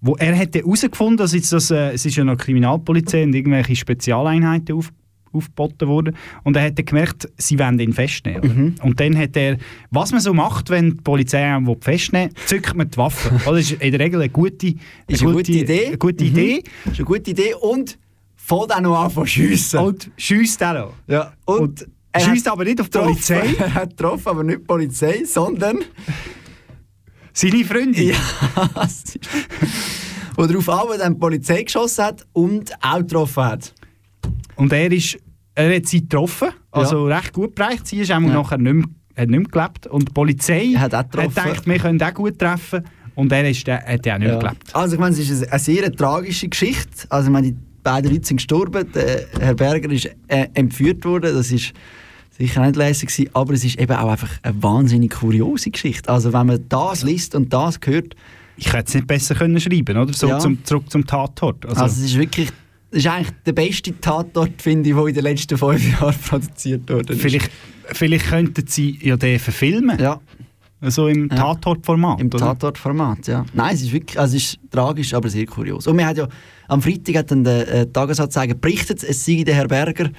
Wo 0.01 0.17
er 0.17 0.35
hätte 0.35 0.61
herausgefunden, 0.61 1.19
dass 1.19 1.35
jetzt 1.35 1.53
das, 1.53 1.71
äh, 1.71 1.93
es 1.93 2.07
ist 2.07 2.17
ja 2.17 2.25
noch 2.25 2.37
Kriminalpolizei 2.39 3.23
und 3.25 3.35
irgendwelche 3.35 3.77
Spezialeinheiten 3.77 4.75
auf, 4.75 4.91
aufgeboten 5.33 5.89
wurden. 5.89 6.17
Und 6.43 6.57
er 6.57 6.65
hat 6.65 6.79
dann 6.79 6.87
gemerkt, 6.87 7.29
sie 7.37 7.59
wollen 7.59 7.79
ihn 7.79 7.93
festnehmen. 7.93 8.57
Mhm. 8.57 8.75
Und 8.83 8.99
dann 8.99 9.17
hat 9.19 9.37
er, 9.37 9.59
was 9.91 10.11
man 10.13 10.21
so 10.21 10.33
macht, 10.33 10.71
wenn 10.71 10.93
die 10.97 11.03
Polizei 11.03 11.45
einen 11.45 11.77
festnehmen 11.81 12.31
will, 12.35 12.45
zückt 12.47 12.75
man 12.75 12.89
die 12.91 12.97
Waffe. 12.97 13.31
Das 13.45 13.59
ist 13.61 13.73
in 13.73 13.91
der 13.91 14.01
Regel 14.01 14.21
eine 14.21 14.31
gute, 14.31 14.75
Ist 15.07 15.23
eine 15.23 15.33
gute 15.33 15.53
Idee. 15.53 15.87
Eine 15.89 15.99
gute 15.99 16.25
Mhm. 16.25 16.31
Idee. 16.31 16.63
Ist 16.87 16.97
eine 16.97 17.05
gute 17.05 17.31
Idee 17.31 17.55
und 17.61 17.99
fängt 18.37 18.75
auch 18.75 18.81
noch 18.81 19.05
an 19.05 19.11
zu 19.11 19.27
schiessen. 19.27 19.81
Und 19.81 20.11
schiesst 20.17 20.63
auch 20.65 20.73
noch. 20.73 20.93
Ja, 21.07 21.35
und, 21.45 21.87
schiesst 22.17 22.47
hat 22.47 22.55
aber 22.55 22.65
nicht 22.65 22.81
auf 22.81 22.89
die. 22.89 22.99
Polizei. 22.99 23.55
Er 23.59 23.75
hat 23.75 23.91
getroffen, 23.91 24.29
aber 24.29 24.45
nicht 24.45 24.61
die 24.61 24.65
Polizei, 24.65 25.25
sondern... 25.27 25.79
Seine 27.33 27.65
Freundin? 27.65 28.09
Ja. 28.09 28.17
Wo 30.37 30.47
darauf 30.47 30.69
aber 30.69 30.99
dann 30.99 31.15
die 31.15 31.19
Polizei 31.21 31.63
geschossen 31.63 32.05
hat 32.05 32.27
und 32.33 32.73
auch 32.83 32.99
getroffen 32.99 33.45
hat. 33.45 33.75
Und 34.57 34.73
er, 34.73 34.91
ist, 34.93 35.19
er 35.55 35.75
hat 35.77 35.87
sie 35.87 36.03
getroffen, 36.03 36.49
also 36.71 37.05
recht 37.07 37.33
gut 37.33 37.55
bereicht. 37.55 37.87
Sie 37.87 37.99
ist 38.01 38.11
einmal 38.11 38.33
Ja. 38.33 38.39
nachher 38.43 38.59
nicht 38.59 38.73
mehr, 38.75 38.85
hat 39.17 39.29
nicht 39.29 39.41
mehr 39.41 39.49
gelebt. 39.51 39.87
Und 39.87 40.09
die 40.09 40.13
Polizei 40.13 40.75
Hat 40.77 40.95
auch 40.95 40.99
hat 40.99 41.13
gedacht, 41.13 41.67
wir 41.67 41.79
können 41.79 42.03
auch 42.03 42.15
gut 42.15 42.39
treffen. 42.39 42.85
Und 43.15 43.33
er 43.33 43.49
ist, 43.51 43.67
der, 43.67 43.85
hat 43.85 44.07
ja 44.07 44.15
auch 44.15 44.19
nicht 44.19 44.27
mehr 44.29 44.35
Ja. 44.37 44.39
gelebt. 44.39 44.75
Also 44.75 44.95
ich 44.95 45.01
meine, 45.01 45.13
es 45.15 45.19
ist 45.19 45.43
eine, 45.43 45.53
eine 45.53 45.59
sehr 45.61 45.93
tragische 45.93 46.49
Geschichte. 46.49 47.07
Also 47.11 47.29
ich 47.29 47.33
meine, 47.33 47.53
die 47.53 47.59
beiden 47.83 48.11
Leute 48.13 48.27
sind 48.27 48.37
gestorben. 48.39 48.91
Der 48.95 49.27
Herr 49.41 49.55
Berger 49.55 49.91
ist 49.91 50.09
äh, 50.29 50.47
entführt 50.55 51.05
worden. 51.05 51.35
Das 51.35 51.51
ist 51.51 51.73
sicher 52.41 52.63
nicht 52.65 52.77
lässig 52.77 53.11
gewesen, 53.11 53.31
aber 53.35 53.55
es 53.55 53.65
ist 53.65 53.79
eben 53.79 53.93
auch 53.93 54.09
einfach 54.11 54.31
eine 54.43 54.63
wahnsinnig 54.63 55.13
kuriose 55.13 55.71
Geschichte. 55.71 56.09
Also 56.09 56.33
wenn 56.33 56.47
man 56.47 56.65
das 56.69 57.03
liest 57.03 57.35
und 57.35 57.53
das 57.53 57.79
hört... 57.85 58.17
Ich 58.57 58.73
hätte 58.73 58.89
es 58.89 58.95
nicht 58.95 59.07
besser 59.07 59.35
können 59.35 59.61
schreiben 59.61 59.97
oder? 59.97 60.13
So 60.13 60.29
Ja. 60.29 60.39
zum, 60.39 60.63
zurück 60.65 60.91
zum 60.91 61.07
Tatort. 61.07 61.65
Also, 61.67 61.83
Also, 61.83 62.01
es 62.03 62.11
ist 62.11 62.19
wirklich... 62.19 62.51
Das 62.91 62.99
ist 62.99 63.07
eigentlich 63.07 63.31
der 63.47 63.53
beste 63.53 64.01
Tatort, 64.01 64.61
finde 64.61 64.91
ich, 64.91 64.97
der 64.97 65.07
in 65.07 65.15
den 65.15 65.23
letzten 65.23 65.57
fünf 65.57 65.93
Jahren 65.93 66.15
produziert 66.29 66.91
wurde. 66.91 67.15
vielleicht, 67.15 67.51
vielleicht 67.93 68.27
könnten 68.27 68.67
sie 68.67 68.99
ja 69.01 69.17
den 69.17 69.39
verfilmen. 69.39 69.97
Ja. 70.01 70.21
So 70.83 71.07
im 71.09 71.29
Ja. 71.29 71.37
Tatort-Format. 71.37 72.21
Im? 72.21 72.31
Tatort-Format, 72.31 73.27
ja. 73.29 73.45
Nein, 73.53 73.75
es 73.75 73.83
ist 73.83 73.93
wirklich, 73.93 74.19
also 74.19 74.37
es 74.37 74.43
ist 74.45 74.59
tragisch, 74.71 75.13
aber 75.15 75.29
sehr 75.29 75.47
kurios. 75.47 75.87
Und 75.87 75.99
wir 75.99 76.07
haben 76.07 76.17
ja, 76.17 76.29
am 76.69 76.81
Freitag 76.83 77.17
hat 77.17 77.31
dann 77.31 77.45
der 77.45 77.69
äh, 77.69 77.87
Tagesanzeiger 77.87 78.55
berichtet, 78.55 79.05
es 79.05 79.25
sei 79.25 79.43
der 79.45 79.55
Herr 79.55 79.69
Berger, 79.69 80.11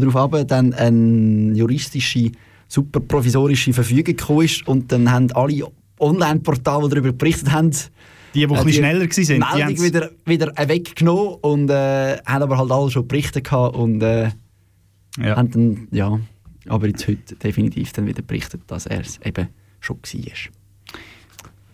darauf 0.00 0.16
aber 0.16 0.44
dann 0.44 0.72
eine 0.74 1.52
juristische, 1.56 2.30
super 2.68 3.00
provisorische 3.00 3.72
Verfügung 3.72 4.04
gekommen 4.04 4.44
ist 4.44 4.66
und 4.66 4.90
dann 4.92 5.10
haben 5.10 5.30
alle 5.32 5.66
Online-Portale, 5.98 6.88
die 6.88 6.94
darüber 6.94 7.12
berichtet 7.12 7.50
haben, 7.52 7.70
Die, 8.34 8.40
die 8.40 8.44
ein 8.44 8.48
bisschen 8.64 8.72
schneller 8.72 9.00
waren, 9.00 9.56
die 9.68 9.80
Meldung 9.80 9.84
wieder, 9.84 10.10
wieder 10.24 10.52
äh, 10.58 10.68
weggenommen 10.68 11.34
und 11.40 11.70
äh, 11.70 12.18
haben 12.26 12.42
aber 12.42 12.58
halt 12.58 12.70
alle 12.70 12.90
schon 12.90 13.06
berichtet 13.08 13.44
gehabt 13.44 13.76
und 13.76 14.02
äh, 14.02 14.30
Ja. 15.18 15.36
haben 15.36 15.50
dann, 15.50 15.88
ja, 15.90 16.18
aber 16.68 16.88
jetzt 16.88 17.06
heute 17.08 17.34
definitiv 17.36 17.92
dann 17.92 18.06
wieder 18.06 18.22
berichtet, 18.22 18.62
dass 18.66 18.86
er 18.86 19.00
es 19.00 19.18
eben 19.24 19.48
schon 19.80 19.96
war. 19.96 20.65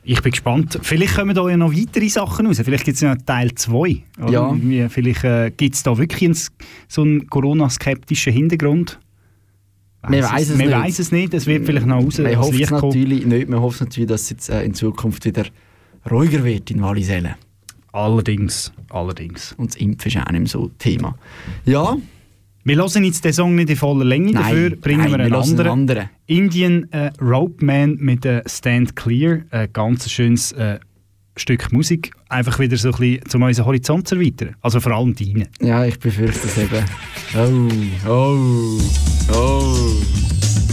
Ich 0.04 0.20
bin 0.20 0.32
gespannt. 0.32 0.78
Vielleicht 0.82 1.14
kommen 1.14 1.34
da 1.34 1.48
ja 1.48 1.56
noch 1.56 1.72
weitere 1.72 2.08
Sachen 2.08 2.46
raus. 2.46 2.60
Vielleicht 2.64 2.84
gibt 2.84 2.96
es 2.96 3.02
ja 3.02 3.14
noch 3.14 3.22
Teil 3.22 3.54
2. 3.54 4.02
Ja. 4.30 4.56
Vielleicht 4.88 5.24
äh, 5.24 5.52
gibt 5.56 5.76
es 5.76 5.82
da 5.84 5.96
wirklich 5.96 6.24
einen, 6.24 6.38
so 6.88 7.02
einen 7.02 7.28
Corona-skeptischen 7.28 8.32
Hintergrund. 8.32 8.98
Man 10.02 10.20
weiss 10.22 10.50
es 10.50 10.58
Man 10.58 10.66
nicht. 10.66 10.76
weiß 10.76 10.98
es 10.98 11.12
nicht. 11.12 11.32
Es 11.34 11.46
wird 11.46 11.64
vielleicht 11.64 11.86
noch 11.86 12.02
raus. 12.02 12.18
Man 12.18 12.36
hofft 12.36 12.60
es 12.60 12.70
natürlich 12.70 13.24
nicht. 13.24 13.48
Man 13.48 13.60
hofft 13.60 13.80
natürlich, 13.80 14.08
dass 14.08 14.22
es 14.22 14.30
jetzt 14.30 14.48
äh, 14.50 14.64
in 14.64 14.74
Zukunft 14.74 15.24
wieder 15.24 15.44
ruhiger 16.10 16.42
wird 16.42 16.72
in 16.72 16.82
Wallisellen. 16.82 17.36
Allerdings, 17.92 18.72
allerdings. 18.88 19.52
Und 19.58 19.70
das 19.70 19.76
Impfen 19.76 20.10
ist 20.10 20.16
auch 20.16 20.32
nicht 20.32 20.48
so 20.50 20.70
Thema. 20.78 21.16
Ja. 21.64 21.96
Wir 22.64 22.76
hören 22.76 23.02
jetzt 23.02 23.24
den 23.24 23.32
Song 23.32 23.56
nicht 23.56 23.70
in 23.70 23.76
voller 23.76 24.04
Länge, 24.04 24.30
Nein, 24.30 24.42
dafür 24.42 24.70
bringen 24.76 25.00
nein, 25.00 25.10
wir 25.10 25.18
einen 25.18 25.32
wir 25.32 25.38
anderen. 25.38 25.66
einen 25.66 25.80
anderen. 25.80 26.10
Indian 26.26 26.92
äh, 26.92 27.10
Rope 27.20 27.64
Man 27.64 27.96
mit 27.96 28.24
äh, 28.24 28.42
Stand 28.46 28.94
Clear. 28.94 29.40
Ein 29.50 29.72
ganz 29.72 30.08
schönes 30.08 30.52
äh, 30.52 30.78
Stück 31.36 31.72
Musik. 31.72 32.12
Einfach 32.28 32.60
wieder 32.60 32.76
so 32.76 32.92
ein 32.92 32.98
bisschen, 32.98 33.20
um 33.34 33.42
unseren 33.42 33.66
Horizont 33.66 34.06
zu 34.06 34.14
erweitern. 34.14 34.54
Also 34.60 34.78
vor 34.78 34.92
allem 34.92 35.12
deinen. 35.12 35.48
Ja, 35.60 35.84
ich 35.84 35.98
befürchte 35.98 36.46
es 36.46 36.56
eben. 36.56 36.84
Oh, 38.06 38.08
oh, 38.08 38.78
oh. 39.34 40.71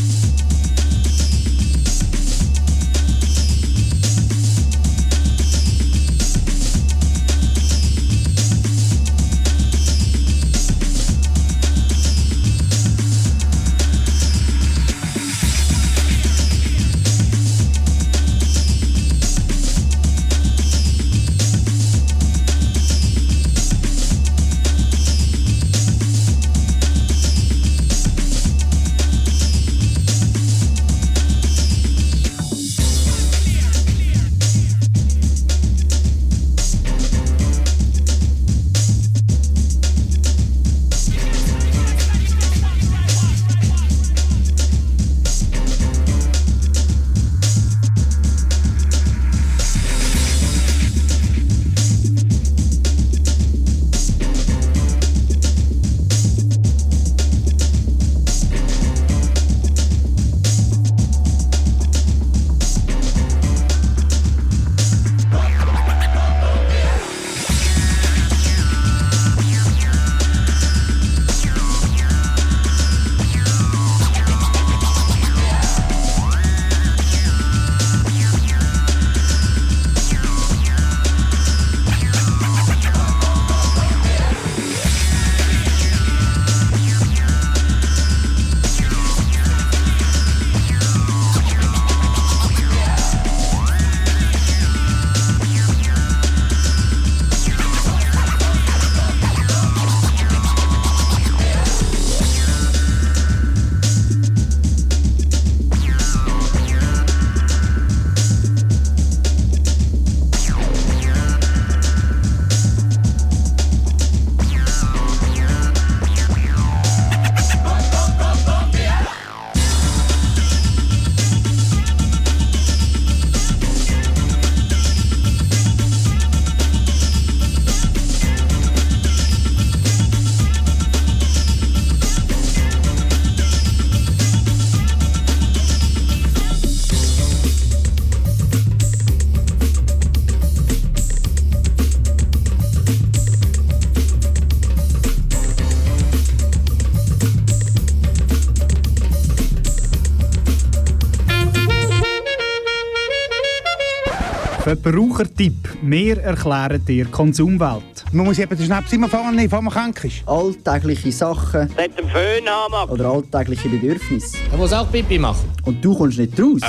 Verbrauchertipp. 154.94 155.70
Wir 155.84 156.18
erklären 156.18 156.84
dir 156.84 157.06
Konsumwelt. 157.06 158.04
Man 158.12 158.26
muss 158.26 158.40
eben 158.40 158.58
den 158.58 158.66
Schnaps 158.66 158.92
immer 158.92 159.08
fahren, 159.08 159.36
bevor 159.38 159.62
man 159.62 159.72
krank 159.72 160.04
ist. 160.04 160.28
Alltägliche 160.28 161.12
Sachen 161.12 161.68
Nicht 161.78 162.00
den 162.00 162.10
Föhn 162.10 162.48
haben. 162.50 162.90
oder 162.90 163.06
alltägliche 163.12 163.70
Bedürfnisse. 163.70 164.38
Er 164.52 164.58
muss 164.58 164.74
auch 164.74 164.92
Pipi 164.92 165.20
machen. 165.20 165.48
Und 165.66 165.86
du 165.86 165.96
kommst 165.96 166.18
nicht 166.18 166.34
raus? 166.40 166.62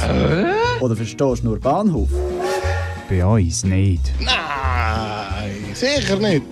Oder 0.80 0.96
verstehst 0.96 1.44
nur 1.44 1.58
Bahnhof? 1.58 2.10
Bei 3.08 3.24
uns 3.24 3.64
nicht. 3.64 4.12
Nein, 4.20 5.54
sicher 5.72 6.18
nicht. 6.18 6.42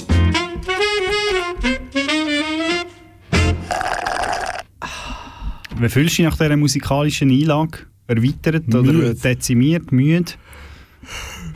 Wie 5.78 5.88
fühlst 5.90 6.18
du 6.18 6.22
dich 6.22 6.30
nach 6.30 6.36
dieser 6.38 6.56
musikalischen 6.56 7.30
Einlage? 7.30 7.80
Erweitert 8.06 8.66
oder 8.68 8.82
Müde. 8.82 9.14
dezimiert? 9.14 9.92
Müde? 9.92 10.32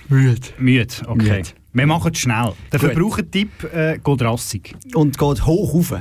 Müde. 0.09 0.49
Müde, 0.59 0.95
okay. 1.07 1.39
Müde. 1.39 1.49
Wir 1.73 1.87
machen 1.87 2.13
es 2.13 2.19
schnell. 2.19 2.53
Der. 2.71 2.81
Verbrauchertipp 2.81 3.65
äh, 3.73 3.99
geht 4.03 4.23
rassig. 4.23 4.75
Und 4.95 5.19
geht 5.19 5.47
hoch 5.47 5.75
rauf. 5.75 5.95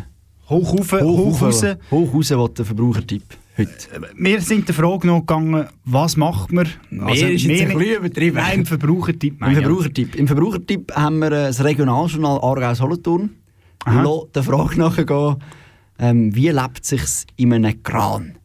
Hoch 0.49 0.73
rauf, 0.73 0.91
hoch 0.91 1.41
raus. 1.41 1.63
Hoch 1.91 2.13
raus, 2.13 2.31
was 2.31 2.53
der 2.53 2.65
Verbrauchertipp 2.65 3.23
heute. 3.61 4.11
Wir 4.15 4.41
sind 4.41 4.67
der 4.67 4.75
Frage 4.75 5.07
noch 5.07 5.21
gegangen, 5.21 5.67
was 5.85 6.17
macht 6.17 6.51
man? 6.51 6.67
Mehr 6.89 7.13
ist 7.13 7.21
jetzt 7.43 7.61
ein 7.61 7.77
bisschen 7.77 7.97
übertrieben. 7.97 8.35
Nein, 8.37 8.59
im 8.59 8.65
Verbrauchertipp. 8.65 9.41
Im. 9.41 9.53
Verbrauchertipp. 9.53 10.15
Im 10.15 10.27
Verbrauchertipp 10.27 10.95
haben 10.95 11.19
wir 11.19 11.29
das 11.29 11.63
Regionaljournal 11.63 12.39
Aargau-Solothurn. 12.41 13.29
Aha. 13.85 14.01
Lass 14.03 14.31
der 14.33 14.43
Frage 14.43 14.77
nachgehen, 14.77 15.37
ähm, 15.99 16.35
wie 16.35 16.49
lebt 16.49 16.81
es 16.81 16.89
sich 16.89 17.27
in 17.35 17.53
einem 17.53 17.81
Kran? 17.83 18.37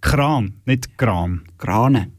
Kran, 0.00 0.54
nicht 0.64 0.96
Kran. 0.98 1.42
Krane. 1.58 2.10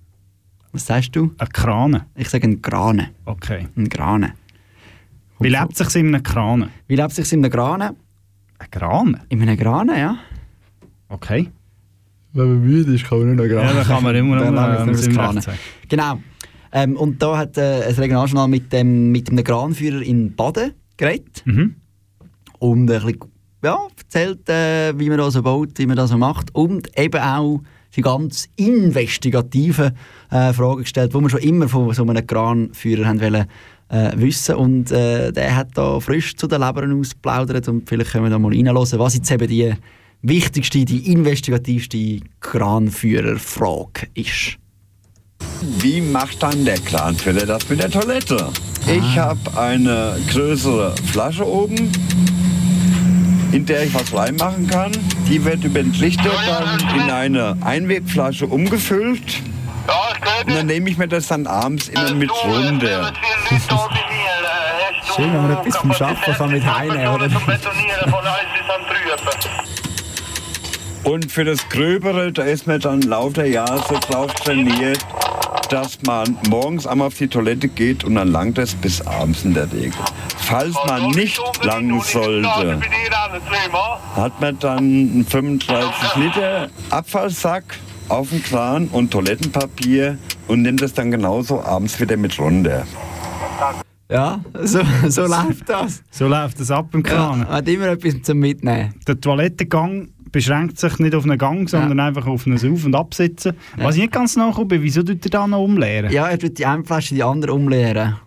Was 0.74 0.88
sagst 0.88 1.15
du? 1.15 1.32
Ein 1.38 1.49
Krane. 1.49 2.07
Ich 2.15 2.30
sage 2.30 2.47
ein 2.47 2.61
Krane. 2.61 3.11
Okay. 3.26 3.67
Ein 3.78 3.89
Krane. 3.89 4.34
Wie 5.39 5.49
lebt 5.49 5.80
es 5.80 5.88
sich 5.91 6.01
in 6.01 6.07
einem 6.07 6.24
Kran? 6.24 6.69
Wie 6.88 6.95
lebt 6.95 7.09
es 7.11 7.15
sich 7.17 7.32
in 7.32 7.45
einem 7.45 7.51
Krane? 7.51 7.95
Ein 8.57 8.71
Kran? 8.71 9.19
In 9.30 9.41
einem 9.41 9.57
Krane, 9.57 9.99
ja. 9.99 10.17
Okay. 11.09 11.51
Wenn 12.34 12.47
man 12.47 12.61
müde 12.65 12.95
ist, 12.95 13.05
kann 13.05 13.19
man 13.19 13.36
nicht 13.36 13.38
noch 13.38 13.45
Ja, 13.45 13.71
dann 13.71 13.86
kann 13.86 14.03
man 14.03 14.15
immer 14.15 14.51
noch 14.51 14.86
das 14.88 15.05
Recht 15.05 15.15
Krane. 15.15 15.41
sagen. 15.41 15.59
Genau. 15.88 16.19
Ähm, 16.71 16.97
und 16.97 17.21
da 17.21 17.38
hat 17.38 17.55
äh, 17.59 17.84
ein 17.88 17.93
Regionaljournal 17.93 18.47
mit 18.47 18.74
dem, 18.74 19.11
mit 19.11 19.30
einem 19.30 19.43
Kranführer 19.43 20.01
in 20.01 20.36
Baden 20.36 20.74
geredet. 20.97 21.43
Mhm. 21.45 21.76
Und 22.57 22.80
ein 22.82 22.86
bisschen, 22.88 23.19
ja, 23.63 23.78
erzählt, 23.95 24.49
äh, 24.49 24.97
wie 24.97 25.07
man 25.09 25.19
das 25.19 25.34
so 25.34 25.43
baut, 25.43 25.78
wie 25.78 25.86
man 25.86 25.97
das 25.97 26.09
so 26.09 26.17
macht. 26.17 26.53
Und 26.55 26.97
eben 26.97 27.21
auch 27.21 27.61
die 27.95 28.01
ganz 28.01 28.49
investigativen 28.55 29.91
äh, 30.31 30.53
Fragen 30.53 30.81
gestellt, 30.81 31.13
die 31.13 31.19
wir 31.19 31.29
schon 31.29 31.39
immer 31.39 31.69
von 31.69 31.93
so 31.93 32.03
einem 32.03 32.25
Kranführer 32.25 33.05
haben 33.05 33.21
wollen, 33.21 33.45
äh, 33.89 34.11
wissen. 34.15 34.55
Und 34.55 34.91
äh, 34.91 35.31
der 35.31 35.55
hat 35.55 35.69
da 35.75 35.99
frisch 35.99 36.35
zu 36.35 36.47
den 36.47 36.61
Lebern 36.61 36.99
ausgeplaudert. 36.99 37.67
Und 37.67 37.87
vielleicht 37.87 38.11
können 38.11 38.25
wir 38.25 38.31
da 38.31 38.39
mal 38.39 38.51
reinhören, 38.51 38.99
was 38.99 39.15
jetzt 39.15 39.31
eben 39.31 39.47
die 39.47 39.73
wichtigste, 40.21 40.85
die 40.85 41.11
investigativste 41.11 42.19
Kranführerfrage 42.39 44.07
ist. 44.15 44.57
Wie 45.79 46.01
macht 46.01 46.41
dann 46.41 46.65
der 46.65 46.79
Kranfüller 46.79 47.45
das 47.45 47.69
mit 47.69 47.79
der 47.79 47.91
Toilette? 47.91 48.49
Ich 48.87 49.17
habe 49.17 49.57
eine 49.57 50.17
größere 50.29 50.95
Flasche 51.11 51.47
oben, 51.47 51.91
in 53.54 53.66
der 53.66 53.84
ich 53.84 53.93
was 53.93 54.14
reinmachen 54.14 54.68
kann. 54.68 54.91
Die 55.30 55.45
wird 55.45 55.64
über 55.64 55.84
den 55.84 55.93
Trichter 55.93 56.32
dann 56.45 56.80
in 56.99 57.12
eine 57.12 57.58
Einwegflasche 57.62 58.47
umgefüllt. 58.47 59.41
Und 60.45 60.56
dann 60.56 60.66
nehme 60.66 60.89
ich 60.89 60.97
mir 60.97 61.08
das 61.08 61.28
dann 61.28 61.45
abends 61.45 61.88
immer 61.89 62.14
mit 62.14 62.32
runter. 62.32 63.14
Schön, 65.16 65.34
wenn 65.34 65.41
man 65.43 65.51
etwas 65.51 65.78
vom 65.78 65.93
Schaffen 65.93 66.34
kann 66.34 66.51
mit 66.51 66.66
heimnehmen, 66.66 67.08
oder? 67.08 67.30
Und 71.04 71.32
für 71.32 71.43
das 71.43 71.68
Gröbere, 71.70 72.32
da 72.32 72.43
ist 72.43 72.66
man 72.66 72.80
dann 72.80 73.01
lauter 73.01 73.45
Jahre 73.45 73.84
so 73.88 73.99
drauf 73.99 74.34
trainiert, 74.36 75.06
dass 75.70 76.01
man 76.06 76.38
morgens 76.49 76.86
einmal 76.88 77.08
auf 77.08 77.18
die 77.18 77.28
Toilette 77.28 77.68
geht 77.68 78.04
und 78.04 78.16
dann 78.16 78.30
langt 78.30 78.58
es 78.58 78.76
bis 78.76 79.01
abends 79.01 79.43
in 79.43 79.54
der 79.54 79.72
Regel. 79.72 79.93
Falls 80.38 80.76
man 80.88 81.12
nicht 81.12 81.39
langen 81.64 82.01
sollte, 82.01 82.80
hat 84.16 84.41
man 84.41 84.60
dann 84.60 84.78
einen 84.78 85.26
35 85.26 86.16
Liter 86.16 86.70
Abfallsack 86.89 87.64
auf 88.10 88.30
dem 88.30 88.43
Kran 88.43 88.88
und 88.88 89.12
Toilettenpapier 89.12 90.18
und 90.47 90.62
nimmt 90.62 90.82
es 90.82 90.93
dann 90.93 91.12
genauso 91.12 91.64
abends 91.64 91.99
wieder 91.99 92.18
mit 92.18 92.38
runter. 92.39 92.86
Ja, 94.12 94.41
so, 94.62 94.82
so 95.08 95.22
läuft 95.26 95.70
das. 95.70 96.04
So 96.12 96.28
läuft 96.28 96.60
das 96.60 96.70
ab 96.70 96.93
im 96.93 97.01
Kran. 97.01 97.41
Ja, 97.41 97.47
hat 97.47 97.68
immer 97.68 97.88
etwas 97.88 98.22
zum 98.22 98.39
Mitnehmen. 98.39 98.93
Der 99.08 99.20
Toilettengang 99.20 100.10
beschränkt 100.34 100.77
sich 100.77 100.99
nicht 100.99 101.15
auf 101.15 101.23
einen 101.23 101.38
Gang, 101.38 101.69
sondern 101.69 102.01
einfach 102.01 102.27
auf 102.27 102.45
ein 102.45 102.55
Auf- 102.55 102.86
und 102.86 102.93
Absitzen. 102.95 103.53
Was 103.77 103.95
ich 103.95 104.01
nicht 104.01 104.11
ganz 104.13 104.36
nachkomme, 104.36 104.81
wieso 104.81 105.01
tut 105.03 105.23
er 105.25 105.29
da 105.29 105.47
noch 105.47 105.59
umleeren? 105.63 106.11
Ja, 106.11 106.27
er 106.27 106.38
tut 106.38 106.57
die 106.57 106.65
eine 106.65 106.84
Flasche 106.84 107.11
in 107.11 107.15
die 107.17 107.23
andere 107.23 107.53
umleeren. 107.53 108.17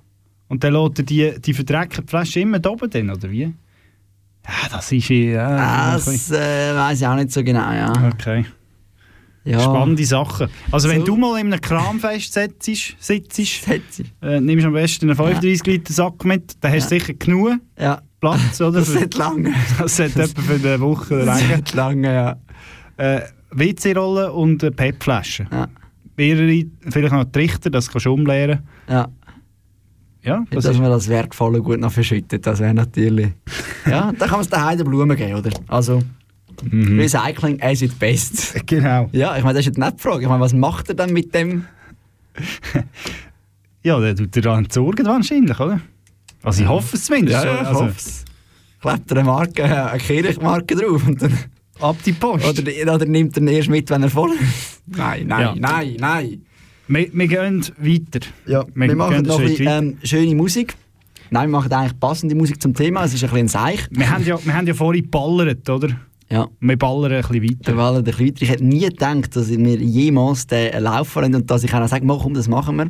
Und 0.48 0.64
dann 0.64 0.72
lässt 0.72 0.98
er 1.00 1.04
die, 1.04 1.34
die 1.40 1.52
verdreckte 1.52 2.02
Flasche 2.06 2.40
immer 2.40 2.58
da 2.58 2.70
oben 2.70 2.88
drin, 2.88 3.10
oder 3.10 3.30
wie? 3.30 3.42
Ja, 3.42 4.68
das 4.70 4.92
ist... 4.92 5.08
Ja, 5.10 5.92
Das 5.94 6.30
äh, 6.30 6.74
weiß 6.74 7.00
ich 7.00 7.06
auch 7.06 7.16
nicht 7.16 7.32
so 7.32 7.42
genau, 7.44 7.72
ja. 7.72 7.92
Okay. 8.14 8.46
Ja. 9.44 9.60
Spannende 9.60 10.04
Sachen. 10.04 10.48
Also 10.72 10.88
wenn 10.88 11.00
So. 11.00 11.06
du 11.06 11.16
mal 11.16 11.38
in 11.40 11.52
einem 11.52 11.60
Kranfest 11.60 12.32
sitzt, 12.32 12.96
sitzt 12.98 13.38
äh, 13.38 14.40
nimmst 14.40 14.64
du 14.64 14.68
am 14.68 14.72
besten 14.74 15.06
einen 15.08 15.16
35 15.16 15.66
Liter 15.66 15.92
Sack 15.92 16.24
mit, 16.24 16.54
dann 16.60 16.72
hast 16.72 16.90
du 16.90 16.98
sicher 16.98 17.14
genug 17.14 17.58
Platz, 18.30 18.60
oder? 18.60 18.80
Das 18.80 18.88
sollte 18.92 19.18
lange. 19.18 19.52
Das 19.78 19.96
sollte 19.96 20.22
etwa 20.22 20.42
für 20.42 20.54
eine 20.54 20.80
Woche 20.80 21.18
Das 21.18 21.28
reichen. 21.28 21.48
sollte 21.50 21.76
lange, 21.76 22.14
ja. 22.14 22.36
Äh, 22.96 23.20
WC-Rolle 23.50 24.32
und 24.32 24.62
eine 24.62 24.70
PET-Flasche. 24.72 25.46
Mehrere, 26.16 26.64
vielleicht 26.88 27.12
noch 27.12 27.24
Trichter, 27.24 27.70
das 27.70 27.90
kannst 27.90 28.06
du 28.06 28.12
umleeren. 28.12 28.60
Ja. 28.88 29.08
Ja, 30.22 30.44
Das 30.50 30.64
dass 30.64 30.78
man 30.78 30.90
das 30.90 31.08
Wertvolle 31.08 31.62
gut 31.62 31.78
noch 31.78 31.92
verschüttet, 31.92 32.44
das 32.46 32.58
wäre 32.58 32.74
natürlich... 32.74 33.28
ja, 33.88 34.06
dann 34.18 34.18
kann 34.18 34.30
man 34.32 34.40
es 34.40 34.48
daheim 34.48 34.76
den 34.76 34.86
Blumen 34.88 35.16
geben, 35.16 35.34
oder? 35.36 35.50
Also, 35.68 36.00
Recycling 36.72 37.62
as 37.62 37.82
it 37.82 37.96
best. 37.98 38.66
Genau. 38.66 39.08
Ja, 39.12 39.36
ich 39.36 39.44
meine, 39.44 39.54
das 39.54 39.60
ist 39.60 39.66
jetzt 39.66 39.78
nicht 39.78 39.98
die 39.98 40.02
Frage. 40.02 40.22
Ich 40.22 40.28
meine, 40.28 40.40
was 40.40 40.52
macht 40.54 40.88
er 40.88 40.94
dann 40.96 41.12
mit 41.12 41.32
dem... 41.34 41.64
Ja, 43.82 44.00
der 44.00 44.16
tut 44.16 44.34
er 44.34 44.42
dann 44.42 44.64
entsorgen 44.64 45.06
wahrscheinlich, 45.06 45.60
oder? 45.60 45.80
Also 46.42 46.62
ich 46.62 46.68
hoffe 46.68 46.96
es 46.96 47.04
zumindest. 47.04 47.44
Ja, 47.44 47.54
ja, 47.54 47.62
ich 47.62 47.66
also, 47.66 47.84
hoffe 47.84 47.94
es. 47.96 48.24
Klebt 48.80 49.10
er 49.10 49.16
eine 49.18 49.26
Marke, 49.26 49.64
eine 49.64 49.98
Kirchmarke 49.98 50.76
drauf 50.76 51.06
und 51.06 51.20
dann... 51.22 51.38
Ab 51.80 51.96
die 52.06 52.12
Post. 52.12 52.46
Oder, 52.46 52.94
oder 52.94 53.04
nimmt 53.04 53.36
er 53.36 53.42
ihn 53.42 53.48
erst 53.48 53.68
mit, 53.68 53.90
wenn 53.90 54.02
er 54.02 54.10
voll 54.10 54.30
ist? 54.32 54.82
Nein, 54.86 55.26
nein, 55.26 55.40
Ja. 55.40 55.54
nein, 55.56 55.96
nein. 55.98 56.42
Wir, 56.88 57.08
wir 57.12 57.26
gehen 57.26 57.64
weiter. 57.78 58.26
Ja, 58.46 58.64
wir, 58.74 58.96
machen 58.96 59.16
gehen 59.16 59.26
noch 59.26 59.40
ein 59.40 59.46
bisschen, 59.46 59.66
ähm, 59.66 59.98
schöne 60.02 60.34
Musik. 60.34 60.74
Nein, 61.30 61.50
wir 61.50 61.58
machen 61.58 61.72
eigentlich 61.72 61.98
passende 61.98 62.34
Musik 62.34 62.62
zum 62.62 62.72
Thema. 62.74 63.04
Es 63.04 63.12
ist 63.12 63.24
ein 63.24 63.30
bisschen 63.30 63.46
ein 63.46 63.48
Seich. 63.48 63.86
wir, 63.90 64.08
haben 64.08 64.24
ja, 64.24 64.38
wir 64.42 64.54
haben 64.54 64.66
ja 64.66 64.74
vorhin 64.74 65.02
geballert, 65.02 65.68
oder? 65.68 65.88
Ja. 66.30 66.46
Wir 66.60 66.76
ballern 66.76 67.12
ein 67.12 67.20
bisschen 67.22 67.42
weiter. 67.42 67.72
Wir 67.72 67.76
wollen 67.76 67.96
ein 67.96 68.04
bisschen 68.04 68.26
weiter. 68.26 68.42
Ich 68.42 68.48
hätte 68.50 68.64
nie 68.64 68.80
gedacht, 68.80 69.34
dass 69.34 69.50
wir 69.50 69.76
jemals 69.76 70.46
den 70.46 70.82
Lauf 70.82 71.08
fahren 71.08 71.34
und 71.34 71.50
dass 71.50 71.64
ich 71.64 71.74
auch 71.74 71.80
noch 71.80 71.88
sage, 71.88 72.06
komm, 72.06 72.34
das 72.34 72.48
machen 72.48 72.76
wir. 72.76 72.88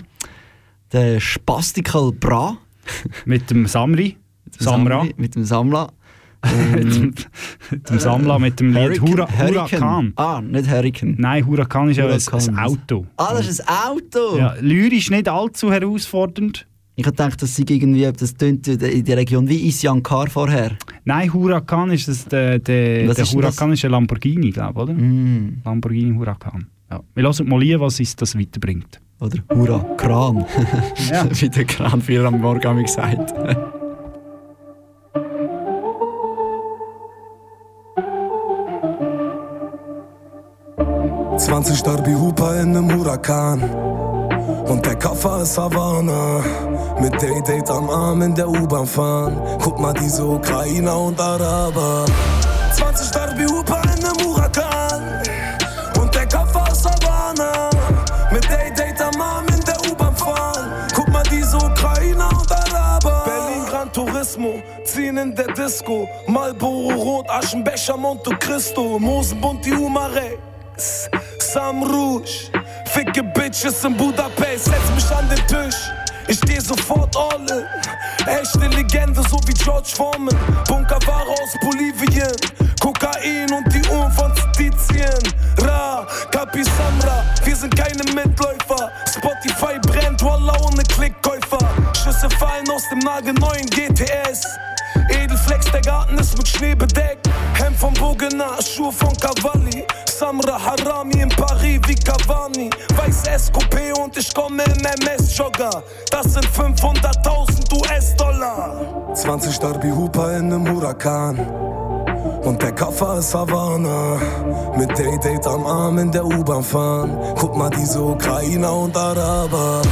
Der 0.93 1.19
Spastical 1.21 2.13
Bra. 2.13 2.59
Mit 3.25 3.51
dem 3.51 3.67
Samri. 3.67 4.17
Mit 4.45 4.61
dem 4.61 4.65
Samra. 4.65 4.99
Samri, 5.01 5.15
Mit 5.17 5.35
dem 5.35 5.45
Samla. 5.45 5.89
mit, 6.75 6.95
dem, 6.95 7.15
mit 7.71 7.91
dem 7.91 7.99
Samla, 7.99 8.39
mit 8.39 8.61
dem 8.61 8.73
Lied 8.73 9.01
Hura. 9.01 9.27
Huracan. 9.29 10.13
Ah, 10.17 10.41
nicht 10.41 10.71
Hurricane. 10.71 11.17
Nein, 11.19 11.47
Huracan 11.47 11.91
ist 11.91 11.97
ja 11.97 12.07
ein, 12.07 12.21
ein 12.33 12.59
Auto. 12.59 13.07
Ah, 13.17 13.33
das 13.33 13.49
ist 13.49 13.61
ein 13.69 13.75
Auto? 13.91 14.37
Ja, 14.37 14.55
lyrisch 14.61 15.11
nicht 15.11 15.29
allzu 15.29 15.73
herausfordernd. 15.73 16.67
Ich 16.99 17.05
habe 17.05 17.15
gedacht, 17.15 17.43
das 17.43 17.55
sei 17.55 17.65
irgendwie, 17.69 18.11
das 18.11 18.35
tönt 18.35 18.67
in 18.69 19.05
der 19.05 19.17
Region 19.19 19.47
wie 19.49 19.67
Isyan 19.67 20.03
Car 20.03 20.29
vorher. 20.29 20.73
Nein, 21.05 21.33
Huracan 21.33 21.91
ist 21.91 22.09
das, 22.09 22.25
der, 22.25 22.59
der, 22.59 23.07
der 23.13 23.19
ist 23.19 23.35
Huracan 23.35 23.73
ist 23.73 23.85
ein 23.85 23.91
Lamborghini, 23.91 24.51
glaube 24.51 24.73
ich, 24.73 24.83
oder? 24.83 24.95
Mm. 24.95 25.61
Lamborghini 25.63 26.15
Huracan. 26.15 26.67
Ja. 26.91 27.03
Wir 27.15 27.23
lassen 27.23 27.49
mal 27.49 27.59
rein, 27.61 27.81
was 27.81 28.01
uns 28.01 28.17
das 28.17 28.39
weiterbringt. 28.39 29.01
Oder 29.21 29.39
Hurra, 29.55 29.79
Kran. 29.97 30.45
Ja. 31.11 31.25
wie 31.31 31.49
der 31.49 31.65
Kran 31.65 32.01
früher 32.03 32.27
am 32.27 32.41
Morgen 32.41 32.65
haben 32.65 32.77
wir 32.77 32.85
gesagt. 32.85 33.35
20 41.39 41.83
Derby 41.83 42.13
Hooper 42.13 42.61
in 42.61 42.73
nem 42.73 42.93
Huracan. 42.93 43.63
Und 44.69 44.85
der 44.85 44.97
Koffer 44.99 45.43
ist 45.43 45.57
Havana. 45.59 46.41
Mit 47.01 47.21
Day-Date 47.21 47.71
am 47.71 47.91
Arm 47.91 48.23
in 48.23 48.35
der 48.35 48.49
U-Bahn 48.49 48.87
fahren. 48.87 49.37
Guck 49.63 49.79
mal, 49.79 49.93
diese 49.93 50.25
Ukrainer 50.25 50.99
und 50.99 51.21
Araber. 51.21 52.05
20 52.73 53.11
Derby 53.11 53.45
Hooper 53.45 53.56
Turismo, 64.37 64.63
ziehen 64.85 65.17
in 65.17 65.35
der 65.35 65.47
Disco. 65.53 66.09
Marlboro 66.27 66.95
Rot, 66.95 67.31
Aschenbecher, 67.31 67.97
Monte 67.97 68.31
Cristo. 68.39 68.99
Mosenbund, 68.99 69.65
die 69.65 69.73
Umare. 69.73 70.39
Sam 71.39 71.83
Rouge, 71.83 72.51
ficke 72.87 73.23
Bitches 73.23 73.83
in 73.85 73.97
Budapest, 73.97 74.67
setz 74.67 74.91
mich 74.95 75.11
an 75.11 75.29
den 75.29 75.47
Tisch. 75.47 75.77
Ich 76.29 76.37
steh 76.37 76.59
sofort 76.59 77.17
all 77.17 77.41
in. 77.41 77.65
Echte 78.27 78.67
Legende, 78.77 79.23
so 79.31 79.39
wie 79.47 79.55
George 79.55 79.93
Foreman. 79.95 80.37
Bunkerware 80.69 81.31
aus 81.31 81.57
Bolivien. 81.63 82.33
Kokain 82.81 83.51
und 83.53 83.73
die 83.73 83.89
Uhren 83.89 84.13
von 84.13 84.33
Stizien. 84.37 85.19
Ra, 85.63 86.07
Capi 86.31 86.63
Samra, 86.63 87.25
wir 87.45 87.57
sind 87.57 87.75
keine 87.75 88.05
Mitläufer. 88.13 88.91
Spotify 89.17 89.79
brennt, 89.81 90.23
Wallah 90.23 90.57
ohne 90.61 90.83
Klickkäufer. 90.83 91.36
Schüsse 92.27 92.39
fallen 92.39 92.69
aus 92.71 92.89
dem 92.89 92.99
nagelneuen 93.01 93.67
GTS. 93.67 94.47
Edelflex, 95.11 95.71
der 95.71 95.81
Garten 95.81 96.19
ist 96.19 96.37
mit 96.37 96.49
Schnee 96.49 96.75
bedeckt. 96.75 97.29
Hemd 97.55 97.77
von 97.77 97.95
Bogena, 97.95 98.61
Schuhe 98.63 98.93
von 98.93 99.13
Cavalli. 99.17 99.85
Samra 100.07 100.59
Harami 100.59 101.21
in 101.21 101.29
Paris 101.29 101.81
wie 101.87 101.95
Cavani. 101.95 102.71
Weiße 102.97 103.39
SQP 103.39 103.99
und 104.03 104.17
ich 104.17 104.35
komme 104.35 104.63
im 104.65 104.85
MS-Jogger. 104.85 105.83
Das 106.11 106.33
sind 106.33 106.47
500.000 106.47 107.75
US-Dollar. 107.75 109.15
20 109.15 109.59
Derby 109.59 109.91
Hooper 109.91 110.39
in 110.39 110.49
nem 110.49 110.69
Huracan. 110.69 111.39
Und 112.45 112.63
der 112.63 112.75
Koffer 112.75 113.19
ist 113.19 113.35
Havana. 113.35 114.19
Mit 114.77 114.97
Day-Date 114.99 115.47
am 115.47 115.67
Arm 115.67 115.99
in 115.99 116.11
der 116.11 116.25
U-Bahn 116.25 116.63
fahren. 116.63 117.17
Guck 117.39 117.57
mal, 117.57 117.71
diese 117.71 118.01
Ukrainer 118.01 118.75
und 118.75 118.97
Araber. 118.97 119.83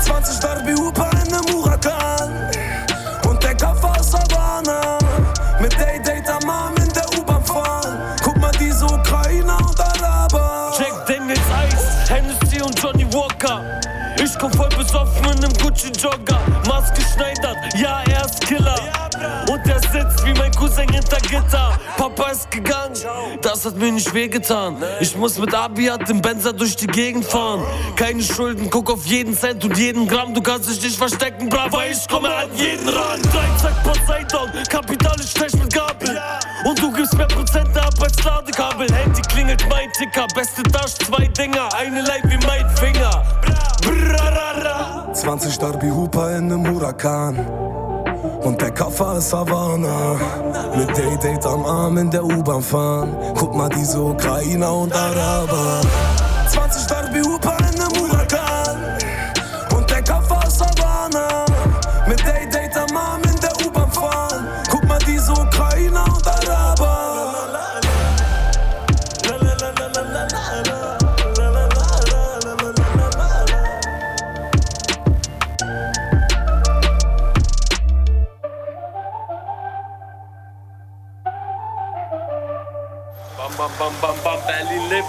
20 0.00 0.40
Derby 0.40 0.72
Hooper 0.72 1.17
in 15.84 15.92
nem 15.92 15.92
Gucci-Jogger. 15.92 16.40
Maske 16.66 17.00
schneidert, 17.14 17.56
ja, 17.76 18.02
er 18.10 18.24
ist 18.24 18.40
Killer. 18.46 18.76
Und 19.50 19.66
er 19.66 19.80
sitzt 19.80 20.24
wie 20.24 20.32
mein 20.34 20.52
Cousin 20.52 20.88
hinter 20.88 21.16
Gitter. 21.16 21.78
Papa 21.96 22.30
ist 22.30 22.50
gegangen, 22.50 22.94
das 23.42 23.64
hat 23.64 23.76
mir 23.76 23.90
nicht 23.90 24.12
wehgetan. 24.12 24.76
Ich 25.00 25.16
muss 25.16 25.38
mit 25.38 25.54
Abiat 25.54 26.08
im 26.10 26.20
Benzer 26.20 26.52
durch 26.52 26.76
die 26.76 26.86
Gegend 26.86 27.24
fahren. 27.24 27.62
Keine 27.96 28.22
Schulden, 28.22 28.70
guck 28.70 28.90
auf 28.90 29.04
jeden 29.06 29.36
Cent 29.36 29.64
und 29.64 29.76
jeden 29.76 30.06
Gramm. 30.06 30.34
Du 30.34 30.40
kannst 30.40 30.68
dich 30.68 30.82
nicht 30.82 30.96
verstecken, 30.96 31.48
bra, 31.48 31.66
weil 31.70 31.92
ich 31.92 32.08
komme 32.08 32.32
an 32.32 32.48
jeden 32.54 32.88
Rand. 32.88 33.24
Dreizack 33.24 33.82
Poseidon, 33.82 34.50
Kapital 34.68 35.18
ist 35.18 35.36
schlecht 35.36 35.56
mit 35.56 35.72
Gabel. 35.72 36.20
Und 36.64 36.80
du 36.80 36.92
gibst 36.92 37.16
mehr 37.16 37.26
Prozente 37.26 37.80
ab 37.82 37.94
als 38.00 38.22
Ladekabel. 38.22 38.92
Handy 38.92 39.22
klingelt 39.22 39.64
mein 39.68 39.90
Ticker, 39.92 40.26
beste 40.34 40.62
Tasche, 40.64 40.98
zwei 41.06 41.26
Dinger. 41.26 41.68
Eine 41.74 42.02
Leib 42.02 42.22
wie 42.24 42.46
mein 42.46 42.68
Finger. 42.76 43.24
Brarara. 45.28 45.38
20 45.38 45.58
Derby 45.58 45.90
Hooper 45.90 46.36
in 46.36 46.48
nem 46.48 46.66
Huracan. 46.66 47.36
Und 48.42 48.60
der 48.60 48.72
Koffer 48.72 49.18
ist 49.18 49.32
Havana. 49.32 50.16
Mit 50.76 50.96
Day-Date 50.96 51.46
am 51.46 51.64
Arm 51.64 51.98
in 51.98 52.10
der 52.10 52.24
U-Bahn 52.24 52.62
fahren. 52.62 53.16
Guck 53.36 53.54
mal, 53.54 53.68
diese 53.68 54.00
Ukrainer 54.00 54.72
und 54.72 54.92
Araber. 54.92 55.80
20 56.48 56.86
Derby 56.86 56.97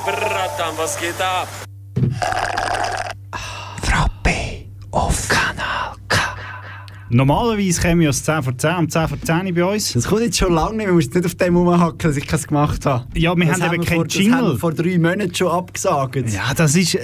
berat 0.05 0.51
tambah 0.55 0.91
kita. 0.99 1.47
Normalerweise 7.11 7.81
käme 7.81 8.03
ja 8.03 8.09
das 8.11 8.23
10 8.23 8.43
vor 8.43 8.57
10 8.57 8.75
um 8.77 8.89
10 8.89 9.07
vor 9.07 9.17
10 9.21 9.53
bei 9.55 9.63
uns. 9.65 9.93
Das 9.93 10.05
kommt 10.07 10.21
jetzt 10.21 10.37
schon 10.37 10.53
lange 10.53 10.77
nicht, 10.77 10.85
wir 10.87 10.93
müssen 10.93 11.11
nicht 11.13 11.25
auf 11.25 11.35
dem 11.35 11.55
rumhacken, 11.55 11.97
dass 12.09 12.17
ich 12.17 12.27
keins 12.27 12.47
gemacht 12.47 12.85
habe. 12.85 13.05
Ja, 13.17 13.35
wir 13.35 13.45
Das 13.45 13.59
haben 13.61 13.73
eben 13.73 13.81
wir 13.83 13.87
keinen 13.87 13.95
vor, 13.97 14.05
Das 14.05 14.15
haben 14.15 14.21
Jingle. 14.23 14.51
wir 14.53 14.57
vor 14.59 14.73
drei 14.73 14.97
Monaten 14.99 15.33
schon 15.35 15.47
abgesagt. 15.47 16.15
Ja, 16.31 16.53
das 16.55 16.75
ist... 16.75 16.95
Äh, 16.95 16.99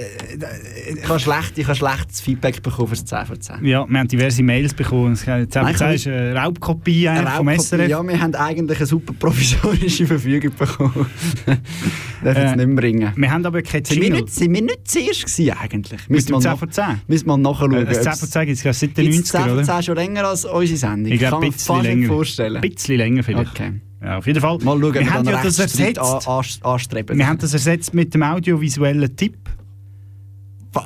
ich 0.96 1.08
habe 1.08 1.18
schlecht, 1.18 1.58
ich 1.58 1.66
habe 1.66 1.74
schlechtes 1.76 2.20
Feedback 2.20 2.62
bekommen 2.62 2.88
für 2.88 2.94
das 2.94 3.04
10 3.04 3.26
vor 3.26 3.40
10. 3.40 3.64
ja, 3.64 3.84
wir 3.88 3.98
haben 3.98 4.08
diverse 4.08 4.42
Mails 4.42 4.74
bekommen. 4.74 5.10
Das 5.14 5.20
10 5.24 5.46
vor 5.48 5.62
Nein, 5.62 5.76
10 5.76 5.88
ich- 5.90 5.94
ist 5.96 6.06
eine 6.06 6.34
Raubkopie 6.36 7.06
vom 7.06 7.26
Raubkopie. 7.26 7.58
SRF. 7.58 7.88
Ja, 7.88 8.02
wir 8.06 8.20
haben 8.20 8.34
eigentlich 8.36 8.78
eine 8.78 8.86
super 8.86 9.12
provisorische 9.18 10.06
Verfügung 10.06 10.52
bekommen. 10.56 11.06
Darf 12.24 12.36
Äh, 12.36 12.42
jetzt 12.46 12.56
nicht 12.56 12.66
mehr 12.66 12.76
bringen. 12.76 13.12
Wir 13.16 13.30
haben 13.30 13.44
aber 13.44 13.60
keinen 13.62 13.84
Sind 13.84 13.96
wir 13.98 14.04
Jingle. 14.04 14.22
nicht, 14.22 14.34
sind 14.34 14.54
wir 14.54 14.62
nicht 14.62 14.88
zuerst 14.88 15.24
gewesen 15.26 15.56
eigentlich? 15.60 16.08
Mit 16.08 16.28
dem 16.28 16.34
wir 16.34 16.40
10 16.40 16.50
noch- 16.52 16.58
vor 16.58 16.70
10? 16.70 16.84
Müssen 17.08 17.26
wir 17.26 17.36
nachschauen. 17.36 17.74
Äh, 17.74 17.84
Das 17.84 18.02
10 18.02 18.12
ob's- 18.12 18.18
vor 18.20 18.28
10 18.28 18.46
gibt 18.46 18.64
es 18.66 18.78
seit 18.80 18.96
den 18.96 19.10
Gibt's 19.10 19.34
90ern, 19.34 19.64
10 19.64 19.82
vor 19.82 19.92
oder? 19.92 19.95
10 19.96 20.04
schon 20.04 20.14
länger 20.14 20.24
als 20.28 20.44
unsere 20.44 20.76
Sendung? 20.78 21.12
Ich 21.12 21.18
glaube, 21.18 21.36
Kann 21.36 21.44
ein 21.44 21.52
bisschen 21.52 21.82
länger. 21.82 22.06
vorstellen. 22.08 22.56
Ein 22.56 22.60
bisschen 22.70 22.96
länger 22.96 23.22
vielleicht. 23.22 23.50
Okay. 23.50 23.72
Ja, 24.02 24.18
auf 24.18 24.26
jeden 24.26 24.40
Fall. 24.40 24.58
Mal 24.58 24.64
schauen, 24.80 24.82
wir 24.82 24.94
wir 24.94 25.12
haben 25.12 25.26
ja 25.28 25.42
das 25.42 25.58
ersetzt. 25.58 25.98
an- 25.98 26.18
an- 26.26 26.44
anstreben. 26.72 27.18
Wir 27.18 27.26
haben 27.26 27.38
das 27.38 27.52
ersetzt 27.52 27.94
mit 27.94 28.12
dem 28.14 28.22
audiovisuellen 28.22 29.16
Tipp. 29.16 29.36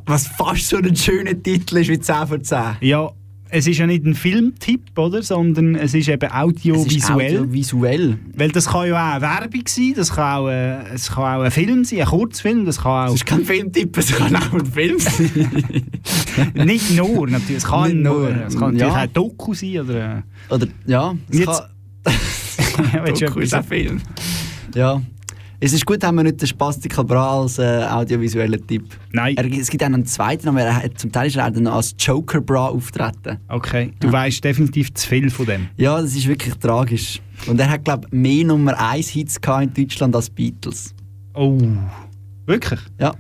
Was 0.07 0.29
fast 0.29 0.69
so 0.69 0.77
ein 0.77 0.95
schöner 0.95 1.41
Titel 1.43 1.79
ist 1.79 1.89
wie 1.89 1.99
10 1.99 2.27
vor 2.29 2.41
10. 2.41 2.77
Ja, 2.81 3.11
es 3.51 3.67
ist 3.67 3.79
ja 3.79 3.87
nicht 3.87 4.05
ein 4.05 4.15
Filmtipp, 4.15 4.97
oder? 4.99 5.23
Sondern 5.23 5.75
es 5.75 5.95
ist 5.95 6.09
eben 6.09 6.31
audiovisuell. 6.31 7.39
audiovisuell. 7.39 8.19
Weil 8.35 8.51
das 8.51 8.69
kann 8.69 8.89
ja 8.89 8.95
auch 8.95 9.15
eine 9.15 9.21
Werbung 9.23 9.63
sein, 9.67 9.93
das 9.97 10.13
kann 10.13 10.39
auch, 10.39 10.49
äh, 10.49 10.95
es 10.95 11.11
kann 11.11 11.41
auch 11.41 11.43
ein 11.43 11.51
Film 11.51 11.85
sein, 11.85 12.01
ein 12.01 12.07
Kurzfilm, 12.07 12.65
das 12.65 12.81
kann 12.81 12.93
auch... 12.93 13.05
Das 13.07 13.15
ist 13.17 13.27
kein 13.27 13.45
Filmtipp, 13.45 13.97
es 13.97 14.13
kann 14.13 14.37
auch 14.37 14.53
ein 14.53 14.67
Film 14.67 14.99
sein. 14.99 15.83
nicht 16.67 16.97
nur, 16.97 17.29
natürlich. 17.29 17.59
Es 17.59 17.67
kann, 17.67 17.93
Nicht 17.93 18.03
nur, 18.03 18.29
es 18.29 18.55
kann 18.55 18.75
natürlich 18.75 18.81
ja. 18.81 18.89
auch 18.91 18.97
ein 18.97 19.13
Doku 19.13 19.55
sein, 19.55 19.81
oder... 19.81 20.23
Oder, 20.49 20.67
ja, 20.87 21.15
es 21.29 21.39
Jetzt- 21.39 21.63
kann... 22.05 23.15
Doku 23.21 23.41
ist 23.41 23.55
ein 23.55 23.65
Film. 23.65 24.01
Ja. 24.75 25.03
Es 25.63 25.75
ist 25.75 25.85
gut, 25.85 26.03
haben 26.03 26.17
wir 26.17 26.23
nicht 26.23 26.41
den 26.41 26.47
Spastiker 26.47 27.05
Bra 27.05 27.43
als 27.43 27.59
äh, 27.59 27.85
audiovisuellen 27.85 28.67
Tipp. 28.67 28.97
Nein. 29.13 29.37
Er, 29.37 29.45
es 29.45 29.69
gibt 29.69 29.83
auch 29.83 29.89
einen 29.89 30.07
zweiten, 30.07 30.49
aber 30.49 30.63
er 30.63 30.83
hat, 30.85 30.99
zum 30.99 31.13
Teil 31.13 31.27
ist 31.27 31.37
er 31.37 31.51
dann 31.51 31.67
als 31.67 31.95
Joker 31.99 32.41
Bra 32.41 32.69
auftreten. 32.69 33.37
Okay, 33.47 33.93
du 34.01 34.11
weißt 34.11 34.43
definitiv 34.43 34.95
zu 34.95 35.07
viel 35.07 35.29
von 35.29 35.45
dem. 35.45 35.69
Ja, 35.77 36.01
das 36.01 36.17
ist 36.17 36.27
wirklich 36.27 36.55
tragisch. 36.55 37.21
Und 37.47 37.61
er 37.61 37.69
hat, 37.69 37.85
glaube 37.85 38.07
ich, 38.07 38.13
mehr 38.13 38.47
Nummer 38.47 38.81
1 38.81 39.09
Hits 39.09 39.37
in 39.37 39.75
Deutschland 39.75 40.17
als 40.17 40.31
Beatles. 40.31 40.95
Oh. 41.35 41.59
Wirklich? 42.47 42.81
Ja. 42.99 43.15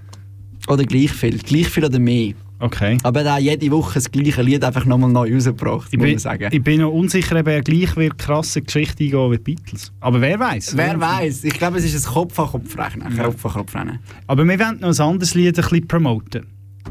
Oder 0.66 0.84
gleich 0.84 1.12
viel. 1.12 1.36
Gleich 1.40 1.68
viel 1.68 1.84
oder 1.84 1.98
mehr. 1.98 2.32
Okay. 2.60 2.98
Aber 3.02 3.22
er 3.22 3.34
hat 3.34 3.40
jede 3.40 3.70
Woche 3.70 3.94
das 3.94 4.10
gleiche 4.10 4.42
Lied 4.42 4.62
einfach 4.62 4.84
nochmal 4.84 5.10
neu 5.10 5.32
rausgebracht, 5.34 5.88
Ich 5.92 5.98
muss 5.98 6.06
bin, 6.06 6.18
sagen. 6.18 6.48
ich 6.52 6.62
bin 6.62 6.80
noch 6.82 6.90
unsicher, 6.92 7.40
ob 7.40 7.48
er 7.48 7.62
gleich 7.62 7.96
wird 7.96 8.18
krasse 8.18 8.60
Geschichte 8.60 9.02
eingehen 9.04 9.30
wie 9.30 9.36
die 9.38 9.42
Beatles. 9.42 9.92
Aber 10.00 10.20
wer 10.20 10.38
weiß? 10.38 10.76
Wer 10.76 11.00
weiß? 11.00 11.44
Ich 11.44 11.54
glaube, 11.54 11.78
es 11.78 11.84
ist 11.84 12.06
ein 12.06 12.12
Kopf 12.12 12.38
an 12.38 12.48
Kopf 12.48 12.78
rechnen. 12.78 13.16
Kopf 13.16 13.46
an 13.46 13.52
Kopf 13.52 13.74
rechnen. 13.74 13.98
Aber 14.26 14.44
wir 14.46 14.58
wollen 14.58 14.80
noch 14.80 14.88
ein 14.88 15.00
anderes 15.00 15.34
Lied 15.34 15.58
ein 15.58 15.62
bisschen 15.62 15.88
promoten. 15.88 16.46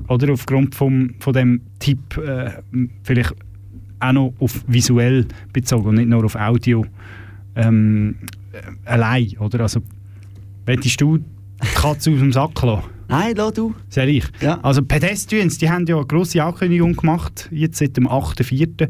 Oder 0.07 0.33
aufgrund 0.33 0.73
vom, 0.73 1.13
von 1.19 1.33
dem 1.33 1.61
Tipp 1.77 2.17
äh, 2.17 2.51
vielleicht 3.03 3.35
auch 3.99 4.11
noch 4.11 4.33
auf 4.39 4.63
visuell 4.67 5.27
bezogen 5.53 5.89
und 5.89 5.95
nicht 5.95 6.09
nur 6.09 6.23
auf 6.25 6.35
Audio 6.35 6.85
ähm, 7.55 8.15
äh, 8.53 8.89
allein. 8.89 9.35
Oder? 9.39 9.61
Also, 9.61 9.81
möchtest 10.65 10.99
du 11.01 11.17
die 11.17 11.25
Katze 11.75 12.11
aus 12.11 12.19
dem 12.19 12.31
Sack 12.31 12.61
lassen? 12.63 12.83
Nein, 13.09 13.33
lass 13.35 13.53
du. 13.53 13.73
Sehr 13.89 14.07
ich. 14.07 14.25
Ja. 14.39 14.59
Also 14.61 14.83
Pedestrians, 14.83 15.57
die 15.57 15.69
haben 15.69 15.85
ja 15.87 15.97
eine 15.97 16.05
grosse 16.05 16.43
Ankündigung 16.43 16.95
gemacht, 16.95 17.49
jetzt 17.51 17.79
seit 17.79 17.97
dem 17.97 18.07
8.4. 18.07 18.87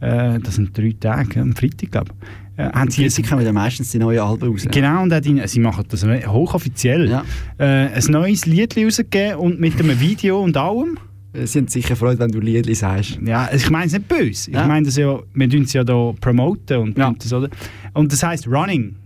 Äh, 0.00 0.38
das 0.40 0.54
sind 0.54 0.76
drei 0.76 0.94
Tage, 0.98 1.40
am 1.40 1.54
Freitag, 1.54 1.90
glaube 1.90 2.12
ich. 2.12 2.58
Äh, 2.58 2.70
haben 2.72 2.90
sie 2.90 3.22
kommen 3.22 3.44
ja 3.44 3.52
meistens 3.52 3.90
die 3.90 3.98
neuen 3.98 4.20
Alben 4.20 4.48
raus. 4.48 4.66
Genau, 4.70 5.02
und 5.02 5.12
die, 5.24 5.42
sie 5.46 5.60
machen 5.60 5.84
das 5.88 6.04
hochoffiziell. 6.04 7.22
Äh, 7.58 7.64
ein 7.64 8.04
neues 8.08 8.46
Lied 8.46 8.76
rausgegeben 8.76 9.36
und 9.38 9.60
mit 9.60 9.78
einem 9.80 10.00
Video 10.00 10.42
und 10.42 10.56
allem. 10.56 10.98
Sie 11.44 11.58
haben 11.58 11.68
sicher 11.68 11.96
Freude, 11.96 12.18
wenn 12.18 12.30
du 12.30 12.40
Liedli 12.40 12.74
sagst. 12.74 13.18
Ja, 13.22 13.50
ich 13.52 13.68
meine 13.68 13.86
es 13.86 13.92
nicht 13.92 14.08
böse. 14.08 14.50
Ja. 14.50 14.62
Ich 14.62 14.68
meine 14.68 14.86
das 14.86 14.96
ja, 14.96 15.18
wir 15.34 15.50
tun 15.50 15.62
es 15.62 15.72
ja 15.74 15.82
hier 15.86 16.14
promoten 16.18 16.78
und, 16.78 16.98
und 16.98 17.24
das, 17.24 17.32
oder? 17.32 17.50
Und 17.92 18.10
das 18.10 18.22
heisst 18.22 18.48
Running. 18.48 18.96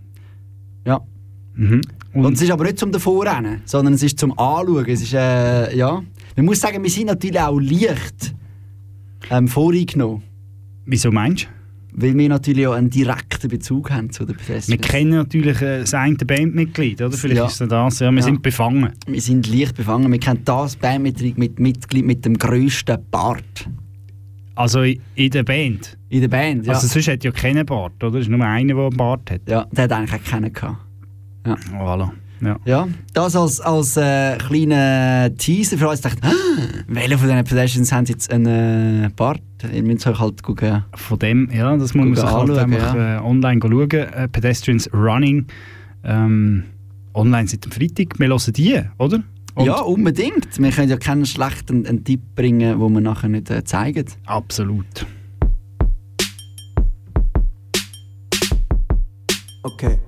Ja. 0.85 1.01
Mhm. 1.55 1.81
Und, 2.13 2.33
es 2.33 2.41
ist 2.41 2.51
aber 2.51 2.65
nicht 2.65 2.77
zum 2.79 2.91
Davonrennen, 2.91 3.61
sondern 3.65 3.93
es 3.93 4.03
ist 4.03 4.19
zum 4.19 4.31
Anschauen. 4.37 4.85
Es 4.87 5.01
ist, 5.01 5.13
äh, 5.13 5.75
ja. 5.75 6.01
Man 6.35 6.45
muss 6.45 6.59
sagen, 6.59 6.81
wir 6.83 6.89
sind 6.89 7.07
natürlich 7.07 7.39
auch 7.39 7.59
leicht 7.59 8.33
ähm, 9.29 9.47
voreingenommen. 9.47 10.23
Wieso 10.85 11.11
meinst 11.11 11.43
du? 11.43 11.47
Weil 11.93 12.17
wir 12.17 12.29
natürlich 12.29 12.65
auch 12.67 12.73
einen 12.73 12.89
direkten 12.89 13.49
Bezug 13.49 13.91
haben 13.91 14.11
zu 14.11 14.25
der 14.25 14.33
Pedestrians. 14.35 14.67
Wir 14.69 14.77
kennen 14.77 15.11
natürlich 15.11 15.61
äh, 15.61 15.79
das 15.81 15.93
eine 15.93 16.15
Bandmitglied, 16.15 17.01
oder? 17.01 17.11
Vielleicht 17.11 17.37
Ja. 17.37 17.45
ist 17.47 17.59
es 17.61 17.67
das. 17.67 17.99
Ja, 17.99 18.11
wir 18.11 18.17
Ja. 18.19 18.23
sind 18.23 18.41
befangen. 18.41 18.91
Wir 19.07 19.21
sind 19.21 19.47
leicht 19.53 19.75
befangen. 19.75 20.09
Wir 20.11 20.19
kennen 20.19 20.41
das 20.45 20.77
Bandmitglied 20.77 21.37
mit, 21.37 21.59
Mitglied 21.59 22.05
mit 22.05 22.23
dem 22.25 22.37
grössten 22.37 22.97
Bart. 23.11 23.69
Also 24.55 24.81
in, 24.83 25.01
in 25.15 25.29
der 25.31 25.43
Band? 25.43 25.97
In 26.09 26.21
der 26.21 26.27
Band, 26.29 26.65
ja. 26.65 26.73
Also 26.73 26.87
sonst 26.87 27.07
hat 27.09 27.23
ja 27.23 27.31
keinen 27.31 27.65
Bart, 27.65 28.01
oder? 28.03 28.19
Es 28.19 28.25
ist 28.25 28.29
nur 28.29 28.45
einer, 28.45 28.73
der 28.73 28.83
einen 28.85 28.97
Bart 28.97 29.29
hat. 29.31 29.41
Ja, 29.49 29.65
der 29.71 29.83
hat 29.85 29.91
eigentlich 29.91 30.13
auch 30.21 30.23
keinen 30.23 30.51
gehabt. 30.53 30.77
Ja. 31.45 31.55
Voilà. 31.79 32.11
Ja. 32.41 32.57
Ja, 32.65 32.87
das 33.13 33.35
als, 33.35 33.61
als 33.61 33.97
äh, 33.97 34.37
kleiner 34.37 35.29
Teaser 35.37 35.77
für 35.77 35.87
uns. 35.87 35.99
Ich 35.99 36.03
dachte, 36.03 36.21
ah, 36.23 36.31
welche 36.87 37.17
von 37.17 37.29
diesen 37.29 37.43
Pedestrians 37.43 37.91
haben 37.91 38.05
jetzt 38.05 38.31
einen 38.31 39.05
äh, 39.05 39.09
Bart? 39.15 39.41
Ihr 39.71 39.83
müsst 39.83 40.07
euch 40.07 40.19
halt 40.19 40.41
gucken. 40.41 40.83
Von 40.95 41.19
dem, 41.19 41.49
ja, 41.51 41.75
das 41.77 41.93
muss 41.93 42.05
man 42.05 42.15
sich 42.15 42.25
halt 42.25 42.49
einfach 42.57 42.95
ja. 42.95 43.17
äh, 43.17 43.21
online 43.21 43.59
schauen. 43.61 43.91
Äh, 43.91 44.27
Pedestrians 44.27 44.91
Running. 44.91 45.45
Ähm, 46.03 46.63
online 47.13 47.47
seit 47.47 47.65
dem 47.65 47.71
Freitag. 47.71 48.19
Wir 48.19 48.27
hören 48.29 48.53
die, 48.53 48.81
oder? 48.97 49.23
Und 49.53 49.65
ja, 49.65 49.79
unbedingt. 49.81 50.59
Wir 50.59 50.71
können 50.71 50.89
ja 50.89 50.97
keinen 50.97 51.25
schlechten 51.25 51.85
einen 51.85 52.03
Tipp 52.03 52.21
bringen, 52.35 52.79
den 52.79 52.93
wir 52.93 53.01
nachher 53.01 53.29
nicht 53.29 53.51
äh, 53.51 53.63
zeigen. 53.63 54.05
Absolut. 54.25 55.05
Okay. 59.63 59.99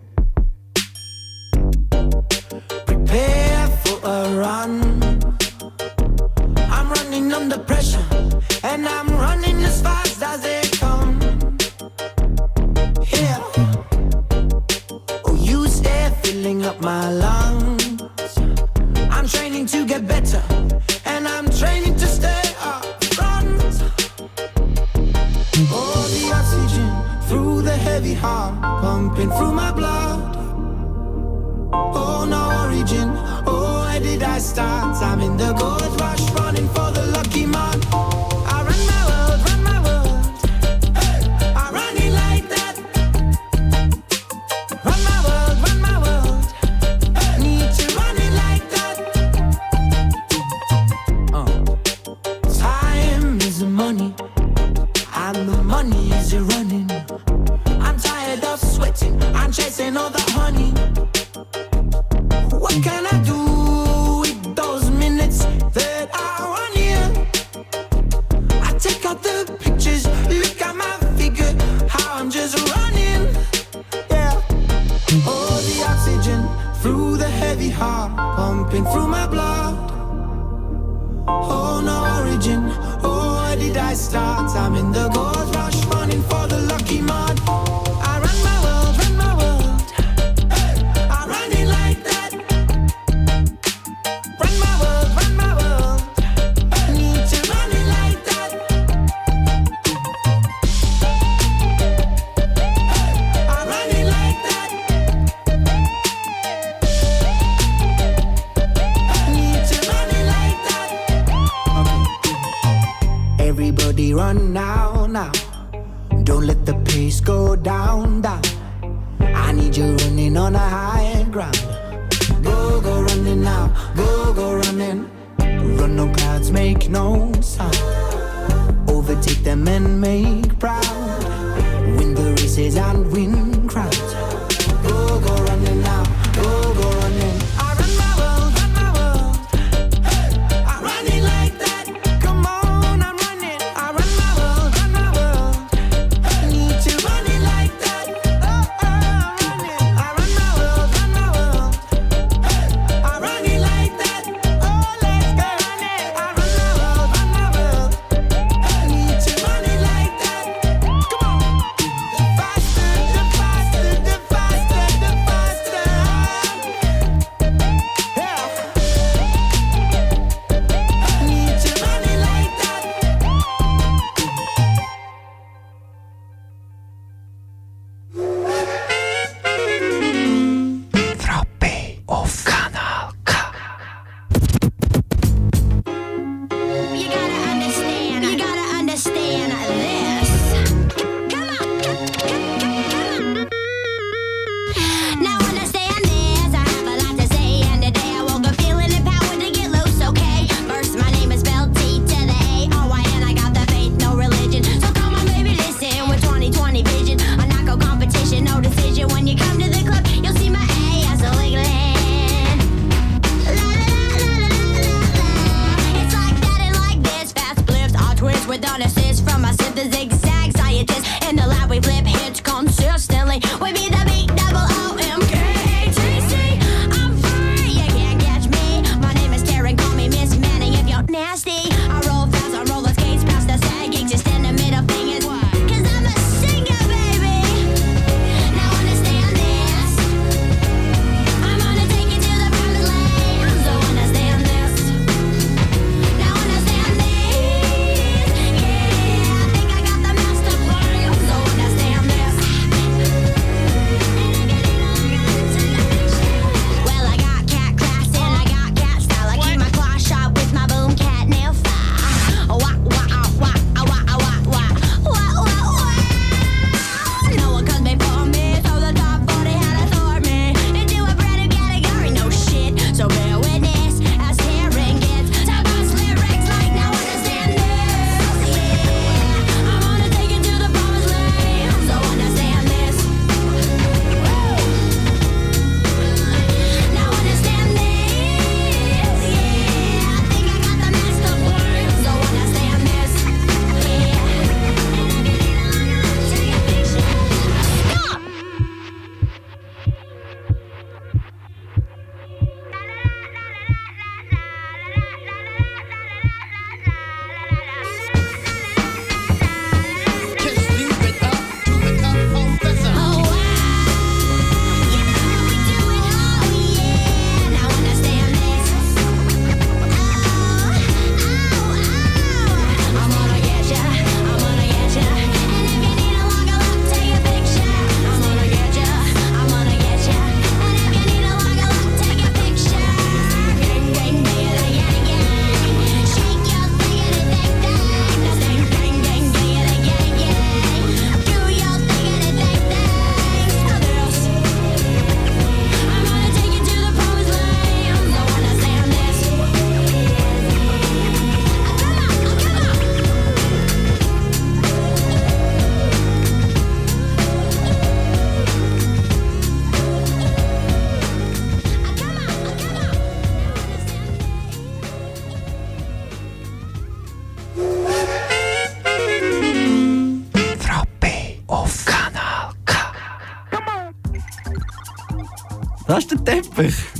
My 16.84 17.10
lungs. 17.10 18.02
I'm 19.10 19.26
training 19.26 19.66
to 19.68 19.86
get 19.86 20.06
better, 20.06 20.44
and 21.06 21.26
I'm 21.28 21.50
training 21.50 21.96
to 21.96 22.06
stay 22.06 22.44
up 22.60 22.84
front. 23.16 23.82
Oh, 25.72 26.04
the 26.16 26.24
oxygen 26.40 26.92
through 27.30 27.62
the 27.62 27.76
heavy 27.76 28.14
heart, 28.14 28.62
pumping 28.82 29.32
through 29.32 29.54
my 29.54 29.72
blood. 29.72 30.36
Oh, 31.72 32.26
no 32.28 32.42
origin. 32.66 33.10
Oh, 33.48 33.86
where 33.86 34.02
did 34.02 34.22
I 34.22 34.40
start? 34.40 35.02
I'm 35.02 35.22
in 35.22 35.38
the 35.38 35.54
gold 35.54 36.02
rush, 36.02 36.23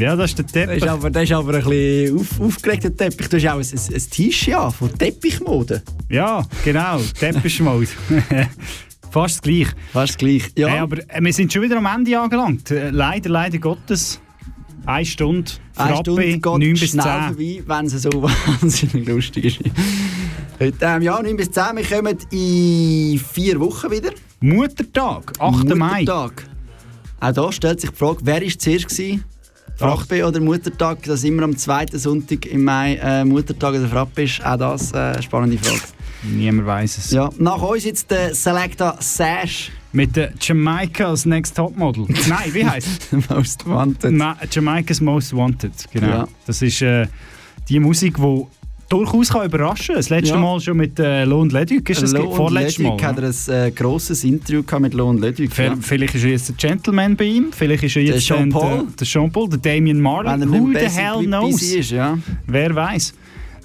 Ja, 0.04 0.18
das 0.18 0.32
ist 0.32 0.38
der 0.38 0.48
Teppich. 0.48 0.82
Das 0.82 0.90
ist 0.90 0.90
aber, 0.90 1.10
das 1.10 1.24
ist 1.24 1.32
aber 1.32 1.54
ein 1.54 1.64
bisschen 1.64 2.20
auf, 2.20 2.42
aufgeregter 2.42 2.94
Teppich. 2.94 3.30
Du 3.30 3.38
hast 3.38 3.48
auch 3.48 3.54
ein, 3.54 3.62
ein, 3.62 3.96
ein 3.96 4.10
T-Shirt 4.10 4.48
ja, 4.50 4.70
von 4.70 4.98
Teppichmode. 4.98 5.82
Ja, 6.10 6.46
genau, 6.66 7.00
Teppichmode. 7.18 7.88
Fast 9.12 9.42
gleich. 9.42 9.68
Fast 9.94 10.18
gleich, 10.18 10.52
ja. 10.58 10.68
Hey, 10.68 10.80
aber 10.80 10.98
äh, 11.08 11.22
wir 11.22 11.32
sind 11.32 11.54
schon 11.54 11.62
wieder 11.62 11.78
am 11.78 11.86
Ende 11.86 12.20
angelangt. 12.20 12.70
Äh, 12.72 12.90
leider, 12.90 13.30
leider 13.30 13.58
Gottes. 13.60 14.20
Eine 14.86 15.06
Stunde, 15.06 15.50
Eine 15.78 16.02
neun 16.06 16.18
geht 16.18 16.46
9 16.46 16.60
bis 16.74 16.92
10. 16.92 17.02
vorbei, 17.02 17.64
wenn 17.66 17.86
es 17.86 18.02
so 18.02 18.10
wahnsinnig 18.22 19.08
lustig 19.08 19.46
ist. 19.46 19.60
Heute, 20.60 20.78
ähm, 20.82 21.02
ja, 21.02 21.22
neun 21.22 21.38
bis 21.38 21.50
10. 21.50 21.78
Wir 21.78 21.86
kommen 21.86 22.18
in 22.30 23.18
vier 23.20 23.58
Wochen 23.58 23.90
wieder. 23.90 24.10
Muttertag, 24.42 25.32
8. 25.40 25.64
Muttertag. 25.64 25.78
Mai. 25.78 26.06
Auch 27.22 27.32
da 27.32 27.52
stellt 27.54 27.80
sich 27.80 27.92
die 27.92 27.96
Frage, 27.96 28.18
wer 28.24 28.42
war 28.42 28.50
zuerst? 28.50 28.90
Gewesen? 28.90 29.24
Frappe 29.76 30.26
oder 30.26 30.40
Muttertag, 30.40 31.04
dass 31.04 31.24
immer 31.24 31.44
am 31.44 31.58
zweiten 31.58 31.98
Sonntag 31.98 32.46
im 32.46 32.64
Mai 32.64 32.96
äh, 32.96 33.26
Muttertag 33.26 33.76
oder 33.76 33.88
Frappe 33.88 34.24
ist, 34.24 34.46
auch 34.46 34.58
das 34.58 34.92
äh, 34.94 34.98
eine 34.98 35.24
spannende 35.24 35.58
Frage. 35.58 35.82
Niemand 36.24 36.68
weiß 36.68 36.98
es. 37.00 37.12
Ja. 37.12 37.30
Nach 37.38 37.62
uns 37.62 37.84
jetzt 37.84 38.10
der 38.10 38.34
Selecta 38.34 38.96
Sash. 39.00 39.72
Mit 39.92 40.16
der 40.16 40.32
Jamaica's 40.40 41.26
Next 41.26 41.56
Topmodel. 41.56 42.06
Nein, 42.28 42.54
wie 42.54 42.66
heißt 42.66 43.14
Most 43.30 43.68
Wanted. 43.68 44.12
Na, 44.12 44.38
Jamaica's 44.50 45.02
Most 45.02 45.36
Wanted, 45.36 45.74
genau. 45.92 46.08
Ja. 46.08 46.28
Das 46.46 46.62
ist 46.62 46.82
äh, 46.82 47.08
die 47.70 47.80
Musik, 47.80 48.16
die 48.18 48.48
durchaus 48.94 49.30
kann 49.30 49.46
überraschen. 49.46 49.96
Das 49.96 50.10
letzte 50.10 50.36
Ja. 50.36 50.40
Mal 50.40 50.60
schon 50.62 50.78
mit 50.78 51.00
äh, 51.00 51.26
Lohn 51.26 51.50
Leduc 51.50 51.90
ist 51.90 52.02
das 52.04 52.12
Lo 52.14 52.20
ge- 52.20 52.28
und 52.30 52.36
vorletztes 52.36 52.80
Mal. 52.80 53.02
Hat 53.02 53.18
er 53.20 53.30
ein 53.30 53.68
äh, 53.68 53.72
grosses 53.72 54.24
Interview 54.24 54.64
mit 54.80 54.94
Lo 54.94 55.10
und 55.10 55.20
Ludwig. 55.20 55.54
V- 55.54 55.62
ja. 55.64 55.76
Vielleicht 55.82 56.16
ist 56.16 56.24
er 56.24 56.30
jetzt 56.32 56.50
der 56.50 56.56
Gentleman 56.56 57.16
bei 57.16 57.26
ihm, 57.26 57.48
vielleicht 57.52 57.84
ist 57.84 57.96
er 57.96 58.04
Der 58.04 58.14
jetzt 58.16 58.26
Jean 58.28 58.50
dann 58.50 58.50
Paul. 58.50 58.78
der, 58.78 58.84
der 59.00 59.08
Jean 59.08 59.32
Paul, 59.32 59.50
der 59.50 59.60
Damien 59.60 60.00
Marley. 60.00 60.48
Who 60.50 60.70
the 60.74 60.88
hell 60.90 61.26
knows? 61.26 61.62
ist, 61.62 61.92
ja. 61.92 62.18
Wer 62.48 62.76
weiß. 62.76 63.14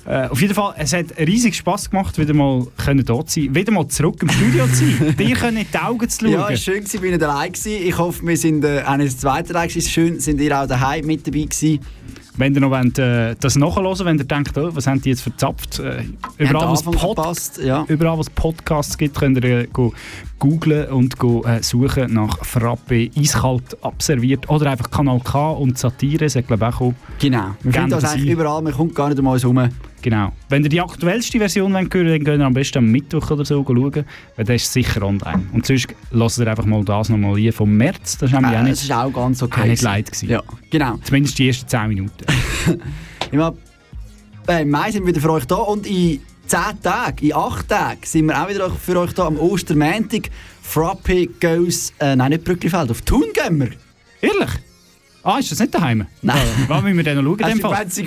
Äh, 0.06 0.28
auf 0.28 0.40
jeden 0.40 0.54
Fall, 0.54 0.72
es 0.78 0.94
hat 0.94 1.06
riesig 1.18 1.54
Spass 1.54 1.90
gemacht, 1.90 2.16
wieder 2.18 2.32
mal 2.32 2.66
können 2.82 3.04
dort 3.04 3.28
sein, 3.28 3.54
wieder 3.54 3.70
mal 3.72 3.86
zurück 3.88 4.16
im 4.22 4.30
Studio 4.30 4.66
zu 4.68 4.76
sein. 4.76 5.14
Dir 5.18 5.34
können 5.36 5.58
in 5.58 5.66
die 5.70 5.78
Augen 5.78 6.08
zu 6.08 6.20
schauen. 6.20 6.30
Ja, 6.32 6.38
war 6.40 6.56
schön, 6.56 6.76
gewesen, 6.76 7.00
bin 7.02 7.10
nicht 7.10 7.22
allein 7.22 7.52
gewesen. 7.52 7.72
Ich 7.86 7.98
hoffe, 7.98 8.26
wir 8.26 8.36
sind 8.38 8.64
äh, 8.64 8.82
auch 8.86 8.96
nicht 8.96 9.08
das 9.12 9.18
zweite 9.18 9.52
Teil. 9.52 9.68
Schön, 9.68 10.18
sind 10.18 10.40
ihr 10.40 10.58
auch 10.58 10.66
daheim 10.66 11.04
mit 11.04 11.26
dabei 11.26 11.40
gewesen. 11.42 11.80
Wenn 12.38 12.54
ihr 12.54 12.60
noch 12.60 12.70
wollt, 12.70 12.98
äh, 12.98 13.34
das 13.40 13.56
nachhören 13.56 13.98
wenn 14.06 14.16
ihr 14.16 14.24
denkt, 14.24 14.56
oh, 14.56 14.70
was 14.72 14.86
haben 14.86 15.02
die 15.02 15.10
jetzt 15.10 15.22
verzapft? 15.22 15.80
Äh, 15.80 16.04
überall, 16.38 16.70
was 16.70 16.82
verpasst, 16.82 17.58
ja. 17.58 17.84
überall, 17.88 18.16
was 18.16 18.30
Podcasts 18.30 18.96
gibt, 18.96 19.16
könnt 19.16 19.44
ihr 19.44 19.62
äh, 19.62 19.66
go 19.72 19.92
googlen 20.38 20.88
und 20.90 21.18
go, 21.18 21.42
äh, 21.42 21.62
suchen 21.64 22.14
nach 22.14 22.44
Frappe 22.44 23.10
eiskalt 23.16 23.76
abserviert 23.82 24.48
oder 24.48 24.70
einfach 24.70 24.88
Kanal 24.88 25.18
K 25.18 25.50
und 25.50 25.78
Satire, 25.78 26.26
glaube 26.26 26.68
ich 26.68 26.80
auch. 26.80 26.94
Genau. 27.18 27.56
Wir 27.62 27.72
finden 27.72 27.90
das 27.90 28.04
eigentlich 28.04 28.30
überall, 28.30 28.62
man 28.62 28.72
kommt 28.72 28.94
gar 28.94 29.08
nicht 29.08 29.18
um 29.18 29.26
uns 29.26 29.42
herum. 29.42 29.68
Genau. 30.02 30.32
Wenn 30.48 30.62
ihr 30.62 30.68
die 30.68 30.80
aktuellste 30.80 31.38
Version 31.38 31.72
wollt 31.72 31.92
hören 31.92 32.06
dann 32.08 32.24
könnt 32.24 32.40
ihr 32.40 32.46
am 32.46 32.54
besten 32.54 32.78
am 32.78 32.86
Mittwoch 32.90 33.30
oder 33.30 33.44
so 33.44 33.64
schauen, 33.64 34.04
weil 34.36 34.44
der 34.44 34.54
ist 34.54 34.72
sicher 34.72 35.02
online. 35.02 35.46
Und 35.52 35.66
sonst 35.66 35.88
lasst 36.10 36.38
ihr 36.38 36.46
einfach 36.46 36.64
mal 36.64 36.84
das 36.84 37.08
nochmal 37.08 37.36
hier 37.36 37.52
vom 37.52 37.76
März, 37.76 38.18
das 38.18 38.30
ist 38.30 38.34
nämlich 38.34 38.52
Äh, 38.52 38.58
auch 38.58 38.62
nicht, 38.62 38.72
das 38.72 38.82
ist 38.84 38.92
auch 38.92 39.12
ganz 39.12 39.42
okay. 39.42 39.60
auch 39.60 39.66
nicht 39.66 39.82
leid 39.82 40.06
gewesen. 40.06 40.28
Ja, 40.28 40.42
genau. 40.70 40.96
Zumindest 41.02 41.38
die 41.38 41.48
ersten 41.48 41.68
10 41.68 41.88
Minuten. 41.88 42.24
Im, 43.32 43.40
äh, 44.48 44.62
Im 44.62 44.70
Mai 44.70 44.90
sind 44.90 45.02
wir 45.02 45.08
wieder 45.08 45.20
für 45.20 45.32
euch 45.32 45.46
da 45.46 45.56
und 45.56 45.86
in 45.86 46.20
10 46.46 46.60
Tagen, 46.82 47.26
in 47.26 47.34
8 47.34 47.68
Tagen 47.68 48.00
sind 48.04 48.26
wir 48.26 48.42
auch 48.42 48.48
wieder 48.48 48.70
für 48.70 48.98
euch 49.00 49.12
da 49.12 49.26
am 49.26 49.38
Ostermäntig. 49.38 50.30
Frappe 50.62 51.26
goes, 51.40 51.92
äh, 51.98 52.14
nein, 52.16 52.30
nicht 52.30 52.44
Brücklifeld, 52.44 52.90
auf 52.90 53.02
Thun 53.02 53.24
gehen 53.34 53.58
wir. 53.60 53.70
Ehrlich? 54.20 54.50
Ah, 55.22 55.38
ist 55.38 55.50
das 55.50 55.58
nicht 55.58 55.74
daheim? 55.74 56.06
Nein. 56.22 56.38
Wann 56.68 56.84
müssen 56.84 56.96
wir 56.96 57.04
denn 57.04 57.16
noch 57.16 57.24
schauen? 57.24 57.38
in 57.40 57.44
Hast 57.44 57.56
du 57.56 57.60
Fall? 57.60 57.70
gemeint, 57.72 57.92
sie 57.92 58.04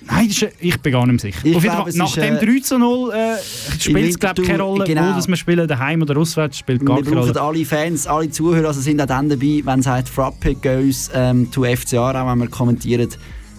Nein, 0.00 0.28
ist, 0.28 0.46
ich 0.60 0.80
bin 0.80 0.92
gar 0.92 1.06
nicht 1.06 1.20
sicher. 1.20 1.38
Ich 1.44 1.56
Auf 1.56 1.62
jeden 1.62 1.76
Fall, 1.76 1.92
nach 1.94 2.14
dem 2.14 2.36
äh, 2.36 2.46
3 2.46 2.60
zu 2.60 2.78
0 2.78 3.12
äh, 3.12 3.36
spielt 3.78 4.10
es 4.10 4.18
glaube 4.18 4.42
keine 4.42 4.62
Rolle, 4.62 4.84
genau. 4.84 5.10
wo 5.10 5.16
das 5.16 5.28
wir 5.28 5.36
spielen, 5.36 5.66
daheim 5.66 6.02
oder 6.02 6.16
auswärts, 6.16 6.58
spielt 6.58 6.84
gar 6.84 6.98
Wir 6.98 7.04
keine 7.04 7.20
Rolle. 7.20 7.40
alle 7.40 7.64
Fans, 7.64 8.06
alle 8.06 8.30
Zuhörer, 8.30 8.68
also 8.68 8.80
sind 8.80 9.00
auch 9.00 9.06
dann 9.06 9.28
dabei, 9.28 9.60
wenn 9.64 9.80
es 9.80 9.86
heißt 9.86 10.08
Frappe 10.08 10.54
goes 10.54 11.10
ähm, 11.14 11.50
to 11.50 11.64
FCA, 11.64 12.22
auch 12.22 12.30
wenn 12.30 12.38
wir 12.38 12.48
kommentieren 12.48 13.08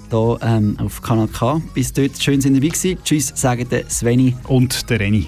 hier 0.09 0.37
ähm, 0.41 0.77
auf 0.79 1.01
Kanal 1.01 1.27
K. 1.27 1.61
Bis 1.73 1.93
dort, 1.93 2.21
schön 2.21 2.41
sind 2.41 2.55
ihr 2.55 2.61
dabei 2.61 2.69
gewesen. 2.69 2.97
Tschüss, 3.03 3.31
sagen 3.35 3.67
der 3.69 3.89
Sveni. 3.89 4.35
Und 4.47 4.89
der 4.89 4.99
Reni. 4.99 5.27